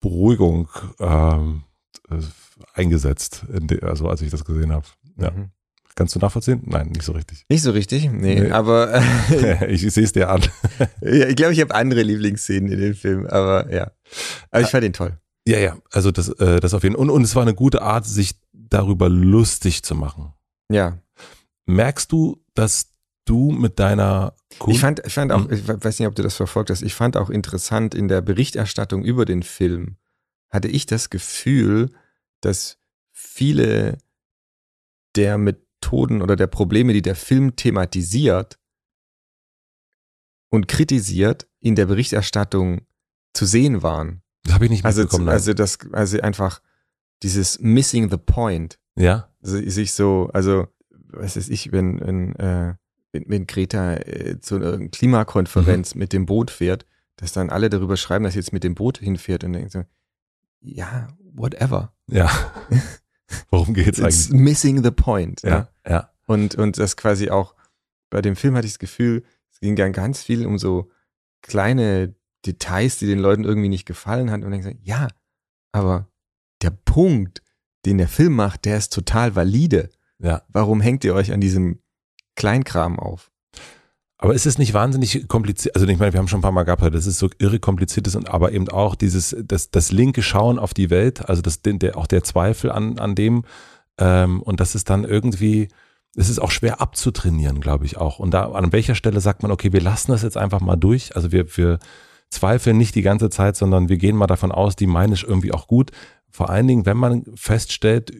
[0.00, 0.68] Beruhigung
[1.00, 1.64] ähm,
[2.10, 2.20] äh,
[2.74, 3.44] eingesetzt,
[3.82, 4.86] also als ich das gesehen habe.
[5.18, 5.30] Ja.
[5.30, 5.50] Mhm.
[5.96, 6.60] Kannst du nachvollziehen?
[6.66, 7.46] Nein, nicht so richtig.
[7.48, 8.10] Nicht so richtig?
[8.10, 8.50] Nee, nee.
[8.50, 9.02] aber.
[9.68, 10.42] ich sehe es dir an.
[11.00, 13.90] ja, ich glaube, ich habe andere Lieblingsszenen in dem Film, aber ja.
[14.50, 15.18] Aber ich fand ihn toll.
[15.48, 17.02] Ja, ja, also das, äh, das auf jeden Fall.
[17.02, 20.34] Und, und es war eine gute Art, sich darüber lustig zu machen.
[20.70, 20.98] Ja.
[21.66, 22.88] merkst du, dass
[23.24, 26.34] du mit deiner Kun ich fand, ich fand auch, ich weiß nicht, ob du das
[26.34, 29.96] verfolgt hast, ich fand auch interessant in der Berichterstattung über den Film
[30.50, 31.92] hatte ich das Gefühl,
[32.40, 32.78] dass
[33.12, 33.98] viele
[35.16, 38.58] der Methoden oder der Probleme, die der Film thematisiert
[40.50, 42.86] und kritisiert, in der Berichterstattung
[43.32, 44.22] zu sehen waren.
[44.44, 45.28] Das habe ich nicht also mitbekommen.
[45.28, 46.60] Also, also das, also einfach
[47.22, 48.78] dieses Missing the Point.
[48.96, 49.30] Ja.
[49.42, 50.68] Also sich so, also
[51.08, 52.74] was weiß ich, wenn, wenn, äh,
[53.12, 55.98] wenn, wenn Greta äh, zu einer Klimakonferenz mhm.
[55.98, 56.86] mit dem Boot fährt,
[57.16, 59.84] dass dann alle darüber schreiben, dass sie jetzt mit dem Boot hinfährt und denken so,
[60.60, 61.92] ja, whatever.
[62.08, 62.30] Ja.
[63.50, 64.40] Worum geht's It's eigentlich?
[64.40, 65.42] Missing the point.
[65.42, 65.90] Ja, ja.
[65.90, 66.10] ja.
[66.26, 67.54] Und, und das quasi auch,
[68.10, 70.90] bei dem Film hatte ich das Gefühl, es ging dann ganz viel um so
[71.42, 75.08] kleine Details, die den Leuten irgendwie nicht gefallen hat und dann gesagt, ja,
[75.72, 76.08] aber
[76.62, 77.42] der Punkt,
[77.84, 79.90] den der Film macht, der ist total valide.
[80.18, 80.42] Ja.
[80.48, 81.80] Warum hängt ihr euch an diesem
[82.34, 83.30] Kleinkram auf?
[84.18, 85.74] Aber ist es nicht wahnsinnig kompliziert?
[85.74, 88.06] Also ich meine, wir haben schon ein paar Mal gehabt, das ist so irre kompliziert
[88.06, 91.60] ist und aber eben auch dieses, das, das linke Schauen auf die Welt, also das,
[91.62, 93.44] der, auch der Zweifel an, an dem
[93.98, 95.68] ähm, und das ist dann irgendwie,
[96.14, 98.18] es ist auch schwer abzutrainieren, glaube ich auch.
[98.18, 101.14] Und da an welcher Stelle sagt man, okay, wir lassen das jetzt einfach mal durch.
[101.14, 101.78] Also wir, wir
[102.30, 105.52] zweifeln nicht die ganze Zeit, sondern wir gehen mal davon aus, die meinen es irgendwie
[105.52, 105.90] auch gut.
[106.30, 108.12] Vor allen Dingen, wenn man feststellt,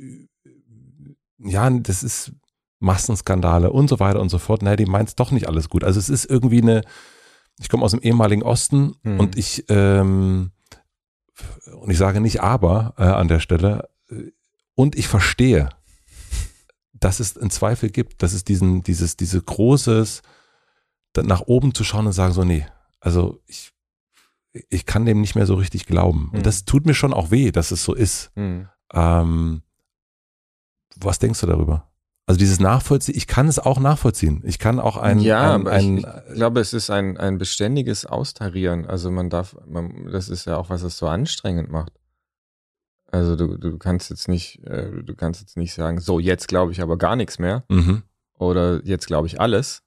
[1.39, 2.33] ja, das ist
[2.79, 4.63] Massenskandale und so weiter und so fort.
[4.63, 5.85] Naja, die meint es doch nicht alles gut.
[5.85, 6.83] Also es ist irgendwie eine,
[7.59, 9.21] ich komme aus dem ehemaligen Osten mhm.
[9.21, 10.53] und ich, ähm,
[11.73, 14.33] und ich sage nicht aber äh, an der Stelle, äh,
[14.75, 15.71] und ich verstehe,
[16.93, 20.23] dass es einen Zweifel gibt, dass es diesen, dieses, diese großes,
[21.17, 22.67] nach oben zu schauen und sagen so, nee,
[23.01, 23.73] also ich,
[24.69, 26.29] ich kann dem nicht mehr so richtig glauben.
[26.31, 26.39] Mhm.
[26.39, 28.33] Und das tut mir schon auch weh, dass es so ist.
[28.35, 28.69] Mhm.
[28.93, 29.63] Ähm,
[30.97, 31.91] was denkst du darüber?
[32.29, 34.43] Also dieses Nachvollziehen, ich kann es auch nachvollziehen.
[34.45, 38.05] Ich kann auch ein, ja, ein, ein ich, ich, glaube, es ist ein, ein beständiges
[38.05, 38.85] Austarieren.
[38.85, 41.93] Also man darf, man, das ist ja auch, was es so anstrengend macht.
[43.13, 46.73] Also du, du kannst jetzt nicht, äh, du kannst jetzt nicht sagen, so jetzt glaube
[46.73, 47.65] ich aber gar nichts mehr.
[47.69, 48.03] Mhm.
[48.35, 49.85] Oder jetzt glaube ich alles,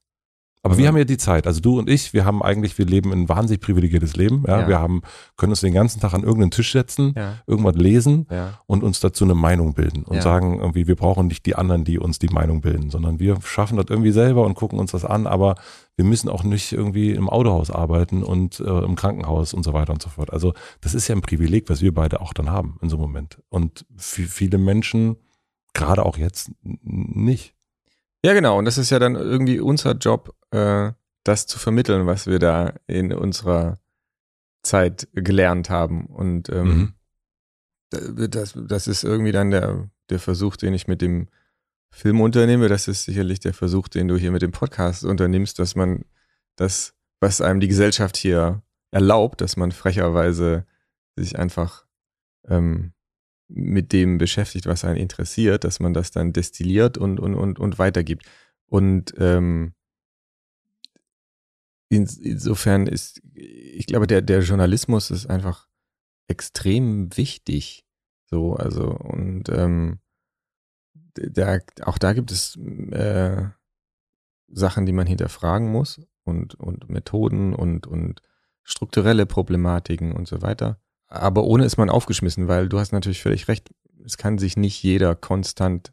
[0.61, 3.13] aber wir haben ja die Zeit, also du und ich, wir haben eigentlich, wir leben
[3.13, 4.43] ein wahnsinnig privilegiertes Leben.
[4.45, 4.61] Ja?
[4.61, 4.67] ja.
[4.67, 5.01] Wir haben,
[5.37, 7.35] können uns den ganzen Tag an irgendeinen Tisch setzen, ja.
[7.47, 8.59] irgendwas lesen ja.
[8.65, 11.97] und uns dazu eine Meinung bilden und sagen irgendwie, wir brauchen nicht die anderen, die
[11.97, 15.27] uns die Meinung bilden, sondern wir schaffen das irgendwie selber und gucken uns das an,
[15.27, 15.55] aber
[15.95, 19.93] wir müssen auch nicht irgendwie im Autohaus arbeiten und äh, im Krankenhaus und so weiter
[19.93, 20.33] und so fort.
[20.33, 23.03] Also das ist ja ein Privileg, was wir beide auch dann haben in so einem
[23.03, 23.41] Moment.
[23.47, 25.15] Und für viele Menschen,
[25.73, 27.53] gerade auch jetzt, nicht.
[28.23, 28.57] Ja, genau.
[28.57, 30.91] Und das ist ja dann irgendwie unser Job, äh,
[31.23, 33.79] das zu vermitteln, was wir da in unserer
[34.63, 36.05] Zeit gelernt haben.
[36.05, 36.93] Und ähm,
[37.91, 38.29] mhm.
[38.29, 41.27] das, das ist irgendwie dann der, der Versuch, den ich mit dem
[41.91, 42.67] Film unternehme.
[42.67, 46.05] Das ist sicherlich der Versuch, den du hier mit dem Podcast unternimmst, dass man
[46.55, 50.65] das, was einem die Gesellschaft hier erlaubt, dass man frecherweise
[51.15, 51.85] sich einfach
[52.47, 52.93] ähm,
[53.47, 57.79] mit dem beschäftigt, was einen interessiert, dass man das dann destilliert und, und, und, und
[57.79, 58.25] weitergibt.
[58.67, 59.73] Und ähm,
[61.89, 65.67] insofern ist, ich glaube, der, der Journalismus ist einfach
[66.27, 67.85] extrem wichtig.
[68.25, 69.99] So, also, und ähm,
[71.15, 72.55] da, auch da gibt es
[72.91, 73.47] äh,
[74.47, 78.21] Sachen, die man hinterfragen muss und, und Methoden und, und
[78.63, 80.79] strukturelle Problematiken und so weiter.
[81.07, 83.73] Aber ohne ist man aufgeschmissen, weil du hast natürlich völlig recht,
[84.05, 85.91] es kann sich nicht jeder konstant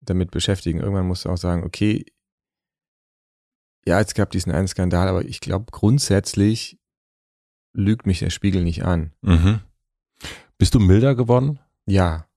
[0.00, 0.80] damit beschäftigen.
[0.80, 2.06] Irgendwann musst du auch sagen, okay,
[3.88, 6.78] ja, es gab diesen einen Skandal, aber ich glaube, grundsätzlich
[7.72, 9.12] lügt mich der Spiegel nicht an.
[9.22, 9.60] Mhm.
[10.58, 11.58] Bist du milder geworden?
[11.86, 12.28] Ja.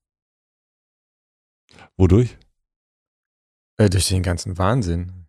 [1.97, 2.37] Wodurch?
[3.77, 5.27] Äh, durch den ganzen Wahnsinn.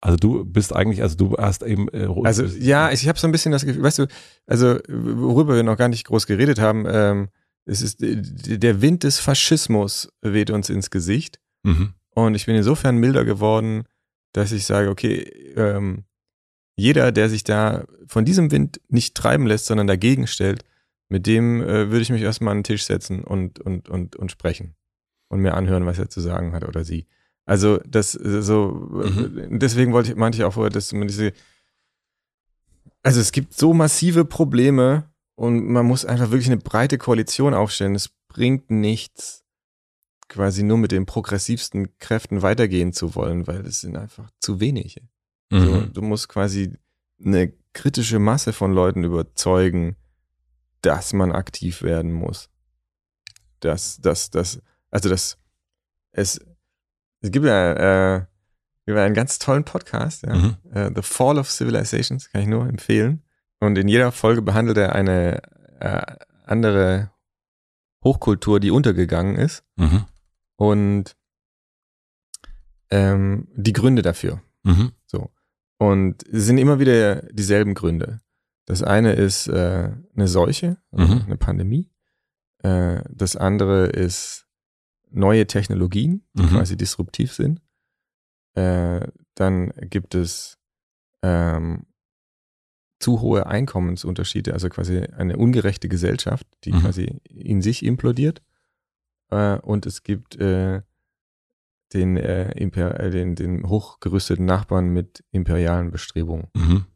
[0.00, 1.88] Also du bist eigentlich, also du hast eben.
[1.88, 4.06] Äh, also ja, ich, ich habe so ein bisschen das Gefühl, weißt du,
[4.46, 7.28] also worüber wir noch gar nicht groß geredet haben, ähm,
[7.66, 11.38] es ist der Wind des Faschismus weht uns ins Gesicht.
[11.64, 11.92] Mhm.
[12.14, 13.84] Und ich bin insofern milder geworden,
[14.32, 15.20] dass ich sage, okay,
[15.56, 16.04] ähm,
[16.76, 20.64] jeder, der sich da von diesem Wind nicht treiben lässt, sondern dagegen stellt,
[21.08, 24.30] mit dem äh, würde ich mich erstmal an den Tisch setzen und, und, und, und
[24.30, 24.74] sprechen
[25.28, 27.06] und mir anhören, was er zu sagen hat oder sie.
[27.46, 29.58] Also das so mhm.
[29.58, 31.32] deswegen wollte ich meinte ich auch vorher, dass man diese
[33.02, 37.94] also es gibt so massive Probleme und man muss einfach wirklich eine breite Koalition aufstellen.
[37.94, 39.44] Es bringt nichts,
[40.28, 45.02] quasi nur mit den progressivsten Kräften weitergehen zu wollen, weil das sind einfach zu wenige.
[45.50, 45.64] Mhm.
[45.64, 46.72] So, du musst quasi
[47.24, 49.96] eine kritische Masse von Leuten überzeugen,
[50.82, 52.50] dass man aktiv werden muss.
[53.60, 54.60] Dass, dass, dass,
[54.90, 55.38] also dass
[56.12, 56.40] es
[57.20, 58.26] es gibt ja äh,
[58.86, 60.34] über einen ganz tollen Podcast, ja.
[60.34, 60.56] Mhm.
[60.72, 63.22] Äh, The Fall of Civilizations, kann ich nur empfehlen.
[63.60, 65.42] Und in jeder Folge behandelt er eine
[65.80, 66.02] äh,
[66.44, 67.10] andere
[68.04, 70.04] Hochkultur, die untergegangen ist Mhm.
[70.58, 71.16] Und
[72.90, 74.42] ähm, die Gründe dafür.
[74.64, 74.92] Mhm.
[75.80, 78.20] Und es sind immer wieder dieselben Gründe.
[78.66, 81.22] Das eine ist äh, eine Seuche, also Mhm.
[81.26, 81.88] eine Pandemie.
[82.64, 84.48] Äh, das andere ist
[85.08, 86.48] neue Technologien, die Mhm.
[86.48, 87.62] quasi disruptiv sind.
[88.54, 89.06] Äh,
[89.36, 90.58] dann gibt es
[91.22, 91.86] ähm,
[92.98, 96.80] zu hohe Einkommensunterschiede, also quasi eine ungerechte Gesellschaft, die Mhm.
[96.80, 98.42] quasi in sich implodiert.
[99.30, 100.82] Äh, und es gibt äh,
[101.92, 106.48] den, äh, Imper äh, den, den hochgerüsteten Nachbarn mit imperialen Bestrebungen.
[106.54, 106.86] Mhm.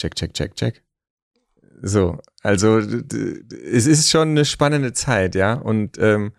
[0.00, 0.82] Check, check, check, check.
[1.82, 5.54] So, also es ist schon eine spannende Zeit, ja.
[5.54, 6.32] Und ähm,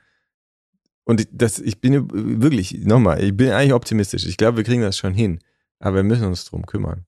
[1.03, 4.25] und das, ich bin wirklich nochmal, ich bin eigentlich optimistisch.
[4.25, 5.39] Ich glaube, wir kriegen das schon hin,
[5.79, 7.05] aber wir müssen uns drum kümmern.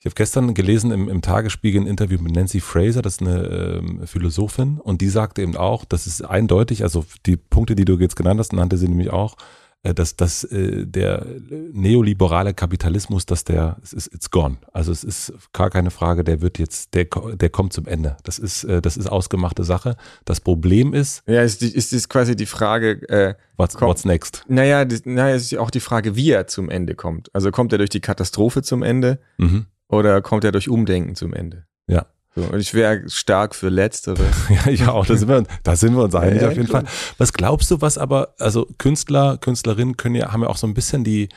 [0.00, 3.44] Ich habe gestern gelesen im, im Tagesspiegel ein Interview mit Nancy Fraser, das ist eine
[3.82, 7.98] ähm, Philosophin, und die sagte eben auch, das ist eindeutig, also die Punkte, die du
[7.98, 9.36] jetzt genannt hast, nannte sie nämlich auch,
[9.82, 11.26] äh, dass, dass äh, der
[11.74, 14.56] neoliberale Kapitalismus, dass der, es ist it's gone.
[14.72, 17.04] Also es ist gar keine Frage, der wird jetzt, der,
[17.34, 18.16] der kommt zum Ende.
[18.24, 19.96] Das ist, äh, das ist ausgemachte Sache.
[20.24, 23.88] Das Problem ist, Ja, ist, die- ist, ist quasi die Frage, äh, what's, Komm.
[23.88, 24.44] what's next?
[24.48, 27.28] naja, die, naja, ist auch die Frage, wie er zum Ende kommt.
[27.34, 29.66] Also kommt er durch die Katastrophe zum Ende Mhm.
[29.90, 31.66] Oder kommt er durch Umdenken zum Ende?
[31.86, 32.06] Ja.
[32.34, 34.36] So, und ich wäre stark für Letzteres.
[34.48, 35.04] Ja, ich auch.
[35.04, 36.86] Da sind wir, da sind wir uns einig Ja, auf jeden klar.
[36.86, 37.14] Fall.
[37.18, 40.74] Was glaubst du, was aber, also Künstler, Künstlerinnen können ja, haben ja auch so ein
[40.74, 41.28] bisschen die,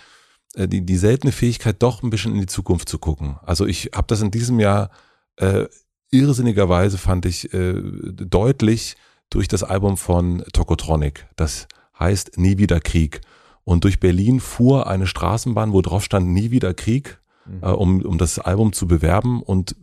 [0.53, 3.37] äh, die, die seltene Fähigkeit, doch ein bisschen in die Zukunft zu gucken.
[3.43, 4.91] Also ich habe das in diesem Jahr
[5.37, 5.65] äh,
[6.11, 8.95] irrsinnigerweise fand ich äh, deutlich
[9.29, 11.27] durch das Album von Tokotronic.
[11.35, 11.67] Das
[11.99, 13.21] heißt Nie wieder Krieg.
[13.63, 17.59] Und durch Berlin fuhr eine Straßenbahn, wo drauf stand Nie wieder Krieg, Mhm.
[17.61, 19.41] äh, um, um das Album zu bewerben.
[19.41, 19.75] Und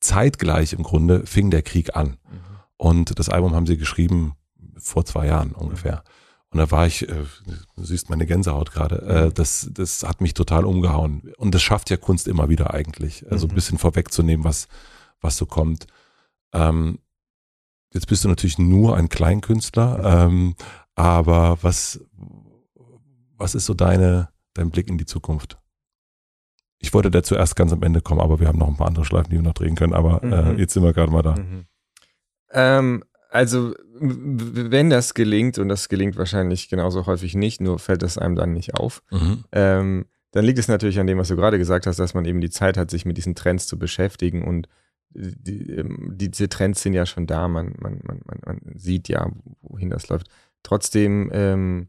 [0.00, 2.08] zeitgleich im Grunde fing der Krieg an.
[2.08, 2.40] Mhm.
[2.76, 4.34] Und das Album haben sie geschrieben
[4.76, 6.02] vor zwei Jahren ungefähr.
[6.50, 7.24] Und da war ich, äh,
[7.76, 11.32] du siehst meine Gänsehaut gerade, äh, das, das hat mich total umgehauen.
[11.36, 13.54] Und das schafft ja Kunst immer wieder eigentlich, also ein Mhm.
[13.54, 14.68] bisschen vorwegzunehmen, was,
[15.20, 15.86] was so kommt.
[16.52, 16.98] Ähm,
[17.92, 20.54] jetzt bist du natürlich nur ein Kleinkünstler, ähm,
[20.94, 22.00] aber was,
[23.36, 25.58] was ist so deine, dein Blick in die Zukunft?
[26.84, 29.06] Ich wollte da zuerst ganz am Ende kommen, aber wir haben noch ein paar andere
[29.06, 30.58] Schleifen, die wir noch drehen können, aber äh, Mhm.
[30.58, 31.34] jetzt sind wir gerade mal da.
[31.34, 31.64] Mhm.
[32.52, 38.18] Ähm, also, wenn das gelingt, und das gelingt wahrscheinlich genauso häufig nicht, nur fällt das
[38.18, 39.44] einem dann nicht auf, Mhm.
[39.52, 42.42] ähm, dann liegt es natürlich an dem, was du gerade gesagt hast, dass man eben
[42.42, 44.68] die Zeit hat, sich mit diesen Trends zu beschäftigen und
[45.08, 49.30] die, ähm, diese Trends sind ja schon da, man, man, man, man, man sieht ja,
[49.62, 50.26] wohin das läuft.
[50.62, 51.88] Trotzdem, ähm,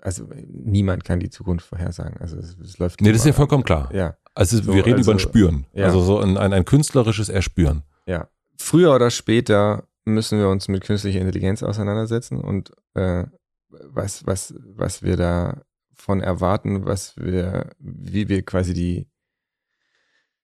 [0.00, 2.16] also niemand kann die Zukunft vorhersagen.
[2.20, 3.00] Also es, es läuft.
[3.00, 3.92] Nee, das ist ja vollkommen klar.
[3.94, 5.66] Ja, Also So, wir reden also- über ein Spüren.
[5.72, 5.86] ja.
[5.86, 7.82] Also so ein, ein, ein künstlerisches Erspüren.
[8.06, 8.28] ja.
[8.60, 13.24] Früher oder später müssen wir uns mit künstlicher Intelligenz auseinandersetzen und äh,
[13.68, 19.06] was, was, was wir davon erwarten, was wir, wie wir quasi die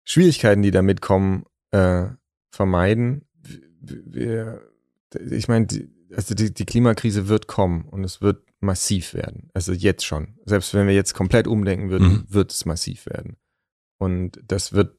[0.05, 2.07] Schwierigkeiten, die damit kommen, äh,
[2.51, 3.27] vermeiden.
[3.81, 4.61] Wir,
[5.31, 5.67] ich meine,
[6.17, 9.51] also die, die Klimakrise wird kommen und es wird massiv werden.
[9.55, 10.39] Also jetzt schon.
[10.45, 12.25] Selbst wenn wir jetzt komplett umdenken würden, Mhm.
[12.29, 13.37] wird es massiv werden.
[13.99, 14.99] Und das wird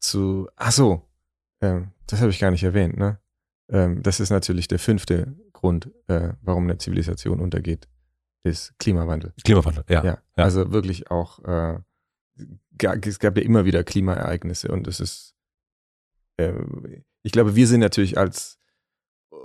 [0.00, 1.08] zu, ach so,
[1.60, 3.20] ähm, das habe ich gar nicht erwähnt, ne?
[3.68, 7.88] Ähm, das ist natürlich der fünfte Grund, äh, warum eine Zivilisation untergeht,
[8.42, 9.32] ist Klimawandel.
[9.44, 10.02] Klimawandel, ja.
[10.04, 10.44] Ja, ja.
[10.44, 11.78] also wirklich auch, äh,
[13.02, 15.34] es gab ja immer wieder Klimaereignisse und es ist,
[16.38, 16.54] äh,
[17.22, 18.58] ich glaube, wir sind natürlich als
[19.32, 19.36] äh,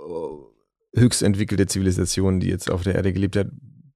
[0.96, 3.48] höchst entwickelte Zivilisation, die jetzt auf der Erde gelebt hat,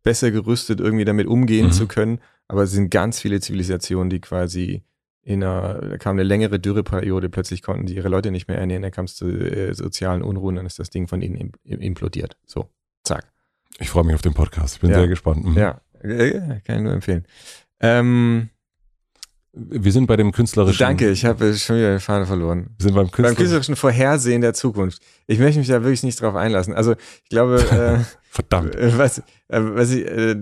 [0.03, 1.73] besser gerüstet, irgendwie damit umgehen Mhm.
[1.73, 2.21] zu können.
[2.49, 4.83] Aber es sind ganz viele Zivilisationen, die quasi
[5.23, 8.83] in einer, da kam eine längere Dürreperiode, plötzlich konnten die ihre Leute nicht mehr ernähren,
[8.83, 11.81] da kam es zu äh, sozialen Unruhen, dann ist das Ding von ihnen im, im,
[11.81, 12.37] implodiert.
[12.47, 12.71] So,
[13.05, 13.31] zack.
[13.79, 14.77] Ich freue mich auf den Podcast.
[14.77, 14.97] Ich bin Ja.
[14.99, 15.45] sehr gespannt.
[15.45, 15.57] Mhm.
[15.59, 17.25] Ja, äh, kann ich nur empfehlen.
[17.81, 18.49] Ähm,
[19.53, 20.79] Wir sind bei dem künstlerischen.
[20.79, 22.71] danke, ich habe schon wieder die Fahne verloren.
[22.79, 23.37] Wir sind beim Beim künstlerischen.
[23.37, 25.03] künstlerischen Vorhersehen der Zukunft.
[25.27, 26.73] Ich möchte mich da wirklich nicht drauf einlassen.
[26.73, 26.93] Also
[27.25, 28.77] ich glaube, äh, Verdammt.
[28.77, 30.37] äh, was, äh, was ich, äh,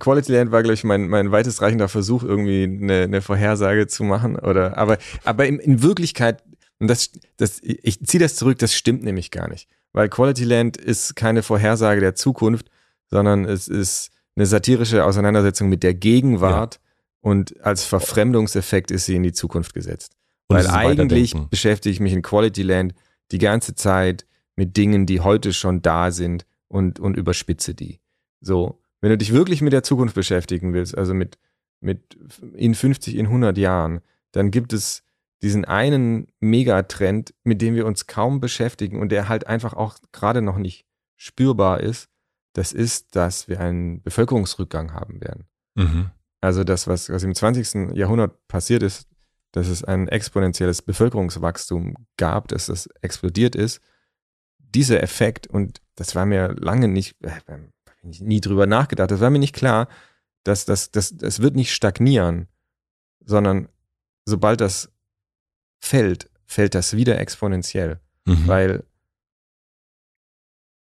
[0.00, 4.02] Quality Land war, glaube ich, mein, mein weitest reichender Versuch, irgendwie eine, eine Vorhersage zu
[4.02, 4.36] machen.
[4.36, 6.42] Oder, aber, aber in, in Wirklichkeit,
[6.80, 9.68] und das, das, ich ziehe das zurück, das stimmt nämlich gar nicht.
[9.92, 12.66] Weil Quality Land ist keine Vorhersage der Zukunft,
[13.10, 16.80] sondern es ist eine satirische Auseinandersetzung mit der Gegenwart
[17.20, 20.16] und als Verfremdungseffekt ist sie in die Zukunft gesetzt.
[20.48, 22.94] Und Weil eigentlich beschäftige ich mich in Quality Land
[23.30, 24.26] die ganze Zeit
[24.56, 28.00] mit Dingen, die heute schon da sind und, und überspitze die.
[28.40, 31.38] So, wenn du dich wirklich mit der Zukunft beschäftigen willst, also mit,
[31.80, 32.18] mit
[32.54, 34.00] in 50, in 100 Jahren,
[34.32, 35.02] dann gibt es
[35.42, 40.42] diesen einen Megatrend, mit dem wir uns kaum beschäftigen und der halt einfach auch gerade
[40.42, 40.84] noch nicht
[41.16, 42.08] spürbar ist.
[42.52, 45.46] Das ist, dass wir einen Bevölkerungsrückgang haben werden.
[45.76, 46.10] Mhm.
[46.40, 47.96] Also das, was, was im 20.
[47.96, 49.08] Jahrhundert passiert ist,
[49.52, 53.80] dass es ein exponentielles Bevölkerungswachstum gab, dass das explodiert ist.
[54.58, 57.40] Dieser Effekt, und das war mir lange nicht, äh,
[58.02, 59.88] ich nie drüber nachgedacht, das war mir nicht klar,
[60.44, 62.48] dass das, das, das wird nicht stagnieren,
[63.24, 63.68] sondern
[64.24, 64.90] sobald das
[65.80, 68.00] fällt, fällt das wieder exponentiell.
[68.24, 68.46] Mhm.
[68.46, 68.84] Weil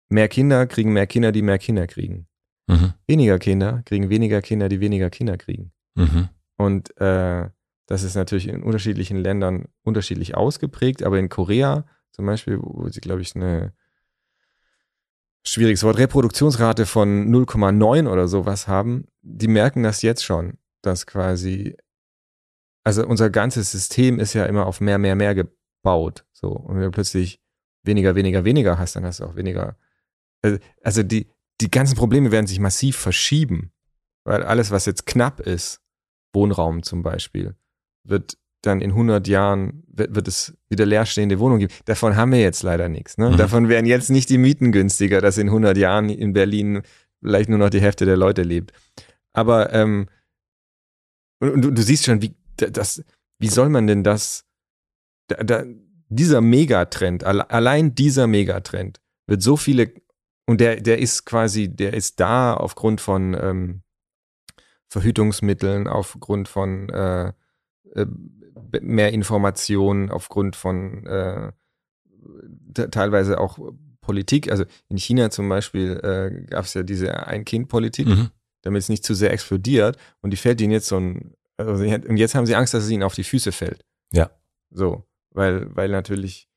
[0.09, 2.28] mehr Kinder kriegen mehr Kinder, die mehr Kinder kriegen.
[2.66, 2.94] Mhm.
[3.06, 5.72] Weniger Kinder kriegen weniger Kinder, die weniger Kinder kriegen.
[5.94, 6.28] Mhm.
[6.56, 7.48] Und äh,
[7.86, 13.01] das ist natürlich in unterschiedlichen Ländern unterschiedlich ausgeprägt, aber in Korea zum Beispiel, wo sie,
[13.01, 13.72] glaube ich, eine
[15.44, 21.76] schwieriges Wort, Reproduktionsrate von 0,9 oder sowas haben, die merken das jetzt schon, dass quasi,
[22.84, 26.24] also unser ganzes System ist ja immer auf mehr, mehr, mehr gebaut.
[26.32, 27.40] So, und wenn du plötzlich
[27.82, 29.76] weniger, weniger, weniger hast, dann hast du auch weniger.
[30.43, 31.26] Äh, also die,
[31.62, 33.72] die ganzen Probleme werden sich massiv verschieben,
[34.24, 35.80] weil alles, was jetzt knapp ist,
[36.34, 37.55] Wohnraum zum Beispiel,
[38.05, 41.74] wird dann in 100 Jahren wird, wird es wieder leerstehende Wohnungen geben.
[41.84, 43.18] Davon haben wir jetzt leider nichts.
[43.18, 43.30] Ne?
[43.30, 43.36] Mhm.
[43.36, 46.82] Davon werden jetzt nicht die Mieten günstiger, dass in 100 Jahren in Berlin
[47.20, 48.72] vielleicht nur noch die Hälfte der Leute lebt.
[49.32, 50.09] Aber ähm,
[51.40, 53.02] und, und du, du, siehst schon, wie das,
[53.39, 54.44] wie soll man denn das,
[55.26, 55.64] da, da,
[56.09, 59.93] dieser Megatrend, allein dieser Megatrend wird so viele
[60.47, 63.82] und der, der ist quasi, der ist da aufgrund von ähm,
[64.89, 67.32] Verhütungsmitteln, aufgrund von äh,
[67.94, 68.06] äh,
[68.81, 71.52] mehr Informationen aufgrund von äh,
[72.90, 73.59] teilweise auch
[74.01, 74.51] Politik.
[74.51, 78.31] Also in China zum Beispiel äh, gab es ja diese Ein-Kind-Politik, mhm.
[78.62, 79.97] damit es nicht zu sehr explodiert.
[80.20, 82.90] Und die fällt ihnen jetzt so ein, also und jetzt haben sie Angst, dass es
[82.90, 83.85] ihnen auf die Füße fällt.
[84.12, 84.31] Ja.
[84.70, 86.48] So, weil, weil natürlich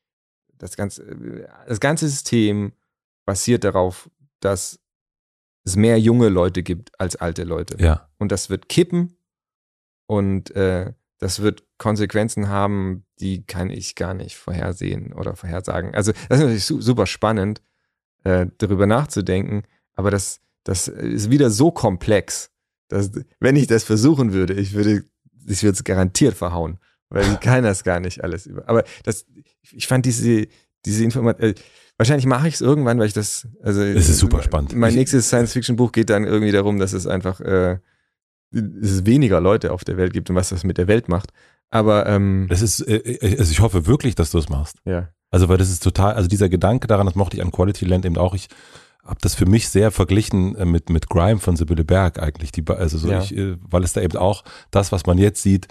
[0.58, 2.74] das ganze, das ganze System
[3.26, 4.80] basiert darauf, dass
[5.64, 7.78] es mehr junge Leute gibt als alte Leute.
[7.80, 8.10] Ja.
[8.18, 9.18] Und das wird kippen
[10.06, 15.96] und äh, das wird Konsequenzen haben, die kann ich gar nicht vorhersehen oder vorhersagen.
[15.96, 17.62] Also das ist natürlich super spannend,
[18.24, 19.64] äh, darüber nachzudenken,
[19.96, 22.52] aber das, das ist wieder so komplex,
[22.90, 25.06] dass wenn ich das versuchen würde, ich würde,
[25.48, 26.80] ich würde es garantiert verhauen,
[27.10, 28.68] weil ich kann das gar nicht alles über.
[28.68, 29.26] Aber das,
[29.62, 30.48] ich fand diese,
[30.86, 31.56] diese Information, äh,
[31.98, 33.82] wahrscheinlich mache ich es irgendwann, weil ich das, also.
[33.82, 34.76] Es ist super spannend.
[34.76, 37.80] Mein nächstes Science-Fiction-Buch geht dann irgendwie darum, dass es einfach, äh,
[38.52, 41.32] es weniger Leute auf der Welt gibt und was das mit der Welt macht.
[41.70, 44.78] Aber ähm, das ist, äh, äh, also ich hoffe wirklich, dass du es machst.
[44.86, 45.10] Ja.
[45.32, 48.06] Also weil das ist total, also dieser Gedanke daran, das mochte ich an Quality Land
[48.06, 48.34] eben auch.
[48.34, 48.48] Ich
[49.04, 52.52] habe das für mich sehr verglichen äh, mit mit Grime von Sibylle Berg eigentlich.
[52.52, 53.20] Die, also so Ja.
[53.20, 55.68] ich, äh, weil es da eben auch das, was man jetzt sieht,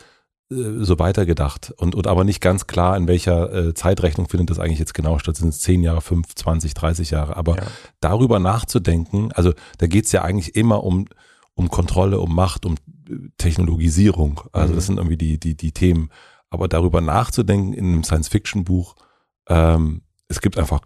[0.50, 4.78] so weitergedacht und, und aber nicht ganz klar, in welcher äh, Zeitrechnung findet das eigentlich
[4.78, 5.36] jetzt genau statt.
[5.36, 7.36] Sind es 10 Jahre, 5, 20, 30 Jahre.
[7.36, 7.62] Aber Ja.
[8.00, 11.06] darüber nachzudenken, also da geht es ja eigentlich immer um,
[11.54, 12.74] um Kontrolle, um Macht, um
[13.08, 14.42] äh, Technologisierung.
[14.52, 14.76] Also Mhm.
[14.76, 16.10] das sind irgendwie die, die, die Themen.
[16.50, 18.94] Aber darüber nachzudenken in einem Science-Fiction-Buch,
[19.48, 20.80] ähm, es gibt einfach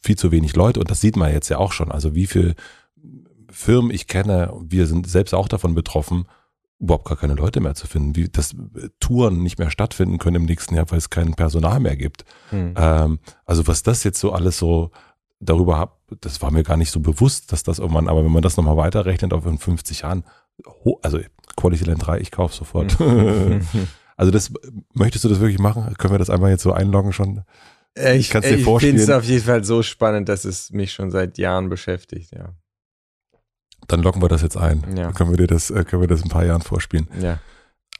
[0.00, 1.90] viel zu wenig Leute und das sieht man jetzt ja auch schon.
[1.90, 2.54] Also wie viele
[3.50, 6.26] Firmen ich kenne, wir sind selbst auch davon betroffen,
[6.80, 10.36] überhaupt gar keine Leute mehr zu finden, wie dass äh, Touren nicht mehr stattfinden können
[10.36, 12.24] im nächsten Jahr, weil es kein Personal mehr gibt.
[12.50, 12.74] hm.
[12.76, 14.90] Ähm, also was das jetzt so alles so
[15.40, 18.42] darüber hab, das war mir gar nicht so bewusst, dass das irgendwann, aber wenn man
[18.42, 20.24] das nochmal weiterrechnet auf in 50 Jahren,
[21.02, 21.20] also
[21.56, 22.96] Quality Land 3, ich kaufe sofort.
[24.16, 24.52] also das,
[24.94, 25.94] möchtest du das wirklich machen?
[25.98, 27.42] Können wir das einmal jetzt so einloggen schon?
[27.96, 28.96] Äh, ich dir ich vorstellen.
[28.96, 32.54] finde es auf jeden Fall so spannend, dass es mich schon seit Jahren beschäftigt, ja.
[33.88, 34.84] Dann loggen wir das jetzt ein.
[34.94, 35.04] Ja.
[35.04, 37.08] Dann können wir dir das, äh, können wir das in ein paar Jahren vorspielen.
[37.20, 37.38] Ja.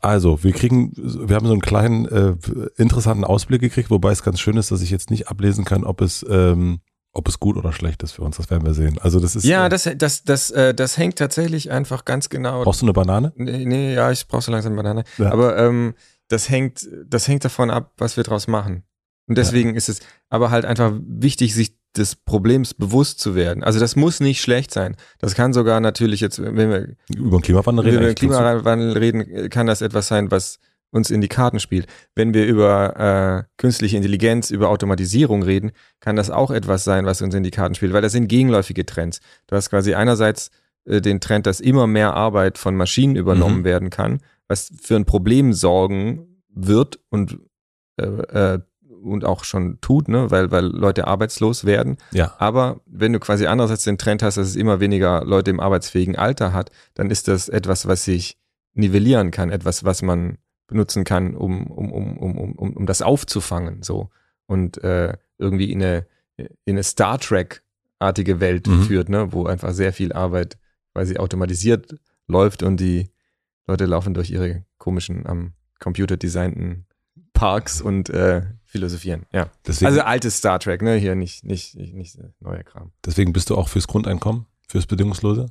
[0.01, 2.37] Also, wir kriegen, wir haben so einen kleinen äh,
[2.77, 6.01] interessanten Ausblick gekriegt, wobei es ganz schön ist, dass ich jetzt nicht ablesen kann, ob
[6.03, 6.81] es, ähm,
[7.13, 8.37] ob es gut oder schlecht ist für uns.
[8.37, 8.99] Das werden wir sehen.
[9.01, 9.45] Also das ist.
[9.45, 12.63] Ja, äh, das, das, das, äh, das hängt tatsächlich einfach ganz genau.
[12.63, 13.33] brauchst du eine Banane?
[13.35, 15.03] Nee, nee, ja, ich brauche so langsam Banane.
[15.17, 15.33] Ja.
[15.33, 15.95] Aber ähm,
[16.29, 18.85] das hängt, das hängt davon ab, was wir draus machen.
[19.27, 20.01] Und deswegen ist es
[20.31, 23.65] aber halt einfach wichtig, sich des Problems bewusst zu werden.
[23.65, 24.97] Also das muss nicht schlecht sein.
[25.19, 28.01] Das kann sogar natürlich jetzt, wenn wir, Über den Klimawandel wenn reden.
[28.03, 30.59] wir über kannst Klimawandel reden, kann das etwas sein, was
[30.91, 31.87] uns in die Karten spielt.
[32.15, 37.21] Wenn wir über äh, künstliche Intelligenz, über Automatisierung reden, kann das auch etwas sein, was
[37.21, 39.21] uns in die Karten spielt, weil das sind gegenläufige Trends.
[39.49, 40.51] Du hast quasi einerseits
[40.87, 43.65] äh, den Trend, dass immer mehr Arbeit von Maschinen übernommen Mhm.
[43.65, 47.39] werden kann, was für ein Problem sorgen wird und
[48.01, 48.59] äh, äh,
[49.03, 51.97] und auch schon tut, ne, weil, weil Leute arbeitslos werden.
[52.13, 52.35] Ja.
[52.39, 56.17] Aber wenn du quasi andererseits den Trend hast, dass es immer weniger Leute im arbeitsfähigen
[56.17, 58.39] Alter hat, dann ist das etwas, was sich
[58.75, 63.83] nivellieren kann, etwas, was man benutzen kann, um, um, um, um, um, um das aufzufangen,
[63.83, 64.11] so.
[64.47, 66.07] Und äh, irgendwie in eine,
[66.37, 68.83] in eine Star Trek-artige Welt Mhm.
[68.83, 70.59] führt, ne, wo einfach sehr viel Arbeit
[70.95, 71.97] quasi automatisiert
[72.27, 73.11] läuft und die
[73.67, 76.87] Leute laufen durch ihre komischen am Computer designten
[77.33, 79.25] Parks und äh, philosophieren.
[79.33, 79.51] Ja.
[79.67, 80.95] Deswegen, Also altes Star Trek, ne?
[80.97, 82.93] Hier nicht, nicht, nicht, nicht neuer Kram.
[83.05, 85.47] deswegen bist du auch fürs Grundeinkommen, fürs Bedingungslose?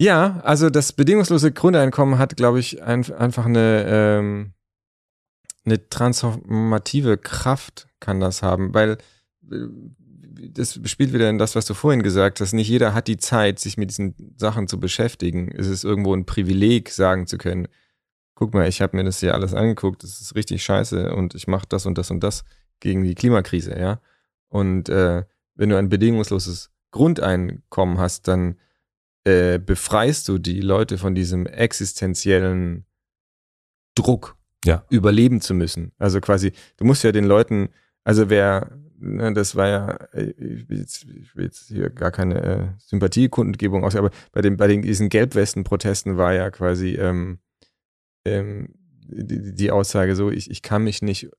[0.00, 4.52] Ja, also das bedingungslose Grundeinkommen hat, glaube ich, ein, einfach eine, ähm,
[5.64, 8.98] eine transformative Kraft kann das haben, weil
[9.50, 9.56] äh,
[10.52, 12.52] das spielt wieder in das, was du vorhin gesagt hast.
[12.52, 15.50] Nicht jeder hat die Zeit, sich mit diesen Sachen zu beschäftigen.
[15.50, 17.66] Es ist irgendwo ein Privileg, sagen zu können,
[18.38, 21.48] guck mal, ich habe mir das hier alles angeguckt, das ist richtig scheiße und ich
[21.48, 22.44] mache das und das und das
[22.78, 24.00] gegen die Klimakrise, ja.
[24.48, 25.24] Und äh,
[25.56, 28.56] wenn du ein bedingungsloses Grundeinkommen hast, dann
[29.24, 32.86] äh, befreist du die Leute von diesem existenziellen
[33.96, 34.84] Druck, Ja.
[34.88, 35.90] überleben zu müssen.
[35.98, 37.70] Also quasi, du musst ja den Leuten,
[38.04, 38.70] also wer,
[39.00, 42.68] ne, das war ja, äh, ich will jetzt, ich will jetzt hier gar keine äh,
[42.78, 47.40] Sympathiekundgebung aus, aber bei den, bei den diesen Gelbwesten-Protesten war ja quasi ähm,
[48.24, 48.74] ähm,
[49.06, 51.30] die, die Aussage so, ich, ich kann mich nicht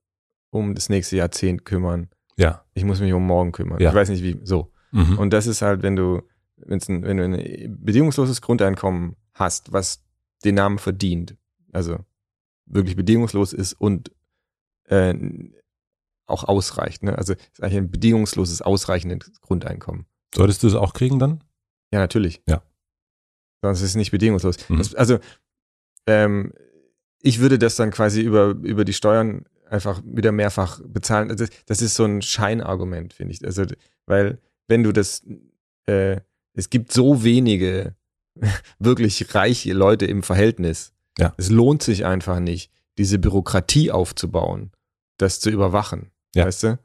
[0.49, 2.09] um das nächste Jahrzehnt kümmern.
[2.37, 2.65] Ja.
[2.73, 3.79] Ich muss mich um morgen kümmern.
[3.79, 3.89] Ja.
[3.89, 4.71] Ich weiß nicht wie, so.
[4.91, 5.19] Mhm.
[5.19, 6.21] Und das ist halt, wenn du,
[6.67, 10.03] ein, wenn du ein bedingungsloses Grundeinkommen hast, was
[10.43, 11.35] den Namen verdient,
[11.71, 11.99] also
[12.65, 14.11] wirklich bedingungslos ist und
[14.85, 15.13] äh,
[16.25, 17.03] auch ausreicht.
[17.03, 17.17] Ne?
[17.17, 20.05] Also ist eigentlich ein bedingungsloses, ausreichendes Grundeinkommen.
[20.33, 21.43] Solltest du es auch kriegen dann?
[21.91, 22.41] Ja, natürlich.
[22.47, 22.61] Ja.
[23.61, 24.69] Sonst ist es nicht bedingungslos.
[24.69, 24.77] Mhm.
[24.77, 25.19] Das, also
[26.05, 26.53] ähm,
[27.21, 31.29] ich würde das dann quasi über, über die Steuern einfach wieder mehrfach bezahlen.
[31.29, 33.45] Also das ist so ein Scheinargument, finde ich.
[33.45, 33.65] Also,
[34.05, 35.23] weil wenn du das,
[35.85, 36.17] äh,
[36.53, 37.95] es gibt so wenige
[38.79, 40.93] wirklich reiche Leute im Verhältnis.
[41.17, 41.33] Ja.
[41.37, 44.71] Es lohnt sich einfach nicht, diese Bürokratie aufzubauen,
[45.17, 46.11] das zu überwachen.
[46.33, 46.45] Ja.
[46.45, 46.79] Weißt du?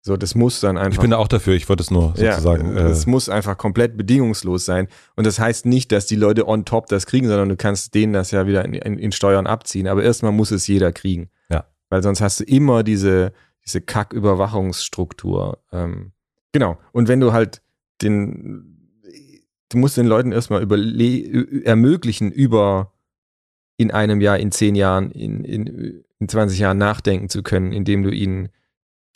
[0.00, 0.92] So, das muss dann einfach.
[0.92, 2.76] Ich bin da auch dafür, ich wollte es nur sozusagen.
[2.76, 4.88] Ja, äh, es muss einfach komplett bedingungslos sein.
[5.16, 8.12] Und das heißt nicht, dass die Leute on top das kriegen, sondern du kannst denen
[8.12, 9.88] das ja wieder in, in, in Steuern abziehen.
[9.88, 11.30] Aber erstmal muss es jeder kriegen.
[11.50, 11.66] Ja.
[11.90, 13.32] Weil sonst hast du immer diese,
[13.64, 15.58] diese Kack-Überwachungsstruktur.
[15.72, 16.12] Ähm,
[16.52, 16.78] genau.
[16.92, 17.60] Und wenn du halt
[18.00, 19.02] den,
[19.68, 22.92] du musst den Leuten erstmal überle ermöglichen, über
[23.76, 28.02] in einem Jahr, in zehn Jahren, in, in, in 20 Jahren nachdenken zu können, indem
[28.02, 28.48] du ihnen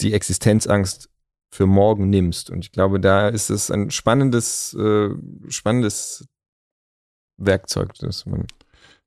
[0.03, 1.09] die Existenzangst
[1.51, 2.51] für morgen nimmst.
[2.51, 5.11] Und ich glaube, da ist es ein spannendes, äh,
[5.49, 6.27] spannendes
[7.37, 8.47] Werkzeug, das man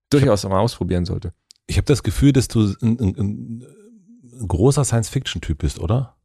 [0.09, 1.33] durchaus auch mal ausprobieren sollte.
[1.67, 6.15] ich habe das Gefühl, dass du ein, ein, ein, großer Science-Fiction-Typ bist, oder?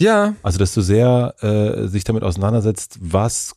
[0.00, 3.56] Ja, Also, dass du sehr äh, sich damit auseinandersetzt, was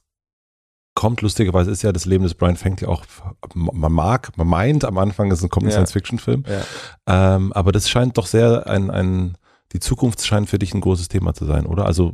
[0.96, 1.22] kommt.
[1.22, 3.06] Lustigerweise ist ja das Leben des Brian Fenk ja auch,
[3.54, 5.72] man mag, man meint am Anfang, es kommt ein Ja.
[5.74, 6.44] Science-Fiction-Film.
[6.48, 7.36] ja.
[7.36, 9.38] Ähm, aber das scheint doch sehr ein, ein,
[9.74, 11.86] die Zukunft scheint für dich ein großes Thema zu sein, oder?
[11.86, 12.14] Also,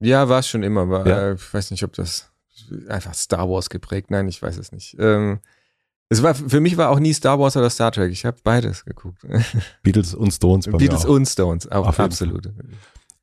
[0.00, 1.18] Ja, war es schon immer, aber Ja.
[1.30, 2.30] äh, ich weiß nicht, ob das
[2.88, 4.10] einfach Star Wars geprägt.
[4.10, 4.96] Nein, ich weiß es nicht.
[4.98, 5.38] Ähm,
[6.08, 8.12] es war für mich war auch nie Star Wars oder Star Trek.
[8.12, 9.22] Ich habe beides geguckt.
[9.82, 10.66] Beatles und Stones.
[10.66, 12.48] bei Beatles und Stones, auch Auf absolut.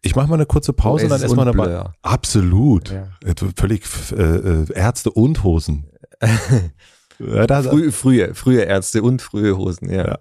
[0.01, 1.53] Ich mache mal eine kurze Pause und dann erstmal eine.
[1.53, 1.93] Blur.
[2.01, 2.89] Absolut.
[2.91, 3.07] Ja.
[3.23, 5.85] Äh, Völlig äh, äh, Ärzte und Hosen.
[7.19, 10.07] Ja, da, Früh, frühe, frühe Ärzte und frühe Hosen, ja.
[10.07, 10.19] Ja.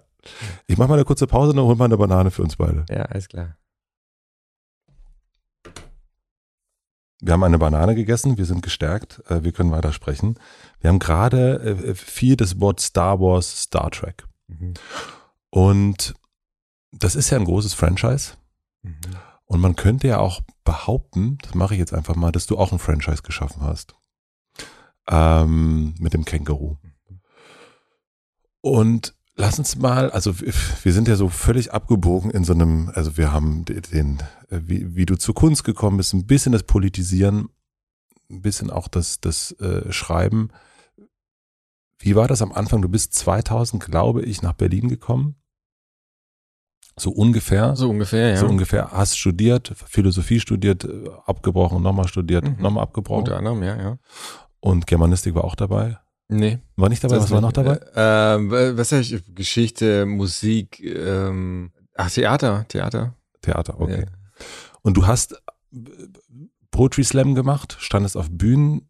[0.67, 2.85] Ich mache mal eine kurze Pause und dann hol mal eine Banane für uns beide.
[2.89, 3.57] Ja, alles klar.
[7.21, 10.37] Wir haben eine Banane gegessen, wir sind gestärkt, äh, wir können weitersprechen.
[10.81, 14.27] Wir haben gerade äh, viel das Wort Star Wars, Star Trek.
[14.47, 14.73] Mhm.
[15.49, 16.15] Und
[16.91, 18.33] das ist ja ein großes Franchise.
[18.81, 18.97] Mhm.
[19.45, 22.73] Und man könnte ja auch behaupten, das mache ich jetzt einfach mal, dass du auch
[22.73, 23.95] ein Franchise geschaffen hast.
[25.07, 26.77] Ähm, mit dem Känguru.
[28.61, 33.17] Und lass uns mal, also wir sind ja so völlig abgebogen in so einem, also
[33.17, 34.19] wir haben den, den
[34.49, 37.49] äh, wie, wie du zur Kunst gekommen bist, ein bisschen das Politisieren,
[38.29, 40.49] ein bisschen auch das, das äh, Schreiben.
[41.99, 42.81] Wie war das am Anfang?
[42.81, 45.35] Du bist 2000, glaube ich, nach Berlin gekommen.
[46.97, 47.75] So ungefähr.
[47.75, 48.37] So ungefähr, ja.
[48.37, 48.91] So ungefähr.
[48.91, 52.61] Hast studiert, Philosophie studiert, äh, abgebrochen, nochmal studiert, Mhm.
[52.61, 53.23] nochmal abgebrochen.
[53.23, 53.97] Unter anderem, ja, ja.
[54.59, 55.97] Und Germanistik war auch dabei.
[56.29, 56.59] Nee.
[56.75, 57.15] War nicht dabei?
[57.15, 57.79] das Was war noch dabei?
[57.95, 59.21] Äh, ähm, was sag ich?
[59.35, 63.15] Geschichte, Musik, ähm, ach, Theater, Theater.
[63.41, 64.01] Theater, okay.
[64.01, 64.45] Ja.
[64.81, 65.77] Und du hast äh,
[66.71, 68.89] Poetry Slam gemacht, standest auf Bühnen,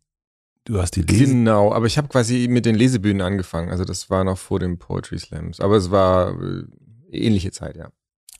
[0.66, 1.26] du hast die Lese.
[1.26, 3.70] Genau, aber ich habe quasi mit den Lesebühnen angefangen.
[3.70, 5.60] Also das war noch vor den Poetry Slams.
[5.60, 6.64] Aber es war äh,
[7.12, 7.90] ähnliche Zeit, ja.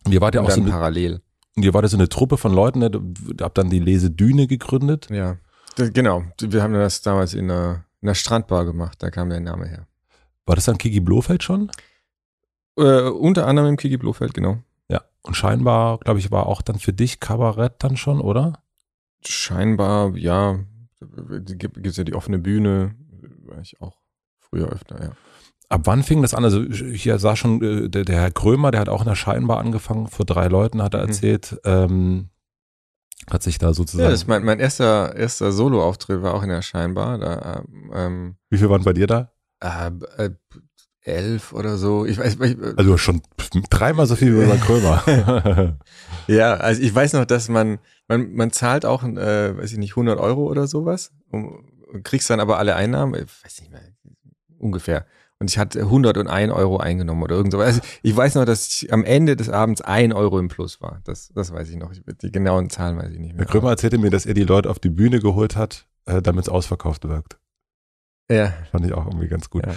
[0.06, 1.22] Und ihr wart ja auch so eine, parallel.
[1.56, 2.90] und ihr wart ja so eine Truppe von Leuten, ne?
[2.90, 3.04] Du
[3.42, 5.08] habt dann die Lesedüne gegründet.
[5.10, 5.38] Ja,
[5.78, 6.24] genau.
[6.40, 9.88] Wir haben das damals in einer, in einer Strandbar gemacht, da kam der Name her.
[10.46, 11.72] War das dann Kiki Blofeld schon?
[12.78, 14.58] Äh, unter anderem im Kiki Blofeld, genau.
[14.90, 15.02] Ja.
[15.22, 18.62] Und scheinbar, glaube ich, war auch dann für dich Kabarett dann schon, oder?
[19.26, 20.60] Scheinbar, ja,
[21.58, 22.96] gibt es ja die offene Bühne,
[23.46, 23.98] war ich auch
[24.40, 25.12] früher öfter, ja.
[25.70, 26.44] Ab wann fing das an?
[26.44, 29.60] Also hier sah schon äh, der, der Herr Krömer, der hat auch in der Scheinbar
[29.60, 31.08] angefangen, vor drei Leuten hat er Mhm.
[31.08, 32.30] erzählt, ähm,
[33.32, 34.06] hat sich da sozusagen.
[34.06, 37.18] Ja, das ist mein, mein erster, erster Solo-Auftritt war auch in der Scheinbar.
[37.18, 37.64] Da,
[37.94, 39.32] ähm, Wie viel waren bei dir da?
[39.62, 40.32] äh, äh,
[41.02, 42.06] elf oder so.
[42.06, 43.22] Ich weiß, ich, Also schon
[43.70, 45.78] dreimal so viel wie bei Krömer.
[46.28, 49.92] ja, also ich weiß noch, dass man, man, man zahlt auch, äh, weiß ich nicht,
[49.92, 51.66] 100 Euro oder sowas, um,
[52.04, 53.82] kriegst dann aber alle Einnahmen, ich weiß nicht mehr,
[54.58, 55.06] ungefähr.
[55.44, 57.66] Und ich hatte 101 Euro eingenommen oder irgend sowas.
[57.66, 61.02] Also ich weiß noch, dass ich am Ende des Abends ein Euro im Plus war.
[61.04, 61.92] Das, das weiß ich noch.
[61.92, 63.46] Ich, die genauen Zahlen weiß ich nicht Herr mehr.
[63.46, 66.50] Krömer erzählte mir, dass er die Leute auf die Bühne geholt hat, äh, damit es
[66.50, 67.38] ausverkauft wirkt.
[68.32, 69.66] Ja, Fand ich auch irgendwie ganz gut.
[69.66, 69.76] Ja.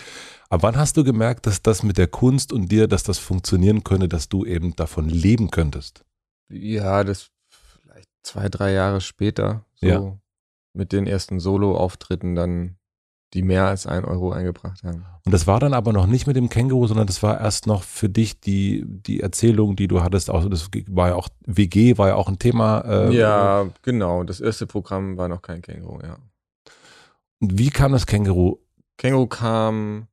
[0.51, 3.83] Aber wann hast du gemerkt, dass das mit der Kunst und dir, dass das funktionieren
[3.83, 6.05] könnte, dass du eben davon leben könntest?
[6.49, 7.31] Ja, das
[7.83, 10.17] vielleicht zwei, drei Jahre später, so Ja.
[10.75, 12.77] mit den ersten Solo-Auftritten dann,
[13.35, 15.05] die mehr als ein Euro eingebracht haben.
[15.25, 17.83] Und das war dann aber noch nicht mit dem Känguru, sondern das war erst noch
[17.83, 20.31] für dich die, die Erzählung, die du hattest.
[20.31, 22.81] Auch, das war ja auch, WG war ja auch ein Thema.
[22.81, 24.23] Äh, ja, genau.
[24.23, 26.19] Das erste Programm war noch kein Känguru, ja.
[27.41, 28.59] Und Wie kam das Känguru?
[28.97, 30.07] Känguru kam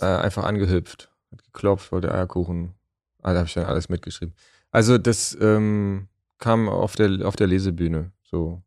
[0.00, 2.74] äh, einfach angehüpft, hat geklopft, wollte Eierkuchen.
[3.22, 4.34] Ah, da habe ich dann alles mitgeschrieben.
[4.70, 6.08] Also das ähm,
[6.38, 8.62] kam auf der, auf der Lesebühne, so.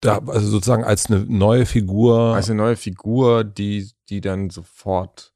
[0.00, 2.34] Da, also sozusagen als eine neue Figur.
[2.34, 5.32] Als eine neue Figur, die, die dann sofort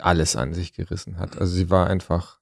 [0.00, 1.38] alles an sich gerissen hat.
[1.38, 2.40] Also sie war einfach,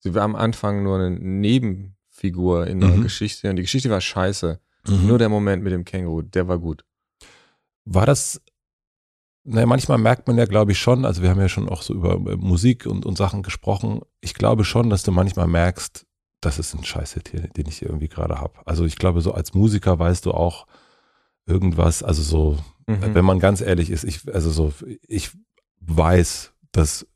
[0.00, 3.02] sie war am Anfang nur eine Nebenfigur in der Mhm.
[3.02, 4.60] Geschichte und die Geschichte war scheiße.
[4.86, 5.06] Mhm.
[5.06, 6.84] Nur der Moment mit dem Känguru, der war gut.
[7.84, 8.40] War das,
[9.44, 11.94] naja, manchmal merkt man ja, glaube ich, schon, also wir haben ja schon auch so
[11.94, 14.02] über Musik und, und Sachen gesprochen.
[14.20, 16.06] Ich glaube schon, dass du manchmal merkst,
[16.40, 18.54] das ist ein Scheißhit hier, den ich hier irgendwie gerade habe.
[18.64, 20.66] Also ich glaube, so als Musiker weißt du auch
[21.46, 23.14] irgendwas, also so, Mhm.
[23.14, 24.72] wenn man ganz ehrlich ist, ich, also so,
[25.06, 25.30] ich
[25.80, 27.06] weiß, dass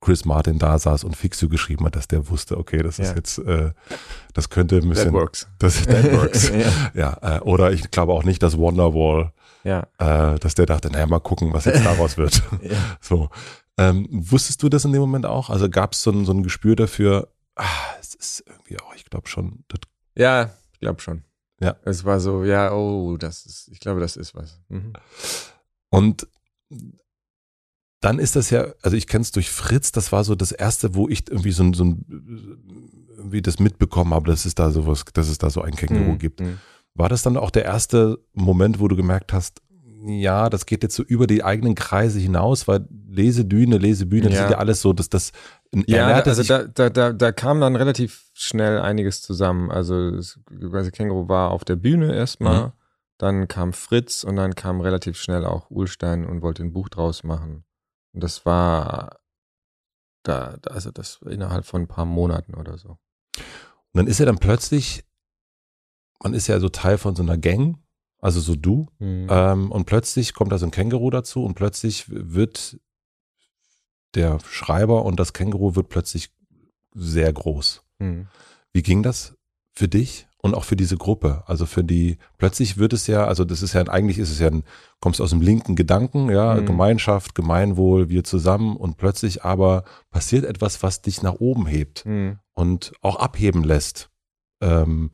[0.00, 3.14] Chris Martin da saß und Fixu geschrieben hat, dass der wusste, okay, das ist Ja.
[3.16, 3.72] jetzt, äh,
[4.34, 5.48] das könnte ein That bisschen, works.
[5.58, 6.50] das that works.
[6.50, 6.90] ja.
[7.22, 9.32] ja, äh, oder ich glaube auch nicht, dass Wonderwall
[9.64, 9.86] ja.
[9.98, 12.42] äh, dass der dachte, naja, mal gucken, was jetzt daraus wird.
[12.62, 12.76] ja.
[13.00, 13.28] so.
[13.76, 15.50] Ähm, wusstest du das in dem Moment auch?
[15.50, 17.28] Also gab es so ein, so ein Gespür dafür,
[17.97, 19.80] es ist irgendwie auch, ich glaube schon, das,
[20.16, 21.22] Ja, ich glaube schon.
[21.60, 21.76] Ja.
[21.84, 24.60] Es war so, ja, oh, das ist, ich glaube, das ist was.
[24.68, 24.92] Mhm.
[25.90, 26.26] und
[28.00, 30.94] dann ist das ja, also ich kenne es durch Fritz, das war so das erste,
[30.94, 32.04] wo ich irgendwie so ein, so ein
[33.16, 36.18] irgendwie das mitbekommen habe, dass es da sowas, dass es da so ein Känguru Mhm.
[36.18, 36.40] gibt.
[36.40, 36.58] Mhm.
[36.94, 39.62] War das dann auch der erste Moment, wo du gemerkt hast,
[40.04, 44.40] ja, das geht jetzt so über die eigenen Kreise hinaus, weil Lesedüne, Lesebühne, das Ja.
[44.42, 45.32] sind ja alles so, dass das
[45.86, 49.70] Ja, also da, da, da, da kam dann relativ schnell einiges zusammen.
[49.70, 52.72] Also das weiße Känguru war auf der Bühne erstmal, Mhm.
[53.18, 57.24] dann kam Fritz und dann kam relativ schnell auch Ulstein und wollte ein Buch draus
[57.24, 57.64] machen.
[58.12, 59.18] Und das war
[60.22, 62.90] da, also das war innerhalb von ein paar Monaten oder so.
[62.90, 65.04] Und dann ist er dann plötzlich,
[66.22, 67.78] man ist ja so Teil von so einer Gang,
[68.20, 72.78] also so du, ähm, und plötzlich kommt da so ein Känguru dazu und plötzlich wird
[74.14, 76.30] der Schreiber und das Känguru wird plötzlich
[76.94, 77.82] sehr groß.
[77.98, 78.28] Mhm.
[78.72, 79.36] Wie ging das
[79.74, 81.44] für dich und auch für diese Gruppe?
[81.46, 84.48] Also für die, plötzlich wird es ja, also das ist ja, eigentlich ist es ja
[84.48, 84.64] ein,
[85.00, 86.66] kommst aus dem linken Gedanken, ja, Mhm.
[86.66, 92.38] Gemeinschaft, Gemeinwohl, wir zusammen und plötzlich aber passiert etwas, was dich nach oben hebt Mhm.
[92.54, 94.10] und auch abheben lässt.
[94.60, 95.10] Ähm,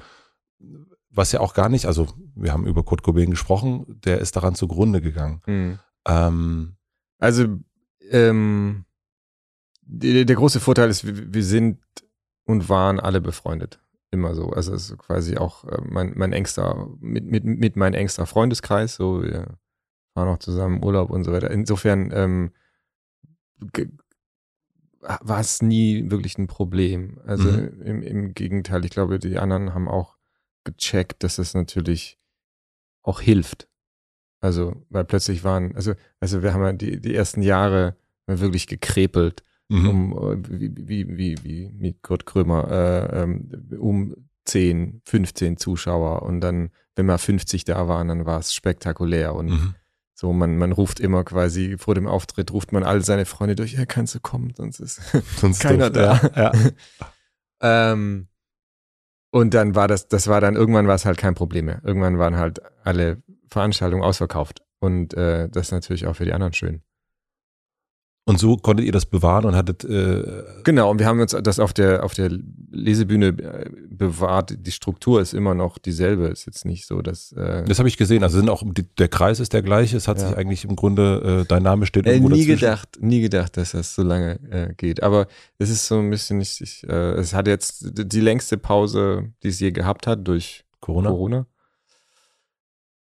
[1.16, 4.54] was ja auch gar nicht, also wir haben über Kurt Cobain gesprochen, der ist daran
[4.54, 5.40] zugrunde gegangen.
[5.46, 5.78] Mhm.
[6.06, 6.76] Ähm,
[7.18, 7.46] Also,
[8.10, 8.84] ähm,
[9.82, 11.78] die, der große Vorteil ist, wir, wir sind
[12.44, 13.80] und waren alle befreundet.
[14.10, 14.50] Immer so.
[14.50, 18.96] Also, es ist quasi auch äh, mein, mein engster, mit, mit, mit mein engster Freundeskreis.
[18.96, 19.58] So, wir
[20.14, 21.50] fahren auch zusammen Urlaub und so weiter.
[21.50, 22.50] Insofern ähm,
[25.00, 27.20] war es nie wirklich ein Problem.
[27.26, 27.82] Also, Mhm.
[27.82, 30.13] im, im Gegenteil, ich glaube, die anderen haben auch
[30.64, 32.18] gecheckt, dass es natürlich
[33.02, 33.68] auch hilft.
[34.40, 37.96] Also, weil plötzlich waren, also, also wir haben ja die, die ersten Jahre
[38.26, 39.88] wirklich gekrepelt, mhm.
[39.88, 44.14] um, wie, wie, wie, wie mit Kurt Krömer, äh, ähm, um
[44.44, 49.46] 10, 15 Zuschauer und dann, wenn mal 50 da waren, dann war es spektakulär und
[49.46, 49.74] Mhm.
[50.16, 53.72] So, man, man ruft immer quasi vor dem Auftritt, ruft man all seine Freunde durch,
[53.72, 55.00] ja, kannst du kommen, sonst ist
[55.38, 56.30] sonst keiner da.
[56.36, 56.70] Ja, ja.
[57.92, 58.28] ähm,
[59.34, 61.80] und dann war das, das war dann, irgendwann war es halt kein Problem mehr.
[61.82, 64.62] Irgendwann waren halt alle Veranstaltungen ausverkauft.
[64.78, 66.82] Und äh, das ist natürlich auch für die anderen schön.
[68.26, 69.84] Und so konntet ihr das bewahren und hattet.
[69.84, 72.30] Äh genau, und wir haben uns das auf der, auf der
[72.70, 74.54] Lesebühne äh, bewahrt.
[74.58, 76.28] Die Struktur ist immer noch dieselbe.
[76.28, 77.32] Ist jetzt nicht so, dass.
[77.32, 78.22] Äh das habe ich gesehen.
[78.22, 78.62] Also sind auch
[78.98, 79.98] der Kreis ist der gleiche.
[79.98, 80.28] Es hat ja.
[80.28, 82.46] sich eigentlich im Grunde, äh, dein Name steht äh, Nie dazwischen.
[82.46, 85.02] gedacht, nie gedacht, dass das so lange äh, geht.
[85.02, 85.26] Aber
[85.58, 86.62] es ist so ein bisschen nicht.
[86.62, 91.10] Ich, äh, es hat jetzt die längste Pause, die es je gehabt hat durch Corona.
[91.10, 91.46] Corona.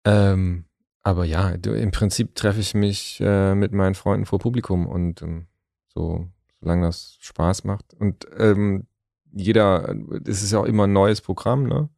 [0.04, 0.64] Ähm,
[1.04, 5.20] aber ja, du, im Prinzip treffe ich mich äh, mit meinen Freunden vor Publikum und
[5.20, 5.46] ähm,
[5.86, 6.26] so,
[6.58, 7.92] solange das Spaß macht.
[7.94, 8.86] Und ähm,
[9.30, 9.94] jeder,
[10.24, 11.90] es ist ja auch immer ein neues Programm, ne?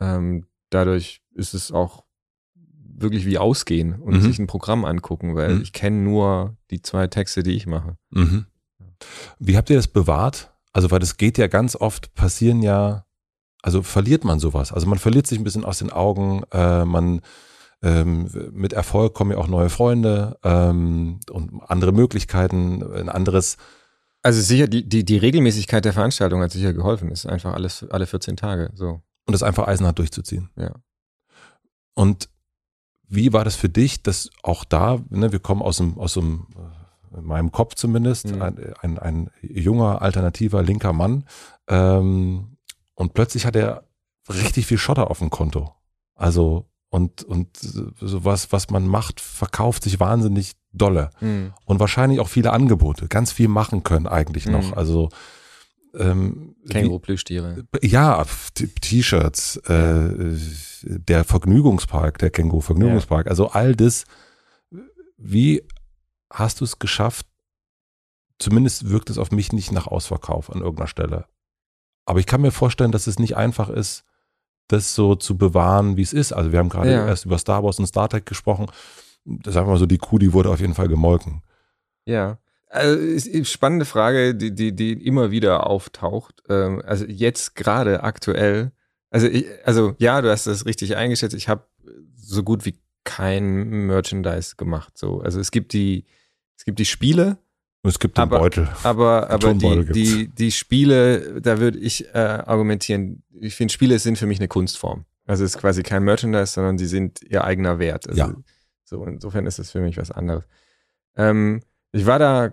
[0.00, 2.04] Ähm, dadurch ist es auch
[2.96, 4.20] wirklich wie ausgehen und mhm.
[4.20, 5.62] sich ein Programm angucken, weil mhm.
[5.62, 7.96] ich kenne nur die zwei Texte, die ich mache.
[8.10, 8.46] Mhm.
[9.38, 10.52] Wie habt ihr das bewahrt?
[10.72, 13.06] Also, weil das geht ja ganz oft, passieren ja,
[13.62, 14.72] also verliert man sowas.
[14.72, 17.20] Also man verliert sich ein bisschen aus den Augen, äh, man
[17.84, 23.58] ähm, mit Erfolg kommen ja auch neue Freunde ähm, und andere Möglichkeiten, ein anderes.
[24.22, 27.10] Also sicher, die, die, die Regelmäßigkeit der Veranstaltung hat sicher geholfen.
[27.10, 29.02] ist einfach alles alle 14 Tage so.
[29.26, 30.48] Und das einfach eisenhart durchzuziehen.
[30.56, 30.74] Ja.
[31.94, 32.30] Und
[33.06, 36.46] wie war das für dich, dass auch da, ne, wir kommen aus dem, aus dem,
[36.56, 38.42] äh, in meinem Kopf zumindest, mhm.
[38.42, 41.24] ein, ein, ein, junger, alternativer, linker Mann,
[41.68, 42.56] ähm,
[42.94, 43.84] und plötzlich hat er
[44.28, 45.74] richtig viel Schotter auf dem Konto.
[46.14, 51.10] Also und, und sowas, was man macht, verkauft sich wahnsinnig dolle.
[51.20, 51.52] Mhm.
[51.64, 54.68] Und wahrscheinlich auch viele Angebote, ganz viel machen können eigentlich noch.
[54.68, 54.74] Mhm.
[54.74, 55.08] Also
[55.94, 57.64] ähm, Känguru-Plüschtiere.
[57.82, 58.24] Ja,
[58.80, 60.38] T-Shirts, äh,
[60.82, 63.26] der Vergnügungspark, der Känguru-Vergnügungspark.
[63.26, 63.30] Ja.
[63.30, 64.04] Also all das.
[65.16, 65.66] Wie
[66.32, 67.26] hast du es geschafft?
[68.38, 71.24] Zumindest wirkt es auf mich nicht nach Ausverkauf an irgendeiner Stelle.
[72.04, 74.04] Aber ich kann mir vorstellen, dass es nicht einfach ist,
[74.68, 76.32] das so zu bewahren, wie es ist.
[76.32, 77.06] Also wir haben gerade ja.
[77.06, 78.66] erst über Star Wars und Star Trek gesprochen.
[79.24, 81.42] Sagen wir mal so, die Kuh, die wurde auf jeden Fall gemolken.
[82.06, 82.38] Ja.
[82.68, 86.42] Also, spannende Frage, die, die, die immer wieder auftaucht.
[86.48, 88.72] Ähm, also jetzt gerade aktuell,
[89.10, 91.36] also, ich, also ja, du hast das richtig eingeschätzt.
[91.36, 91.66] Ich habe
[92.16, 94.98] so gut wie kein Merchandise gemacht.
[94.98, 96.04] So, also es gibt die,
[96.56, 97.38] es gibt die Spiele,
[97.88, 98.68] es gibt den aber, Beutel.
[98.82, 104.16] Aber, aber die, die, die Spiele, da würde ich äh, argumentieren, ich finde, Spiele sind
[104.16, 105.04] für mich eine Kunstform.
[105.26, 108.08] Also es ist quasi kein Merchandise, sondern sie sind ihr eigener Wert.
[108.08, 108.34] Also, ja.
[108.84, 110.44] So, insofern ist es für mich was anderes.
[111.16, 111.62] Ähm,
[111.92, 112.52] ich war da,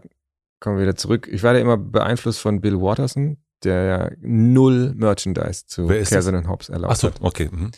[0.60, 4.94] kommen wir wieder zurück, ich war da immer beeinflusst von Bill Watterson, der ja null
[4.96, 7.22] Merchandise zu Kersen und Hobbs erlaubt Ach so, hat.
[7.22, 7.50] okay.
[7.52, 7.72] Mhm.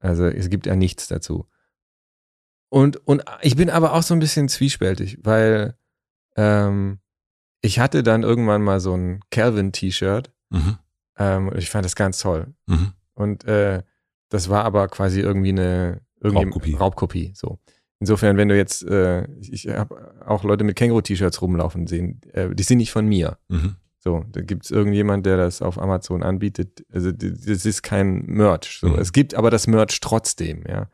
[0.00, 1.46] Also es gibt ja nichts dazu.
[2.68, 5.76] Und, und ich bin aber auch so ein bisschen zwiespältig, weil
[6.36, 6.98] ähm,
[7.60, 10.30] ich hatte dann irgendwann mal so ein Calvin-T-Shirt.
[10.50, 10.78] Mhm.
[11.18, 12.54] Ähm, ich fand das ganz toll.
[12.66, 12.92] Mhm.
[13.14, 13.82] Und äh,
[14.28, 16.74] das war aber quasi irgendwie eine Raubkopie.
[16.74, 17.32] Raubkopie.
[17.34, 17.58] So.
[18.00, 22.62] Insofern, wenn du jetzt, äh, ich habe auch Leute mit Känguru-T-Shirts rumlaufen sehen, äh, die
[22.62, 23.38] sind nicht von mir.
[23.48, 23.76] Mhm.
[23.98, 26.84] So, da gibt es irgendjemand, der das auf Amazon anbietet.
[26.92, 28.78] Also das ist kein Merch.
[28.80, 28.88] So.
[28.88, 28.98] Mhm.
[28.98, 30.90] Es gibt aber das Merch trotzdem, ja.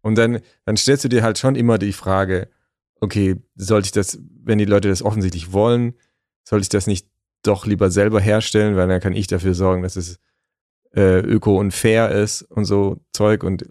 [0.00, 2.48] Und dann, dann stellst du dir halt schon immer die Frage,
[3.00, 5.94] okay, sollte ich das, wenn die Leute das offensichtlich wollen,
[6.44, 7.08] sollte ich das nicht
[7.42, 10.18] doch lieber selber herstellen, weil dann kann ich dafür sorgen, dass es
[10.94, 13.44] äh, öko und fair ist und so Zeug.
[13.44, 13.64] Und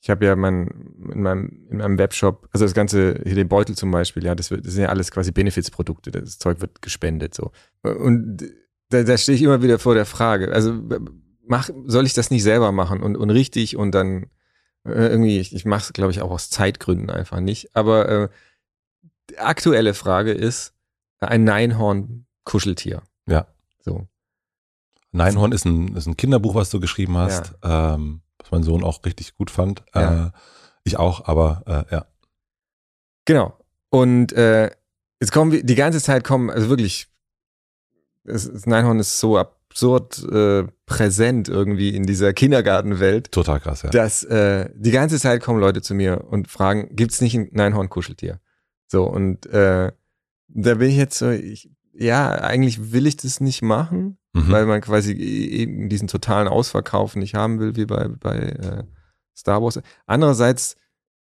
[0.00, 0.68] ich habe ja mein,
[1.12, 4.50] in, meinem, in meinem Webshop, also das ganze, hier den Beutel zum Beispiel, ja, das,
[4.50, 7.52] wird, das sind ja alles quasi Benefits-Produkte, das Zeug wird gespendet so.
[7.82, 8.44] Und
[8.90, 10.80] da, da stehe ich immer wieder vor der Frage, also
[11.46, 14.26] mach, soll ich das nicht selber machen und, und richtig und dann
[14.84, 17.74] äh, irgendwie, ich, ich mache es, glaube ich, auch aus Zeitgründen einfach nicht.
[17.74, 18.28] Aber äh,
[19.30, 20.74] die aktuelle Frage ist,
[21.20, 23.02] ein Neinhorn-Kuscheltier.
[23.26, 23.46] Ja.
[23.80, 24.06] So.
[25.12, 27.94] Neinhorn ist ein, ist ein Kinderbuch, was du geschrieben hast, ja.
[27.94, 29.84] ähm, was mein Sohn auch richtig gut fand.
[29.94, 30.26] Ja.
[30.26, 30.30] Äh,
[30.84, 32.06] ich auch, aber äh, ja.
[33.24, 33.58] Genau.
[33.90, 34.70] Und äh,
[35.20, 37.08] jetzt kommen wir, die ganze Zeit kommen, also wirklich,
[38.24, 43.32] das, das Neinhorn ist so absurd äh, präsent irgendwie in dieser Kindergartenwelt.
[43.32, 43.90] Total krass, ja.
[43.90, 48.40] Dass äh, die ganze Zeit kommen Leute zu mir und fragen, gibt's nicht ein Neinhorn-Kuscheltier?
[48.88, 49.92] So, und äh,
[50.48, 54.50] da bin ich jetzt so, ich, ja, eigentlich will ich das nicht machen, mhm.
[54.50, 58.84] weil man quasi eben diesen totalen Ausverkauf nicht haben will, wie bei, bei äh,
[59.36, 59.80] Star Wars.
[60.06, 60.76] Andererseits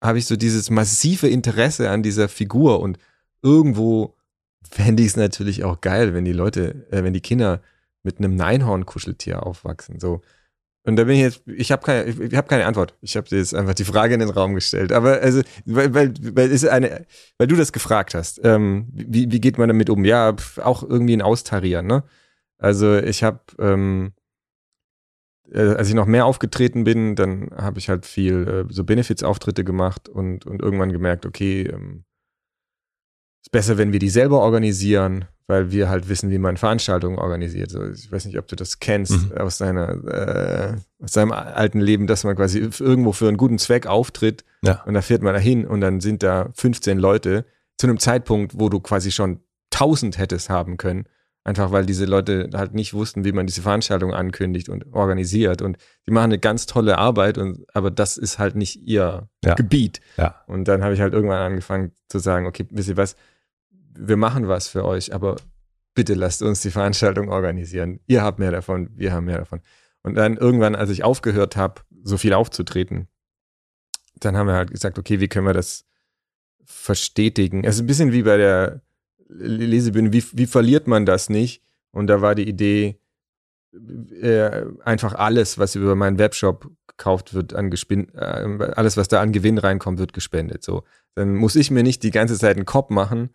[0.02, 2.98] habe ich so dieses massive Interesse an dieser Figur und
[3.42, 4.14] irgendwo
[4.62, 7.62] fände ich es natürlich auch geil, wenn die Leute, äh, wenn die Kinder
[8.02, 9.98] mit einem Neinhorn-Kuscheltier aufwachsen.
[9.98, 10.20] So.
[10.88, 12.94] Und da bin ich jetzt, ich habe keine, ich habe keine Antwort.
[13.02, 14.90] Ich habe dir jetzt einfach die Frage in den Raum gestellt.
[14.90, 17.04] Aber also, weil, weil, weil ist eine,
[17.36, 20.06] weil du das gefragt hast, ähm, wie, wie geht man damit um?
[20.06, 22.04] Ja, auch irgendwie ein Austarieren, ne?
[22.56, 24.12] Also ich habe, ähm,
[25.52, 29.64] äh, als ich noch mehr aufgetreten bin, dann habe ich halt viel äh, so Benefits-Auftritte
[29.64, 32.04] gemacht und, und irgendwann gemerkt, okay, ähm,
[33.44, 37.70] ist besser, wenn wir die selber organisieren, weil wir halt wissen, wie man Veranstaltungen organisiert.
[37.70, 39.38] So, ich weiß nicht, ob du das kennst mhm.
[39.38, 43.86] aus deiner äh, aus deinem alten Leben, dass man quasi irgendwo für einen guten Zweck
[43.86, 44.82] auftritt ja.
[44.84, 47.46] und da fährt man dahin und dann sind da 15 Leute
[47.78, 49.40] zu einem Zeitpunkt, wo du quasi schon
[49.72, 51.06] 1000 hättest haben können.
[51.44, 55.62] Einfach weil diese Leute halt nicht wussten, wie man diese Veranstaltung ankündigt und organisiert.
[55.62, 59.54] Und die machen eine ganz tolle Arbeit, und, aber das ist halt nicht ihr ja.
[59.54, 60.00] Gebiet.
[60.18, 60.42] Ja.
[60.46, 63.16] Und dann habe ich halt irgendwann angefangen zu sagen, okay, wisst ihr was,
[63.98, 65.36] wir machen was für euch, aber
[65.94, 68.00] bitte lasst uns die Veranstaltung organisieren.
[68.06, 69.60] Ihr habt mehr davon, wir haben mehr davon.
[70.02, 73.08] Und dann irgendwann, als ich aufgehört habe, so viel aufzutreten,
[74.20, 75.84] dann haben wir halt gesagt, okay, wie können wir das
[76.64, 77.64] verstetigen?
[77.64, 78.82] Es ist ein bisschen wie bei der
[79.28, 81.62] Lesebühne, wie, wie verliert man das nicht?
[81.90, 83.00] Und da war die Idee,
[84.22, 89.20] äh, einfach alles, was über meinen Webshop gekauft wird, an Gespin äh, alles, was da
[89.20, 90.62] an Gewinn reinkommt, wird gespendet.
[90.64, 90.84] So,
[91.14, 93.30] dann muss ich mir nicht die ganze Zeit einen Kopf machen,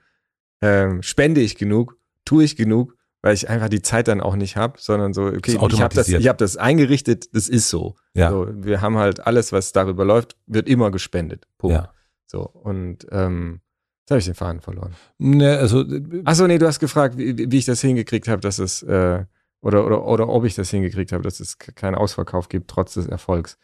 [0.63, 4.55] ähm, spende ich genug, tue ich genug, weil ich einfach die Zeit dann auch nicht
[4.55, 7.95] habe, sondern so, okay, ich habe das, ich hab das eingerichtet, das ist so.
[8.13, 8.29] Ja.
[8.29, 8.47] so.
[8.49, 11.47] Wir haben halt alles, was darüber läuft, wird immer gespendet.
[11.57, 11.75] Punkt.
[11.75, 11.93] Ja.
[12.27, 13.59] So, und ähm,
[14.01, 14.93] jetzt habe ich den Faden verloren.
[15.17, 15.83] Ne, also.
[16.23, 19.25] Achso, nee, du hast gefragt, wie, wie ich das hingekriegt habe, dass es, äh,
[19.61, 23.07] oder, oder, oder ob ich das hingekriegt habe, dass es keinen Ausverkauf gibt, trotz des
[23.07, 23.57] Erfolgs.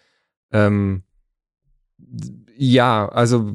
[0.52, 1.04] Ähm,
[2.58, 3.54] ja, also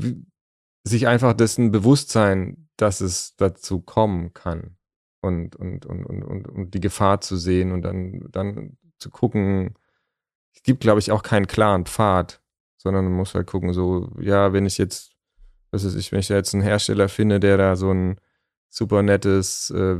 [0.83, 4.77] sich einfach dessen Bewusstsein dass es dazu kommen kann
[5.21, 9.75] und, und, und, und, und, und die Gefahr zu sehen und dann, dann zu gucken,
[10.55, 12.43] es gibt, glaube ich, auch keinen klaren Pfad,
[12.77, 15.13] sondern man muss halt gucken, so, ja, wenn ich jetzt,
[15.71, 18.21] was ist ich, wenn ich da jetzt einen Hersteller finde, der da so ein
[18.69, 19.99] super nettes, äh,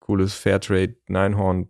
[0.00, 1.68] cooles Fairtrade Neinhorn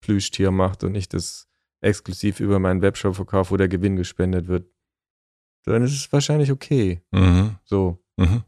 [0.00, 1.48] Plüschtier macht und ich das
[1.80, 4.66] exklusiv über meinen Webshop verkaufe, wo der Gewinn gespendet wird,
[5.64, 7.02] dann ist es wahrscheinlich okay.
[7.12, 7.56] Mhm.
[7.64, 8.02] So.
[8.16, 8.44] Mhm.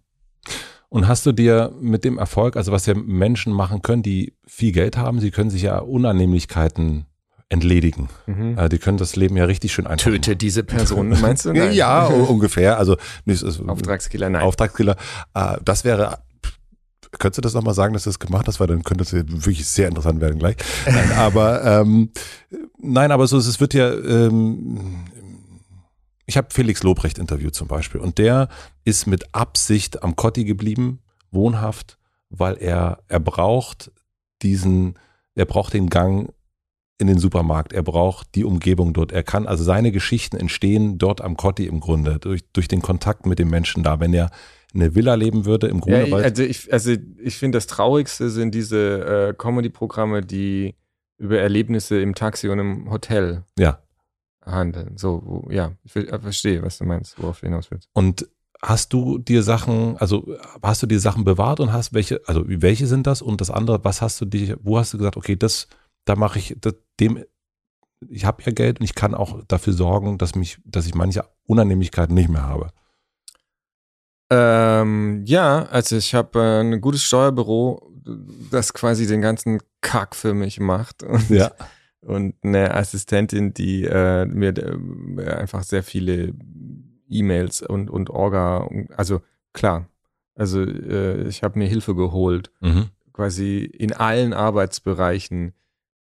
[0.94, 4.70] Und hast du dir mit dem Erfolg, also was ja Menschen machen können, die viel
[4.70, 7.06] Geld haben, sie können sich ja Unannehmlichkeiten
[7.48, 8.08] entledigen.
[8.26, 8.56] Mhm.
[8.56, 10.38] Äh, die können das Leben ja richtig schön einfach Töte machen.
[10.38, 11.52] diese Person, meinst du?
[11.52, 11.72] Nein.
[11.72, 12.78] ja, ungefähr.
[12.78, 12.96] Also
[13.66, 14.42] Auftragskiller, nein.
[14.42, 14.94] Auftragskiller.
[15.34, 16.18] Äh, das wäre
[17.18, 19.66] Könntest du das nochmal sagen, dass du das gemacht hast, weil dann könnte es wirklich
[19.66, 20.56] sehr interessant werden gleich.
[20.84, 22.10] Nein, aber ähm,
[22.78, 25.04] nein, aber so es wird ja ähm,
[26.26, 28.48] ich habe Felix Lobrecht interviewt zum Beispiel und der
[28.84, 31.98] ist mit Absicht am Kotti geblieben, wohnhaft,
[32.30, 33.90] weil er, er braucht
[34.42, 34.98] diesen,
[35.34, 36.32] er braucht den Gang
[36.98, 39.12] in den Supermarkt, er braucht die Umgebung dort.
[39.12, 43.26] Er kann, also seine Geschichten entstehen dort am Kotti im Grunde, durch, durch den Kontakt
[43.26, 43.98] mit den Menschen da.
[44.00, 44.30] Wenn er
[44.72, 46.08] in einer Villa leben würde im Grunde.
[46.08, 50.74] Ja, also ich, also ich finde, das Traurigste sind diese äh, Comedy-Programme, die
[51.18, 53.83] über Erlebnisse im Taxi und im Hotel ja
[54.46, 54.96] handeln.
[54.96, 57.88] So, ja, ich verstehe, was du meinst, worauf du hinaus willst.
[57.92, 58.28] Und
[58.62, 62.86] hast du dir Sachen, also hast du dir Sachen bewahrt und hast welche, also welche
[62.86, 63.22] sind das?
[63.22, 65.68] Und das andere, was hast du dich, wo hast du gesagt, okay, das,
[66.04, 67.24] da mache ich, das, dem,
[68.08, 71.24] ich habe ja Geld und ich kann auch dafür sorgen, dass mich, dass ich manche
[71.46, 72.68] Unannehmlichkeiten nicht mehr habe.
[74.30, 77.90] Ähm, ja, also ich habe äh, ein gutes Steuerbüro,
[78.50, 81.02] das quasi den ganzen Kack für mich macht.
[81.02, 81.52] Und ja
[82.04, 86.34] und eine Assistentin, die äh, mir äh, einfach sehr viele
[87.08, 89.22] E-Mails und, und Orga, also
[89.52, 89.88] klar,
[90.34, 92.90] also äh, ich habe mir Hilfe geholt, mhm.
[93.12, 95.54] quasi in allen Arbeitsbereichen,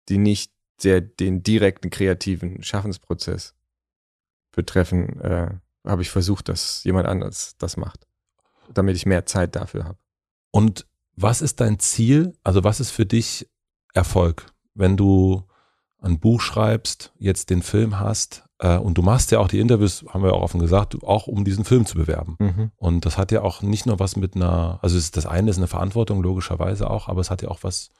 [0.08, 0.52] die nicht
[0.82, 3.54] der, den direkten kreativen Schaffensprozess
[4.52, 5.50] betreffen, äh,
[5.86, 8.06] habe ich versucht, dass jemand anders das macht,
[8.72, 9.98] damit ich mehr Zeit dafür habe.
[10.50, 12.34] Und was ist dein Ziel?
[12.42, 13.48] Also was ist für dich
[13.94, 15.44] Erfolg, wenn du
[16.02, 20.04] ein Buch schreibst, jetzt den Film hast äh, und du machst ja auch die Interviews,
[20.08, 22.36] haben wir auch offen gesagt, auch um diesen Film zu bewerben.
[22.38, 22.70] Mhm.
[22.76, 25.68] Und das hat ja auch nicht nur was mit einer, also das eine ist eine
[25.68, 27.90] Verantwortung logischerweise auch, aber es hat ja auch was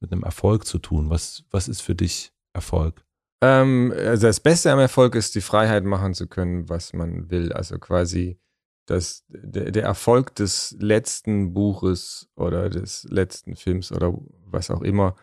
[0.00, 1.10] mit einem Erfolg zu tun.
[1.10, 3.04] Was, was ist für dich Erfolg?
[3.40, 7.52] Ähm, also das Beste am Erfolg ist, die Freiheit machen zu können, was man will.
[7.52, 8.38] Also quasi
[8.86, 14.14] das, der, der Erfolg des letzten Buches oder des letzten Films oder
[14.46, 15.14] was auch immer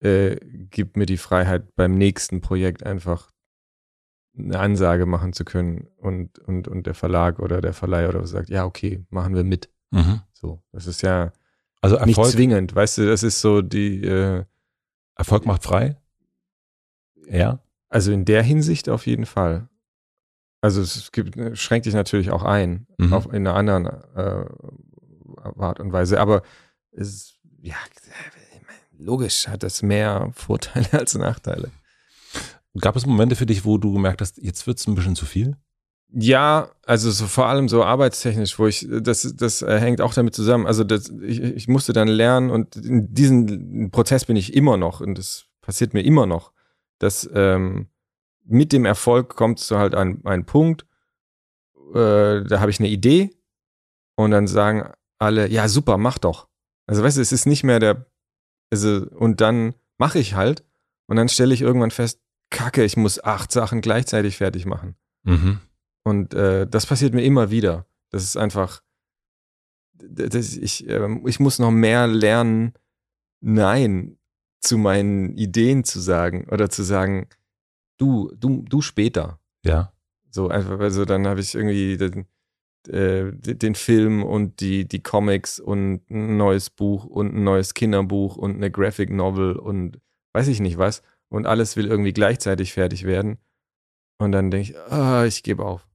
[0.00, 0.36] äh,
[0.70, 3.30] gibt mir die Freiheit, beim nächsten Projekt einfach
[4.38, 8.26] eine Ansage machen zu können und, und, und der Verlag oder der Verleih oder so
[8.26, 9.68] sagt, ja, okay, machen wir mit.
[9.90, 10.22] Mhm.
[10.32, 11.32] So, das ist ja
[11.82, 14.44] also Erfolg, nicht zwingend, weißt du, das ist so die äh,
[15.16, 15.96] Erfolg macht frei?
[17.26, 17.60] Ja.
[17.88, 19.68] Also in der Hinsicht auf jeden Fall.
[20.62, 23.12] Also es gibt, schränkt dich natürlich auch ein, Mhm.
[23.12, 24.44] auf, in einer anderen äh,
[25.58, 26.20] Art und Weise.
[26.20, 26.42] Aber
[26.92, 27.76] es, ja,
[29.00, 31.70] logisch hat das mehr Vorteile als Nachteile.
[32.80, 35.26] Gab es Momente für dich, wo du gemerkt hast, jetzt wird es ein bisschen zu
[35.26, 35.56] viel?
[36.12, 40.34] Ja, also so vor allem so arbeitstechnisch, wo ich, das, das äh, hängt auch damit
[40.34, 40.66] zusammen.
[40.66, 45.00] Also das, ich, ich musste dann lernen und in diesem Prozess bin ich immer noch
[45.00, 46.52] und das passiert mir immer noch,
[46.98, 47.88] dass ähm,
[48.44, 50.84] mit dem Erfolg kommt zu halt ein, ein Punkt,
[51.94, 53.30] äh, da habe ich eine Idee
[54.16, 56.48] und dann sagen alle, ja super, mach doch.
[56.86, 58.06] Also weißt du, es ist nicht mehr der,
[58.70, 60.64] also und dann mache ich halt
[61.06, 62.20] und dann stelle ich irgendwann fest,
[62.50, 64.96] kacke, ich muss acht Sachen gleichzeitig fertig machen.
[65.22, 65.60] Mhm.
[66.02, 67.86] Und äh, das passiert mir immer wieder.
[68.10, 68.82] Das ist einfach,
[69.92, 72.74] das, ich, ähm, ich muss noch mehr lernen,
[73.40, 74.18] Nein
[74.60, 77.28] zu meinen Ideen zu sagen oder zu sagen,
[77.96, 79.40] du, du, du später.
[79.64, 79.92] Ja.
[80.30, 82.26] So einfach, also dann habe ich irgendwie den,
[82.88, 88.36] äh, den Film und die, die Comics und ein neues Buch und ein neues Kinderbuch
[88.36, 90.00] und eine Graphic Novel und
[90.32, 91.02] weiß ich nicht was.
[91.28, 93.38] Und alles will irgendwie gleichzeitig fertig werden.
[94.18, 95.86] Und dann denke ich, ah, ich gebe auf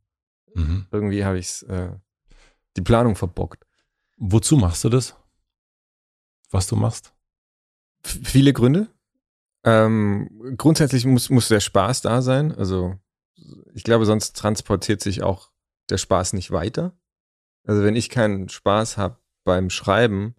[0.55, 0.87] Mhm.
[0.91, 1.89] irgendwie habe ich äh,
[2.77, 3.65] die Planung verbockt.
[4.17, 5.15] Wozu machst du das?
[6.49, 7.13] Was du machst?
[8.03, 8.87] F viele Gründe.
[9.65, 12.53] Ähm, grundsätzlich muss, muss der Spaß da sein.
[12.53, 12.95] Also
[13.73, 15.51] ich glaube, sonst transportiert sich auch
[15.89, 16.97] der Spaß nicht weiter.
[17.67, 20.35] Also wenn ich keinen Spaß habe beim Schreiben,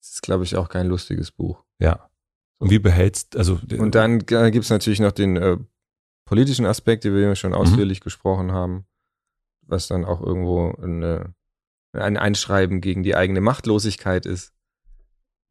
[0.00, 1.64] ist es, glaube ich, auch kein lustiges Buch.
[1.78, 2.10] Ja.
[2.58, 5.58] Und wie behältst, also Und dann äh, gibt es natürlich noch den äh,
[6.24, 8.86] politischen Aspekt, über den wir schon ausführlich gesprochen haben,
[9.62, 11.34] was dann auch irgendwo eine,
[11.92, 14.52] ein Einschreiben gegen die eigene Machtlosigkeit ist,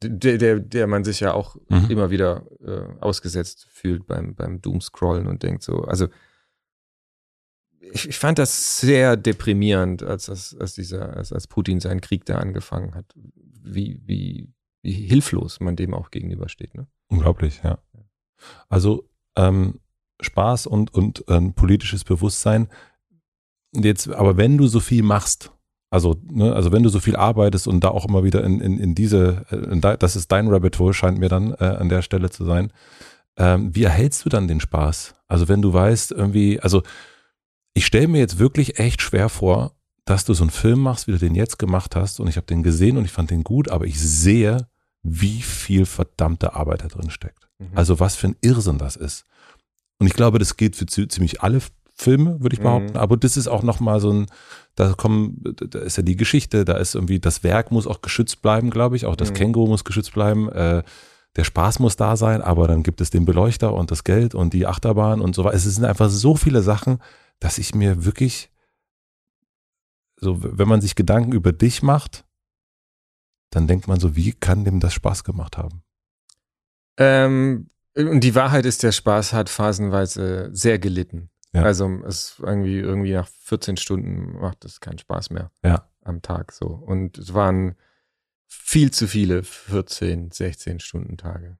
[0.03, 1.89] der, der, der man sich ja auch Mhm.
[1.89, 6.07] immer wieder äh, ausgesetzt fühlt beim, beim Doomscrollen und denkt so, also
[7.91, 12.37] ich, fand das sehr deprimierend, als, das, als, dieser, als, als Putin seinen Krieg da
[12.37, 13.05] angefangen hat,
[13.63, 14.49] wie, wie,
[14.81, 16.75] wie hilflos man dem auch gegenübersteht.
[16.75, 16.87] Ne?
[17.09, 17.79] Unglaublich, ja.
[18.69, 19.79] Also ähm,
[20.21, 22.67] Spaß und, und ähm, politisches Bewusstsein.
[23.73, 25.51] Jetzt, aber wenn du so viel machst,
[25.89, 28.79] also, ne, also wenn du so viel arbeitest und da auch immer wieder in, in,
[28.79, 31.89] in diese, äh, in de, das ist dein Rabbit Hole, scheint mir dann äh, an
[31.89, 32.71] der Stelle zu sein.
[33.37, 35.15] Ähm, wie erhältst du dann den Spaß?
[35.27, 36.83] Also wenn du weißt, irgendwie, also
[37.73, 39.73] ich stelle mir jetzt wirklich echt schwer vor,
[40.05, 42.45] dass du so einen Film machst, wie du den jetzt gemacht hast, und ich habe
[42.47, 44.67] den gesehen und ich fand den gut, aber ich sehe,
[45.01, 47.47] wie viel verdammte Arbeit da drin steckt.
[47.59, 47.67] Mhm.
[47.75, 49.25] Also was für ein Irrsinn das ist.
[49.99, 51.59] Und ich glaube, das gilt für zi- ziemlich alle
[51.95, 52.63] Filme, würde ich Mhm.
[52.63, 52.97] behaupten.
[52.97, 54.25] Aber das ist auch nochmal so ein,
[54.75, 58.41] da kommen, da ist ja die Geschichte, da ist irgendwie, das Werk muss auch geschützt
[58.41, 59.05] bleiben, glaube ich.
[59.05, 59.35] Auch das Mhm.
[59.35, 60.49] Känguru muss geschützt bleiben.
[60.51, 60.83] Äh,
[61.35, 64.53] der Spaß muss da sein, aber dann gibt es den Beleuchter und das Geld und
[64.53, 65.55] die Achterbahn und so weiter.
[65.55, 66.99] Es sind einfach so viele Sachen,
[67.39, 68.49] dass ich mir wirklich,
[70.15, 72.25] so, wenn man sich Gedanken über dich macht,
[73.49, 75.83] dann denkt man so, wie kann dem das Spaß gemacht haben?
[76.97, 81.29] Ähm, und die Wahrheit ist, der Spaß hat phasenweise sehr gelitten.
[81.53, 81.63] Ja.
[81.63, 85.87] Also es irgendwie, irgendwie nach 14 Stunden macht es keinen Spaß mehr Ja.
[86.01, 86.65] am Tag so.
[86.67, 87.75] Und es waren
[88.47, 91.59] viel zu viele 14, 16 Stunden Tage.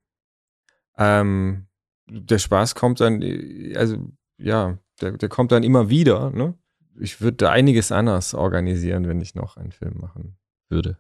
[0.98, 1.68] Ähm,
[2.08, 3.22] der Spaß kommt dann,
[3.76, 4.12] also
[4.44, 6.30] ja, der, der kommt dann immer wieder.
[6.32, 6.54] Ne?
[7.00, 10.38] Ich würde da einiges anders organisieren, wenn ich noch einen Film machen
[10.70, 10.98] würde.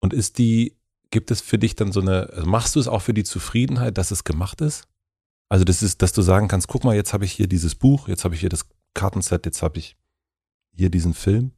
[0.00, 0.76] Und ist die,
[1.10, 3.98] gibt es für dich dann so eine, also machst du es auch für die Zufriedenheit,
[3.98, 4.88] dass es gemacht ist?
[5.48, 8.08] Also das ist, dass du sagen kannst, guck mal, jetzt habe ich hier dieses Buch,
[8.08, 9.96] jetzt habe ich hier das Kartenset, jetzt habe ich
[10.72, 11.52] hier diesen Film.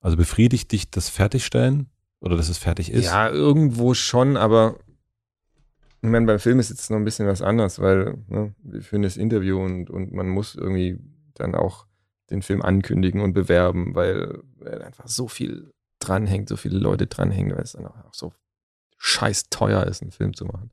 [0.00, 1.90] Also befriedigt dich das Fertigstellen
[2.20, 3.04] oder dass es fertig ist?
[3.04, 4.78] Ja, irgendwo schon, aber
[6.02, 9.02] ich meine, beim Film ist jetzt noch ein bisschen was anderes, weil ne, wir führen
[9.02, 10.98] das Interview und, und man muss irgendwie
[11.34, 11.86] dann auch
[12.30, 17.54] den Film ankündigen und bewerben, weil, weil einfach so viel dranhängt, so viele Leute dranhängen,
[17.54, 18.32] weil es dann auch so
[18.96, 20.70] scheiß teuer ist, einen Film zu machen.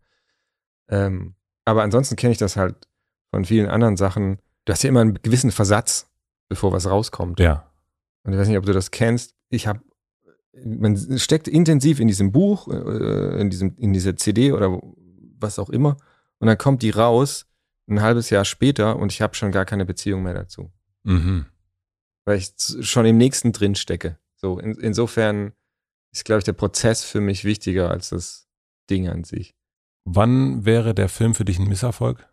[0.87, 1.35] Ähm,
[1.65, 2.87] aber ansonsten kenne ich das halt
[3.31, 4.39] von vielen anderen Sachen.
[4.65, 6.09] Du hast ja immer einen gewissen Versatz,
[6.47, 7.39] bevor was rauskommt.
[7.39, 7.69] Ja.
[8.23, 9.35] Und ich weiß nicht, ob du das kennst.
[9.49, 9.81] Ich habe,
[10.63, 14.81] man steckt intensiv in diesem Buch, äh, in diesem, in dieser CD oder
[15.39, 15.97] was auch immer.
[16.39, 17.47] Und dann kommt die raus
[17.89, 20.71] ein halbes Jahr später und ich habe schon gar keine Beziehung mehr dazu,
[21.03, 21.45] Mhm.
[22.25, 24.19] weil ich schon im nächsten drin stecke.
[24.35, 25.53] So in, insofern
[26.13, 28.47] ist, glaube ich, der Prozess für mich wichtiger als das
[28.89, 29.55] Ding an sich.
[30.05, 32.27] Wann wäre der Film für dich ein Misserfolg?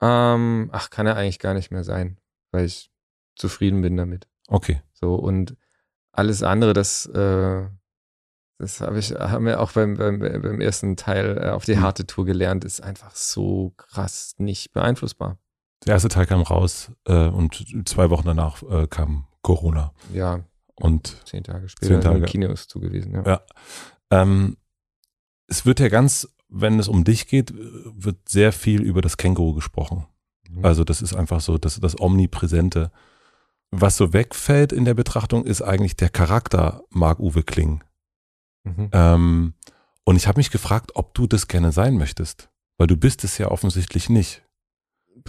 [0.00, 2.18] Ähm, ach, kann er eigentlich gar nicht mehr sein,
[2.50, 2.90] weil ich
[3.36, 4.28] zufrieden bin damit.
[4.48, 4.82] Okay.
[4.92, 5.56] So und
[6.12, 7.68] alles andere, das, äh,
[8.62, 11.80] das habe ich, haben wir auch beim, beim, beim ersten Teil äh, auf die Mhm.
[11.82, 15.38] harte Tour gelernt, ist einfach so krass nicht beeinflussbar.
[15.84, 19.92] Der erste Teil kam raus äh, und zwei Wochen danach äh, kam Corona.
[20.12, 20.44] Ja,
[20.76, 22.20] Und zehn Tage später Zehn Tage.
[22.20, 23.12] die Kinos zugewiesen.
[23.14, 23.22] Ja.
[23.26, 23.40] Ja.
[24.10, 24.56] ähm,
[25.48, 29.54] es wird ja ganz, wenn es um dich geht, wird sehr viel über das Känguru
[29.54, 30.06] gesprochen.
[30.48, 30.64] Mhm.
[30.64, 32.92] Also das ist einfach so, das, das Omnipräsente.
[33.72, 37.82] Was so wegfällt in der Betrachtung, ist eigentlich der Charakter Marc-Uwe Kling.
[38.64, 38.88] Mhm.
[38.92, 39.54] Ähm,
[40.04, 42.48] und ich habe mich gefragt, ob du das gerne sein möchtest.
[42.78, 44.42] Weil du bist es ja offensichtlich nicht.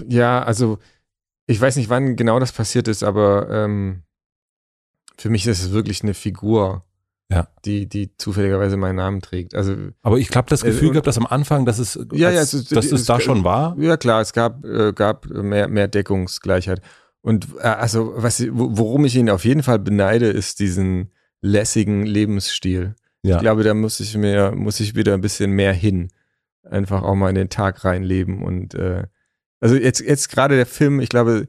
[0.07, 0.79] Ja, also
[1.45, 4.03] ich weiß nicht, wann genau das passiert ist, aber ähm,
[5.17, 6.83] für mich ist es wirklich eine Figur,
[7.29, 7.47] Ja.
[7.65, 9.53] die, die zufälligerweise meinen Namen trägt.
[9.55, 12.29] Also Aber ich glaube, das Äh, Gefühl und- gehabt, dass am Anfang, dass es, Ja,
[12.29, 13.77] als, ja, es dass es es da schon war.
[13.77, 16.81] Ja, klar, es gab, äh, gab mehr, mehr Deckungsgleichheit.
[17.21, 21.11] Und äh, also, was, wo- worum ich ihn auf jeden Fall beneide, ist diesen
[21.41, 22.95] lässigen Lebensstil.
[23.23, 23.37] Ja.
[23.37, 26.09] Ich glaube, da muss ich mir, muss ich wieder ein bisschen mehr hin.
[26.63, 28.43] Einfach auch mal in den Tag reinleben.
[28.43, 29.03] Und äh,
[29.59, 31.47] also jetzt, jetzt gerade der Film, ich glaube,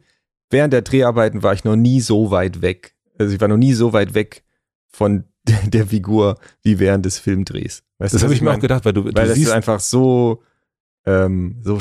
[0.51, 2.95] während der Dreharbeiten war ich noch nie so weit weg.
[3.19, 4.45] Also ich war noch nie so weit weg
[4.87, 5.25] von
[5.67, 7.83] der Figur wie während des Filmdrehs.
[7.99, 8.59] Weißt Das habe ich mir mein?
[8.59, 10.43] auch gedacht, weil du, Weil du das ist siehst, einfach so,
[11.07, 11.79] ähm, so,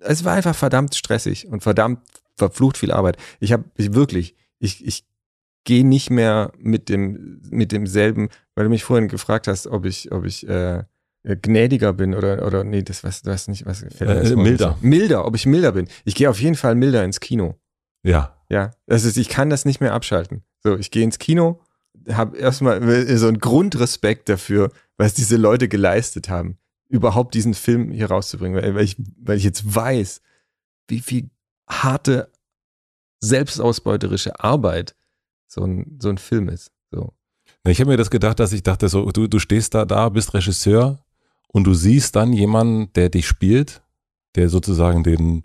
[0.00, 2.00] es war einfach verdammt stressig und verdammt
[2.36, 3.16] verflucht viel Arbeit.
[3.40, 5.04] Ich habe ich wirklich, ich, ich
[5.64, 10.12] gehe nicht mehr mit dem, mit demselben, weil du mich vorhin gefragt hast, ob ich,
[10.12, 10.84] ob ich äh,
[11.22, 14.76] äh, gnädiger bin oder, oder nee, das weiß, weiß nicht, was Äh, milder.
[14.82, 15.88] Milder, ob ich milder bin.
[16.04, 17.58] Ich gehe auf jeden Fall milder ins Kino.
[18.02, 20.44] ja, Ja, das ist, ich kann das nicht mehr abschalten.
[20.62, 21.60] So, ich gehe ins Kino,
[22.10, 26.58] habe erstmal so einen Grundrespekt dafür, was diese Leute geleistet haben,
[26.88, 30.20] überhaupt diesen Film hier rauszubringen, weil, weil ich, weil ich jetzt weiß,
[30.88, 31.30] wie viel
[31.68, 32.30] harte,
[33.20, 34.94] selbstausbeuterische Arbeit
[35.54, 36.70] so ein, so ein Film ist.
[36.90, 37.12] So.
[37.66, 40.34] Ich habe mir das gedacht, dass ich dachte, so, du, du stehst da, da, bist
[40.34, 41.04] Regisseur
[41.48, 43.82] und du siehst dann jemanden, der dich spielt,
[44.34, 45.44] der sozusagen den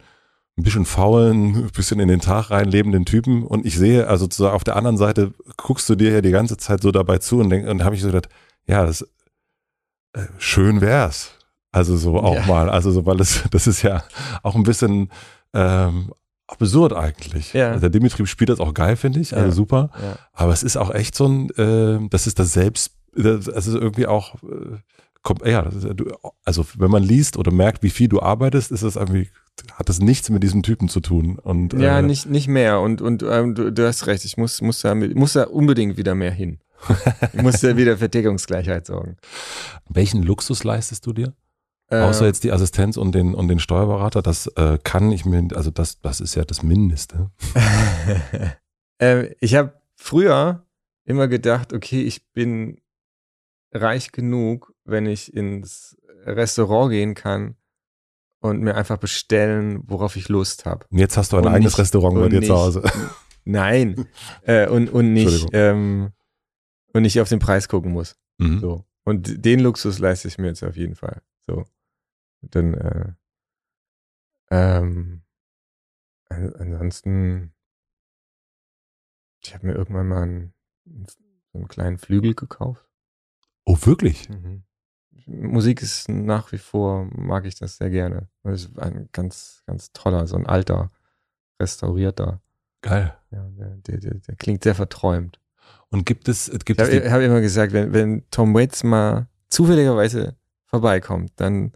[0.58, 4.26] ein bisschen faulen, ein bisschen in den Tag rein lebenden Typen und ich sehe, also
[4.26, 7.40] sozusagen auf der anderen Seite guckst du dir ja die ganze Zeit so dabei zu
[7.40, 8.28] und, denk, und habe ich so gedacht,
[8.68, 9.04] ja, das
[10.14, 11.32] äh, schön wär's.
[11.72, 12.46] Also so auch Ja.
[12.48, 14.04] mal, also so, weil es, das ist ja
[14.44, 15.10] auch ein bisschen
[15.54, 16.12] ähm,
[16.52, 17.54] absurd eigentlich.
[17.54, 17.70] Ja.
[17.70, 19.52] Also der Dimitri spielt das auch geil, finde ich, also Ja.
[19.54, 19.90] super.
[20.02, 20.18] Ja.
[20.34, 24.08] Aber es ist auch echt so ein, äh, das ist das Selbst, das ist irgendwie
[24.08, 24.78] auch, äh,
[25.24, 26.12] kommt, ja, ist, ja- du-
[26.46, 29.30] also wenn man liest oder merkt, wie viel du arbeitest, ist das irgendwie,
[29.76, 31.38] hat das nichts mit diesem Typen zu tun.
[31.38, 32.80] Und, Ja, äh, nicht, nicht mehr.
[32.80, 36.16] Und, und ähm, du, du hast recht, ich muss, muss, da, muss da unbedingt wieder
[36.16, 36.60] mehr hin.
[37.34, 39.18] Ich muss da wieder für Deckungsgleichheit sorgen.
[39.90, 41.34] Welchen Luxus leistest du dir?
[41.92, 45.48] Äh, Außer jetzt die Assistenz und den, und den Steuerberater, das äh, kann ich mir,
[45.56, 47.32] also das, das ist ja das Mindeste.
[49.02, 50.66] äh, ich habe früher
[51.06, 52.80] immer gedacht, okay, ich bin
[53.74, 57.56] reich genug, wenn ich ins Restaurant gehen kann
[58.42, 60.86] und mir einfach bestellen, worauf ich Lust habe.
[60.92, 62.84] Und jetzt hast du ein Und eigenes nicht- Restaurant bei dir nicht- zu Hause.
[63.46, 64.06] Nein.
[64.44, 66.12] äh, und, und nicht ähm,
[66.94, 68.16] und nicht auf den Preis gucken muss.
[68.38, 68.60] Mhm.
[68.60, 68.86] So.
[69.06, 71.22] Und den Luxus leiste ich mir jetzt auf jeden Fall.
[71.48, 71.66] So.
[72.42, 73.14] Dann, äh,
[74.52, 75.22] ähm,
[76.30, 77.54] an, ansonsten,
[79.44, 80.54] ich habe mir irgendwann mal einen,
[81.52, 82.88] so einen kleinen Flügel gekauft.
[83.66, 84.30] Oh, wirklich?
[85.26, 88.28] Musik ist nach wie vor, mag ich das sehr gerne.
[88.44, 90.92] Das ist ein ganz, ganz toller, so ein alter,
[91.60, 92.42] restaurierter.
[92.82, 93.16] Geil.
[93.32, 95.40] Ja, der, der, der, der klingt sehr verträumt.
[95.90, 100.36] Und gibt es, gibt Ich habe hab immer gesagt, wenn, wenn Tom Waits mal zufälligerweise
[100.66, 101.74] vorbeikommt, dann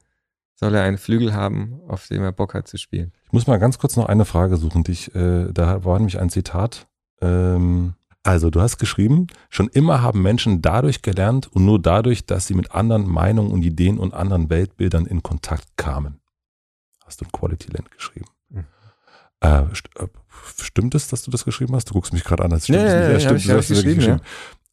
[0.55, 3.11] soll er einen Flügel haben, auf dem er Bock hat zu spielen.
[3.25, 6.19] Ich muss mal ganz kurz noch eine Frage suchen, die ich, äh, da war nämlich
[6.19, 6.87] ein Zitat.
[7.21, 7.93] Ähm,
[8.25, 12.53] also, du hast geschrieben, schon immer haben Menschen dadurch gelernt und nur dadurch, dass sie
[12.53, 16.19] mit anderen Meinungen und Ideen und anderen Weltbildern in Kontakt kamen.
[17.05, 18.27] Hast du in Quality Land geschrieben.
[18.49, 18.65] Mhm.
[19.41, 20.07] Äh, st äh,
[20.61, 21.89] stimmt es, dass du das geschrieben hast?
[21.89, 23.09] Du guckst mich gerade an, als stimmt Ja, es ja, nicht.
[23.09, 24.21] ja, stimmt, hab ich- du hast wirklich geschrieben,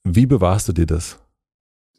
[0.05, 1.19] Wie bewahrst du dir das?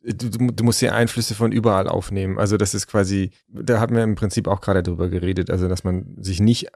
[0.03, 2.39] Du, du, musst ja Einflüsse von überall aufnehmen.
[2.39, 5.83] Also das ist quasi, da hatten wir im Prinzip auch gerade drüber geredet, also dass
[5.83, 6.69] man sich nicht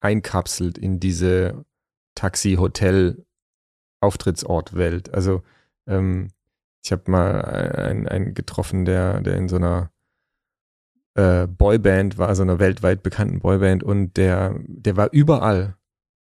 [0.00, 1.66] einkapselt in diese
[2.14, 5.12] Taxi-Hotel-Auftrittsort-Welt.
[5.12, 5.42] Also
[5.86, 6.28] ähm,
[6.82, 9.90] ich habe mal einen, einen getroffen, der, der in so einer
[11.14, 15.76] äh, Boyband war, so einer weltweit bekannten Boyband und der, der war überall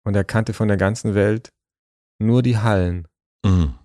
[0.03, 1.53] und er kannte von der ganzen Welt
[2.19, 3.07] nur die Hallen.
[3.45, 3.75] Mhm.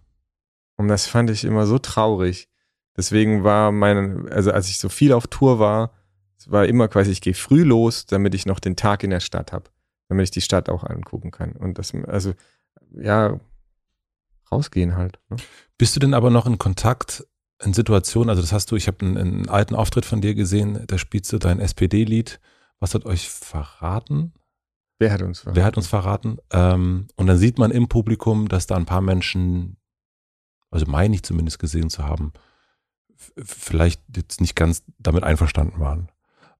[0.83, 2.49] Und das fand ich immer so traurig.
[2.97, 5.93] Deswegen war mein, also als ich so viel auf Tour war,
[6.37, 9.21] es war immer quasi, ich gehe früh los, damit ich noch den Tag in der
[9.21, 9.71] Stadt habe,
[10.09, 11.53] damit ich die Stadt auch angucken kann.
[11.53, 12.35] Und das, also,
[12.91, 13.39] ja,
[14.51, 15.21] rausgehen halt.
[15.31, 15.37] Ne?
[15.79, 17.25] Bist du denn aber noch in Kontakt
[17.63, 20.83] in Situationen, also das hast du, ich habe einen, einen, alten Auftritt von dir gesehen,
[20.89, 22.41] da spielst du dein SPD-Lied.
[22.81, 24.33] Was hat euch verraten?
[24.99, 25.57] Wer hat uns verraten?
[25.57, 26.39] Wer hat uns verraten?
[26.51, 29.77] Ähm, und dann sieht man im Publikum, dass da ein paar Menschen,
[30.73, 32.33] also meine ich zumindest gesehen zu haben,
[33.37, 36.09] vielleicht jetzt nicht ganz damit einverstanden waren,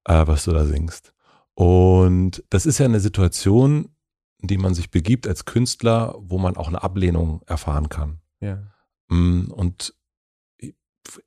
[0.05, 1.13] äh, was du da singst.
[1.55, 3.95] Und das ist ja eine Situation,
[4.39, 8.21] in die man sich begibt als Künstler, wo man auch eine Ablehnung erfahren kann.
[8.41, 8.63] Ja.
[9.09, 9.95] Mm, und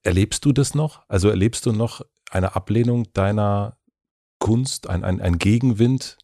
[0.03, 1.03] erlebst du das noch?
[1.07, 2.01] Also erlebst du noch
[2.31, 3.77] eine Ablehnung deiner
[4.39, 6.17] Kunst, ein, ein, ein Gegenwind?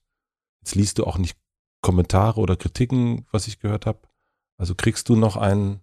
[0.61, 1.37] Jetzt liest du auch nicht
[1.81, 4.01] Kommentare oder Kritiken, was ich gehört habe.
[4.57, 5.81] Also kriegst du noch einen,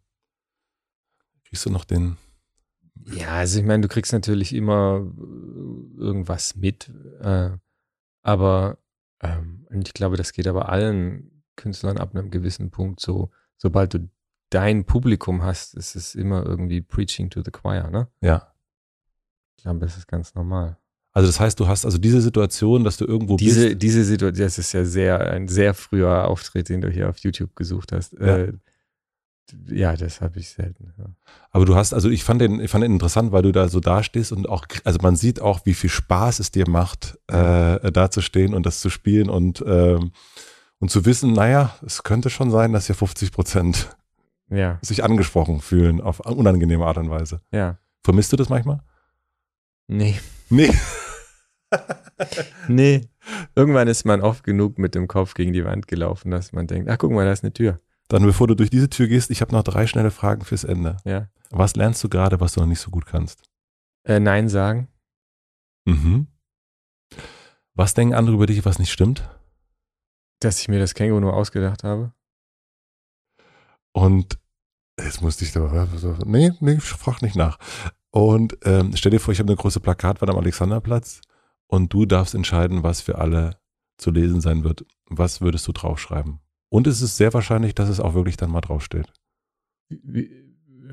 [1.49, 2.17] kriegst du noch den.
[3.13, 5.07] Ja, also ich meine, du kriegst natürlich immer
[5.97, 7.51] irgendwas mit, äh,
[8.23, 8.79] aber
[9.23, 14.09] ähm, ich glaube, das geht aber allen Künstlern ab einem gewissen Punkt so, sobald du
[14.51, 18.09] dein Publikum hast, ist es immer irgendwie preaching to the choir, ne?
[18.21, 18.53] Ja.
[19.57, 20.79] Ich glaube, das ist ganz normal.
[21.13, 23.83] Also das heißt, du hast also diese Situation, dass du irgendwo diese, bist.
[23.83, 27.57] Diese Situation, das ist ja sehr, ein sehr früher Auftritt, den du hier auf YouTube
[27.57, 28.13] gesucht hast.
[28.13, 28.53] Ja, äh,
[29.69, 30.93] ja das habe ich selten.
[30.99, 31.07] Ja.
[31.51, 33.81] Aber du hast, also ich fand den, ich fand den interessant, weil du da so
[33.81, 38.11] dastehst und auch, also man sieht auch, wie viel Spaß es dir macht, äh, da
[38.11, 40.13] zu stehen und das zu spielen und, ähm,
[40.79, 43.97] und zu wissen, naja, es könnte schon sein, dass hier 50 Prozent
[44.51, 44.79] ja.
[44.83, 47.41] sich angesprochen fühlen auf unangenehme Art und Weise.
[47.51, 47.79] Ja.
[48.03, 48.81] Vermisst du das manchmal?
[49.87, 50.19] Nee.
[50.51, 50.73] Nee.
[52.69, 53.09] nee.
[53.55, 56.89] Irgendwann ist man oft genug mit dem Kopf gegen die Wand gelaufen, dass man denkt,
[56.89, 57.79] ach guck mal, da ist eine Tür.
[58.09, 60.97] Dann, bevor du durch diese Tür gehst, ich habe noch drei schnelle Fragen fürs Ende.
[61.05, 61.29] Ja.
[61.51, 63.43] Was lernst du gerade, was du noch nicht so gut kannst?
[64.05, 64.89] Äh, Nein sagen.
[65.85, 66.27] Mhm.
[67.75, 69.29] Was denken andere über dich, was nicht stimmt?
[70.41, 72.13] Dass ich mir das Känguru nur ausgedacht habe.
[73.93, 74.39] Und
[74.99, 75.89] jetzt musste ich da,
[76.25, 77.59] nee, nee, frag nicht nach.
[78.11, 81.21] Und ähm, stell dir vor, ich habe eine große Plakatwand am Alexanderplatz
[81.67, 83.59] und du darfst entscheiden, was für alle
[83.99, 84.85] zu lesen sein wird.
[85.07, 86.41] Was würdest du draufschreiben?
[86.71, 89.13] Und es ist sehr wahrscheinlich, dass es auch wirklich dann mal draufsteht.
[89.89, 90.31] Wie,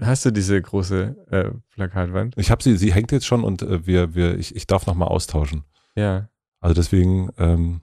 [0.02, 2.36] hast du diese große äh, Plakatwand?
[2.38, 5.10] Ich habe sie, sie hängt jetzt schon und äh, wir, wir, ich, ich darf nochmal
[5.10, 5.64] austauschen.
[5.96, 6.30] Ja.
[6.60, 7.82] Also deswegen, ähm,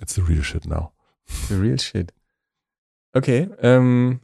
[0.00, 0.92] it's the real shit now.
[1.48, 2.12] The real shit.
[3.12, 4.20] Okay, ähm,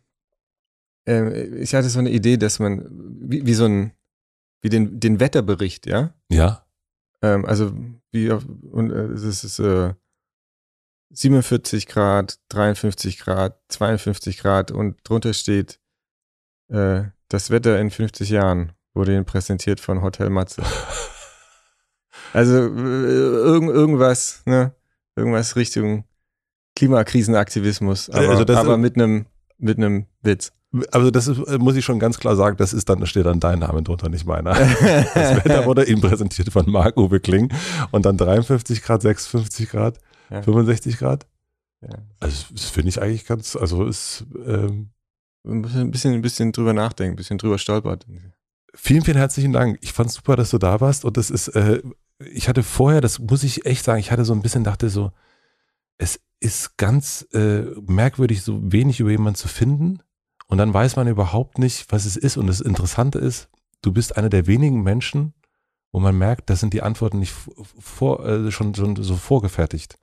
[1.08, 2.86] äh, ich hatte so eine Idee, dass man,
[3.20, 3.92] wie, wie so ein,
[4.62, 6.14] wie den, den Wetterbericht, ja?
[6.30, 6.66] Ja.
[7.22, 7.72] Ähm, also,
[8.12, 9.94] wie auf, und äh, es ist äh,
[11.10, 15.78] 47 Grad, 53 Grad, 52 Grad und drunter steht,
[16.68, 20.62] äh, das Wetter in 50 Jahren wurde Ihnen präsentiert von Hotel Matze.
[22.32, 24.74] also, irgend, irgendwas, ne?
[25.16, 26.04] Irgendwas Richtung
[26.76, 29.26] Klimakrisenaktivismus, aber, also aber mit einem
[29.58, 30.52] mit einem Witz.
[30.90, 33.38] Also das ist, muss ich schon ganz klar sagen, das ist dann, da steht dann
[33.38, 34.54] dein Name drunter, nicht meiner.
[34.54, 37.52] Das Wetter wurde ihm präsentiert von Marc-Uwe Kling
[37.92, 39.98] und dann 53 Grad, 56 Grad,
[40.30, 40.42] ja.
[40.42, 41.26] 65 Grad.
[41.82, 41.98] Ja.
[42.20, 44.90] Also das finde ich eigentlich ganz, also ist ähm,
[45.46, 48.06] ein bisschen, ein bisschen drüber nachdenken, ein bisschen drüber stolpert.
[48.74, 49.78] Vielen, vielen herzlichen Dank.
[49.82, 51.82] Ich fand es super, dass du da warst und das ist, äh,
[52.18, 55.12] ich hatte vorher, das muss ich echt sagen, ich hatte so ein bisschen, dachte so,
[55.98, 60.02] es ist ganz äh, merkwürdig, so wenig über jemanden zu finden
[60.46, 62.36] und dann weiß man überhaupt nicht, was es ist.
[62.36, 63.48] Und das Interessante ist,
[63.82, 65.34] du bist einer der wenigen Menschen,
[65.92, 67.34] wo man merkt, das sind die Antworten nicht
[67.78, 69.96] vor, äh, schon, schon so vorgefertigt.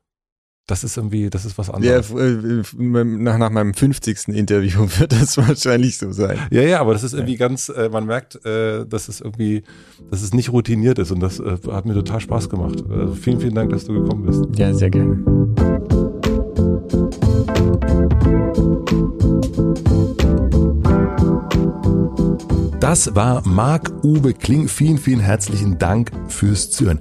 [0.68, 2.10] Das ist irgendwie, das ist was anderes.
[2.10, 4.30] Ja, äh, nach, nach meinem 50.
[4.30, 6.38] Interview wird das wahrscheinlich so sein.
[6.52, 9.64] Ja, ja, aber das ist irgendwie ganz, äh, man merkt, äh, dass es irgendwie,
[10.10, 12.84] dass es nicht routiniert ist und das äh, hat mir total Spaß gemacht.
[12.90, 14.46] Also vielen, vielen Dank, dass du gekommen bist.
[14.56, 15.22] Ja, sehr gerne.
[22.82, 24.68] Das war Marc-Uwe Kling.
[24.68, 27.00] Vielen, vielen herzlichen Dank fürs Zuhören.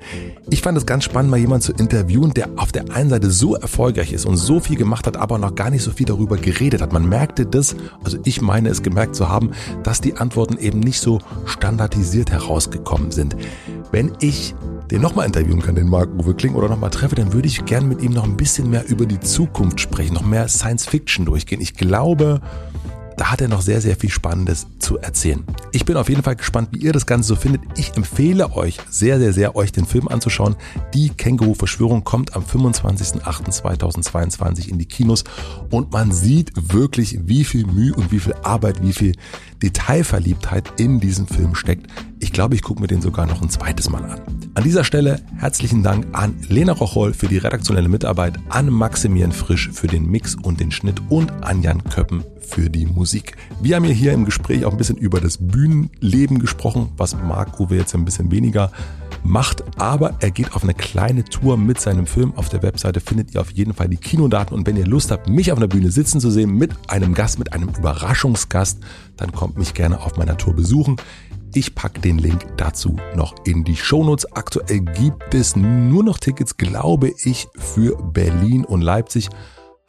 [0.50, 3.54] Ich fand es ganz spannend, mal jemanden zu interviewen, der auf der einen Seite so
[3.54, 6.82] erfolgreich ist und so viel gemacht hat, aber noch gar nicht so viel darüber geredet
[6.82, 6.92] hat.
[6.92, 9.52] Man merkte das, also ich meine es gemerkt zu haben,
[9.82, 13.34] dass die Antworten eben nicht so standardisiert herausgekommen sind.
[13.90, 14.54] Wenn ich
[14.90, 18.02] den nochmal interviewen kann, den Marc-Uwe Kling, oder nochmal treffe, dann würde ich gern mit
[18.02, 21.62] ihm noch ein bisschen mehr über die Zukunft sprechen, noch mehr Science Fiction durchgehen.
[21.62, 22.42] Ich glaube,
[23.20, 25.44] da hat er noch sehr, sehr viel Spannendes zu erzählen.
[25.72, 27.60] Ich bin auf jeden Fall gespannt, wie ihr das Ganze so findet.
[27.76, 30.56] Ich empfehle euch sehr, sehr, sehr, euch den Film anzuschauen.
[30.94, 35.24] Die Känguru-Verschwörung kommt am 25.08.2022 in die Kinos
[35.70, 39.12] und man sieht wirklich, wie viel Mühe und wie viel Arbeit, wie viel
[39.62, 41.86] Detailverliebtheit in diesem Film steckt.
[42.18, 44.20] Ich glaube, ich gucke mir den sogar noch ein zweites Mal an.
[44.54, 49.70] An dieser Stelle herzlichen Dank an Lena Rocholl für die redaktionelle Mitarbeit, an Maximilian Frisch
[49.72, 53.36] für den Mix und den Schnitt und an Jan Köppen für die Musik.
[53.62, 57.76] Wir haben hier im Gespräch auch ein bisschen über das Bühnenleben gesprochen, was Marc Uwe
[57.76, 58.72] jetzt ein bisschen weniger
[59.24, 62.32] macht, aber er geht auf eine kleine Tour mit seinem Film.
[62.36, 65.28] Auf der Webseite findet ihr auf jeden Fall die Kinodaten und wenn ihr Lust habt,
[65.28, 68.78] mich auf einer Bühne sitzen zu sehen mit einem Gast, mit einem Überraschungsgast,
[69.16, 70.96] dann kommt mich gerne auf meiner Tour besuchen.
[71.52, 74.32] Ich packe den Link dazu noch in die Shownotes.
[74.32, 79.28] Aktuell gibt es nur noch Tickets, glaube ich, für Berlin und Leipzig.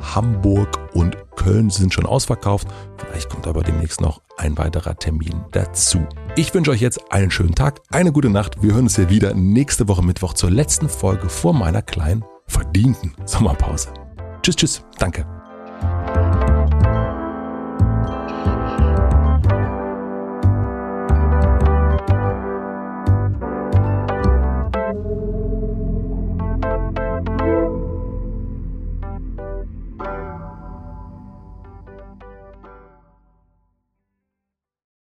[0.02, 2.68] Hamburg und Köln sind schon ausverkauft.
[2.98, 6.06] Vielleicht kommt aber demnächst noch ein weiterer Termin dazu.
[6.36, 8.62] Ich wünsche euch jetzt einen schönen Tag, eine gute Nacht.
[8.62, 13.14] Wir hören uns hier wieder nächste Woche Mittwoch zur letzten Folge vor meiner kleinen verdienten
[13.26, 13.90] Sommerpause.
[14.42, 14.84] Tschüss, tschüss.
[14.98, 15.26] Danke.